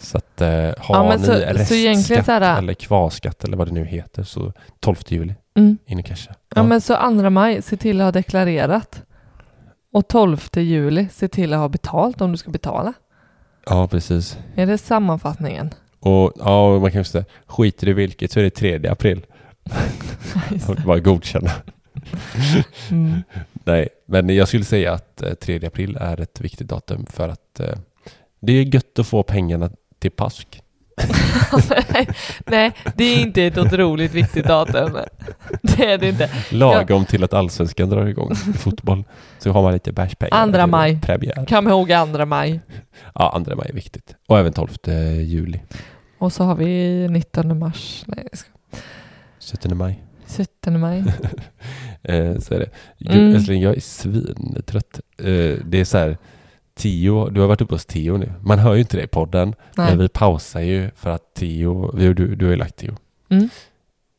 Så 0.00 0.18
att 0.18 0.40
eh, 0.40 0.48
har 0.48 0.74
Ja, 1.04 1.16
ni 1.16 1.24
så- 1.26 1.32
restskatt 1.32 2.26
så 2.26 2.32
här- 2.32 2.58
eller 2.58 2.74
kvarskatt 2.74 3.44
eller 3.44 3.56
vad 3.56 3.68
det 3.68 3.72
nu 3.74 3.84
heter 3.84 4.22
så 4.22 4.52
12 4.80 4.96
juli 5.08 5.34
Mm. 5.56 5.78
in 5.86 5.98
i 5.98 6.02
casha. 6.02 6.34
Ja, 6.54 6.62
men 6.62 6.80
så 6.80 6.94
2 6.96 7.30
maj, 7.30 7.62
se 7.62 7.76
till 7.76 8.00
att 8.00 8.04
ha 8.04 8.12
deklarerat. 8.12 9.02
Och 9.92 10.08
12 10.08 10.48
juli, 10.56 11.08
se 11.12 11.28
till 11.28 11.52
att 11.52 11.58
ha 11.58 11.68
betalt 11.68 12.20
om 12.20 12.32
du 12.32 12.38
ska 12.38 12.50
betala. 12.50 12.92
ja, 13.66 13.88
precis. 13.88 14.38
Är 14.54 14.66
det 14.66 14.78
sammanfattningen? 14.78 15.70
Och 16.00 16.32
ja, 16.36 16.78
man 16.78 16.90
kan 16.90 17.00
ju 17.00 17.04
säga 17.04 17.24
skiter 17.46 17.88
i 17.88 17.92
vilket 17.92 18.32
så 18.32 18.40
är 18.40 18.44
det 18.44 18.50
3 18.50 18.86
april. 18.88 19.26
Och 20.68 20.76
bara 20.76 20.98
godkänna. 21.00 21.50
Mm. 22.90 23.22
Nej, 23.64 23.88
men 24.06 24.28
jag 24.28 24.48
skulle 24.48 24.64
säga 24.64 24.92
att 24.92 25.22
eh, 25.22 25.34
3 25.34 25.66
april 25.66 25.96
är 26.00 26.20
ett 26.20 26.40
viktigt 26.40 26.68
datum 26.68 27.06
för 27.06 27.28
att 27.28 27.60
eh, 27.60 27.78
det 28.40 28.52
är 28.52 28.74
gött 28.74 28.98
att 28.98 29.06
få 29.06 29.22
pengarna 29.22 29.70
till 29.98 30.10
påsk. 30.10 30.62
nej, 32.46 32.72
det 32.94 33.04
är 33.04 33.20
inte 33.20 33.42
ett 33.42 33.58
otroligt 33.58 34.14
viktigt 34.14 34.46
datum. 34.46 34.98
Det 35.62 35.84
är 35.84 35.98
det 35.98 36.08
inte. 36.08 36.30
Lagom 36.50 37.04
till 37.04 37.24
att 37.24 37.34
allsvenskan 37.34 37.88
drar 37.88 38.06
igång 38.06 38.34
fotboll. 38.34 39.04
Så 39.38 39.50
har 39.52 39.62
man 39.62 39.72
lite 39.72 39.92
bärspengar. 39.92 40.36
Andra 40.36 40.66
maj. 40.66 41.00
Premiär. 41.00 41.46
Kom 41.46 41.68
ihåg 41.68 41.88
2 42.16 42.26
maj. 42.26 42.60
Ja, 43.14 43.32
andra 43.34 43.56
maj 43.56 43.66
är 43.68 43.74
viktigt. 43.74 44.14
Och 44.28 44.38
även 44.38 44.52
12 44.52 44.68
juli. 45.20 45.60
Och 46.18 46.32
så 46.32 46.44
har 46.44 46.54
vi 46.54 47.08
19 47.08 47.58
mars. 47.58 48.04
Nej, 48.06 48.28
jag 48.30 48.38
ska. 48.38 48.50
17 49.52 49.76
maj. 49.76 50.02
17 50.26 50.80
maj. 50.80 51.04
Eh, 52.02 52.38
så 52.38 52.54
är 52.54 52.58
det. 52.58 52.70
Gud, 52.98 53.12
Mm. 53.14 53.34
älskling, 53.34 53.62
jag 53.62 53.76
är 53.76 53.80
svintrött. 53.80 55.00
Eh, 55.18 55.24
det 55.64 55.80
är 55.80 55.84
så 55.84 55.98
här, 55.98 56.18
Tio, 56.74 57.28
du 57.30 57.40
har 57.40 57.48
varit 57.48 57.60
uppe 57.60 57.74
hos 57.74 57.86
Tio 57.86 58.16
nu. 58.18 58.32
Man 58.40 58.58
hör 58.58 58.74
ju 58.74 58.80
inte 58.80 58.96
det 58.96 59.02
i 59.02 59.06
podden, 59.06 59.54
men 59.76 59.86
Nej. 59.86 59.96
vi 59.96 60.08
pausar 60.08 60.60
ju 60.60 60.90
för 60.96 61.10
att 61.10 61.34
Tio, 61.34 61.90
vi, 61.96 62.12
du, 62.14 62.34
du 62.34 62.44
har 62.44 62.50
ju 62.52 62.56
lagt 62.58 62.76
Tio. 62.76 62.96
Mm. 63.28 63.48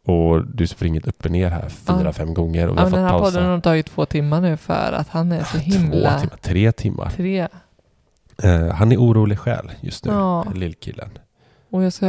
Och 0.06 0.48
du 0.56 0.68
springit 0.68 1.08
upp 1.08 1.26
och 1.26 1.32
ner 1.32 1.50
här 1.50 1.70
fyra, 1.70 2.02
Ja. 2.04 2.14
fem 2.14 2.34
gånger 2.34 2.68
och 2.68 2.76
vi 2.76 2.80
Ja, 2.80 2.84
har 2.84 2.90
men 2.92 3.00
den 3.00 3.10
fått 3.10 3.12
här 3.14 3.20
pausa. 3.20 3.32
podden 3.38 3.50
har 3.52 3.60
tagit 3.60 3.86
två 3.86 4.06
timmar 4.06 4.42
nu 4.42 4.58
för 4.58 4.92
att 4.92 5.08
han 5.10 5.32
är 5.32 5.44
så 5.44 5.58
himla... 5.58 6.12
Två 6.14 6.20
timmar, 6.20 6.38
tre 6.42 6.72
timmar. 6.72 7.10
Tre. 7.10 7.48
Eh, 8.44 8.68
han 8.68 8.92
är 8.92 8.98
orolig 8.98 9.40
själ 9.40 9.72
just 9.82 10.06
nu, 10.06 10.12
Ja. 10.12 10.46
lillkillen. 10.56 11.10
Och 11.70 11.84
jag 11.84 11.94
ska 11.94 12.06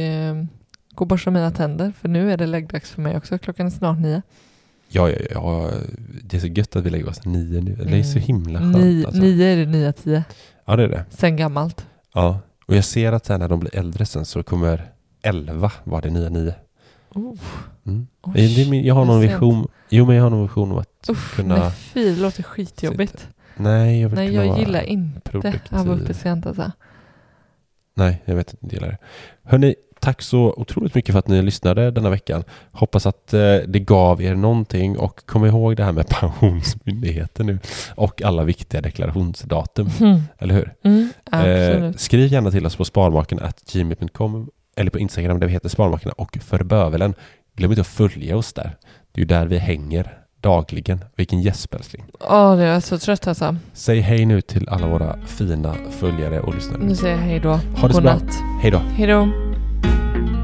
eh, 0.00 0.34
gå 0.94 1.02
och 1.02 1.06
borsta 1.06 1.30
mina 1.30 1.50
tänder 1.50 1.92
för 2.00 2.08
nu 2.08 2.32
är 2.32 2.36
det 2.36 2.46
läggdags 2.46 2.90
för 2.90 3.02
mig 3.02 3.16
också. 3.16 3.38
Klockan 3.38 3.66
är 3.66 3.70
snart 3.70 3.98
nio. 3.98 4.22
Ja, 4.94 5.10
ja, 5.10 5.16
ja, 5.30 5.70
det 6.22 6.36
är 6.36 6.40
så 6.40 6.46
gött 6.46 6.76
att 6.76 6.84
vi 6.84 6.90
lägger 6.90 7.08
oss 7.08 7.24
nio 7.24 7.60
nu. 7.60 7.74
Det 7.74 7.98
är 7.98 8.02
så 8.02 8.10
Mm. 8.18 8.22
himla 8.26 8.58
skönt 8.58 8.76
Ni, 8.76 9.04
alltså. 9.06 9.20
Nio 9.22 9.44
är 9.44 9.56
det 9.56 9.66
nya 9.66 9.92
tio. 9.92 10.24
Ja, 10.64 10.76
det 10.76 10.82
är 10.84 10.88
det. 10.88 11.04
Sen 11.10 11.36
gammalt. 11.36 11.86
Ja, 12.14 12.38
och 12.66 12.76
jag 12.76 12.84
ser 12.84 13.12
att 13.12 13.26
sen 13.26 13.40
när 13.40 13.48
de 13.48 13.60
blir 13.60 13.76
äldre 13.76 14.06
sen 14.06 14.24
så 14.24 14.42
kommer 14.42 14.90
elva 15.22 15.72
vara 15.84 16.00
det 16.00 16.10
nya 16.10 16.28
nio. 16.28 16.54
Oh, 17.14 17.38
Mm. 17.86 18.06
Min- 18.70 18.84
jag 18.84 18.94
har 18.94 19.04
någon 19.04 19.20
vision. 19.20 19.68
Jo, 19.88 20.06
men 20.06 20.16
jag 20.16 20.22
har 20.22 20.30
någon 20.30 20.42
vision 20.42 20.72
om 20.72 20.78
att 20.78 21.08
usch, 21.10 21.34
kunna... 21.36 21.58
nej 21.58 21.70
fy, 21.70 22.14
det 22.14 22.20
låter 22.20 22.42
skitjobbigt. 22.42 23.28
Nej, 23.56 24.00
jag 24.00 24.12
Nej, 24.12 24.34
jag 24.34 24.58
gillar 24.58 24.82
inte 24.82 25.20
produktiv. 25.20 25.60
att 25.70 25.86
vara 25.86 25.96
uppe 25.98 26.14
sent 26.14 26.46
alltså. 26.46 26.72
Nej, 27.94 28.22
jag 28.24 28.34
vet 28.36 28.52
inte, 28.52 28.66
jag 28.66 28.72
gillar 28.72 28.88
det. 28.88 28.98
Hörni, 29.42 29.74
tack 30.04 30.22
så 30.22 30.54
otroligt 30.56 30.94
mycket 30.94 31.12
för 31.12 31.18
att 31.18 31.28
ni 31.28 31.42
lyssnade 31.42 31.90
denna 31.90 32.10
veckan. 32.10 32.44
Hoppas 32.72 33.06
att 33.06 33.34
eh, 33.34 33.40
det 33.68 33.78
gav 33.80 34.22
er 34.22 34.34
någonting 34.34 34.98
och 34.98 35.26
kom 35.26 35.46
ihåg 35.46 35.76
det 35.76 35.84
här 35.84 35.92
med 35.92 36.08
Pensionsmyndigheten 36.20 37.46
nu 37.46 37.58
och 37.94 38.22
alla 38.22 38.44
viktiga 38.44 38.80
deklarationsdatum, 38.80 39.90
Mm. 40.00 40.20
eller 40.38 40.54
hur? 40.54 40.74
Mm, 40.84 41.08
Eh, 41.32 41.92
skriv 41.96 42.32
gärna 42.32 42.50
till 42.50 42.66
oss 42.66 42.76
på 42.76 42.84
sparmakarna.gmail.com 42.84 44.48
eller 44.76 44.90
på 44.90 44.98
Instagram 44.98 45.40
där 45.40 45.46
vi 45.46 45.52
heter 45.52 45.68
Sparmakarna 45.68 46.12
och 46.16 46.38
Förbövelen. 46.42 47.14
Glöm 47.56 47.70
inte 47.72 47.80
att 47.80 47.86
följa 47.86 48.36
oss 48.36 48.52
där. 48.52 48.76
Det 49.12 49.18
är 49.18 49.22
ju 49.22 49.26
där 49.26 49.46
vi 49.46 49.58
hänger 49.58 50.18
dagligen. 50.40 51.04
Vilken 51.16 51.40
gäsp 51.42 51.74
älskling. 51.74 52.04
Åh, 52.20 52.56
det 52.56 52.64
är 52.64 52.80
så 52.80 52.98
trött 52.98 53.26
alltså. 53.26 53.56
Säg 53.72 54.00
hej 54.00 54.26
nu 54.26 54.40
till 54.40 54.68
alla 54.68 54.86
våra 54.86 55.16
fina 55.26 55.74
följare 55.90 56.40
och 56.40 56.54
lyssnare. 56.54 56.82
Nu 56.82 56.94
säger 56.94 57.16
jag 57.16 57.22
hej 57.22 57.40
då. 57.40 57.60
Ha 57.80 57.88
det 57.88 57.94
så 57.94 58.00
bra. 58.00 58.18
Hej 58.62 58.70
då. 58.70 58.78
Hej 58.78 59.06
då. 59.06 59.53
thank 59.84 60.28
you 60.28 60.43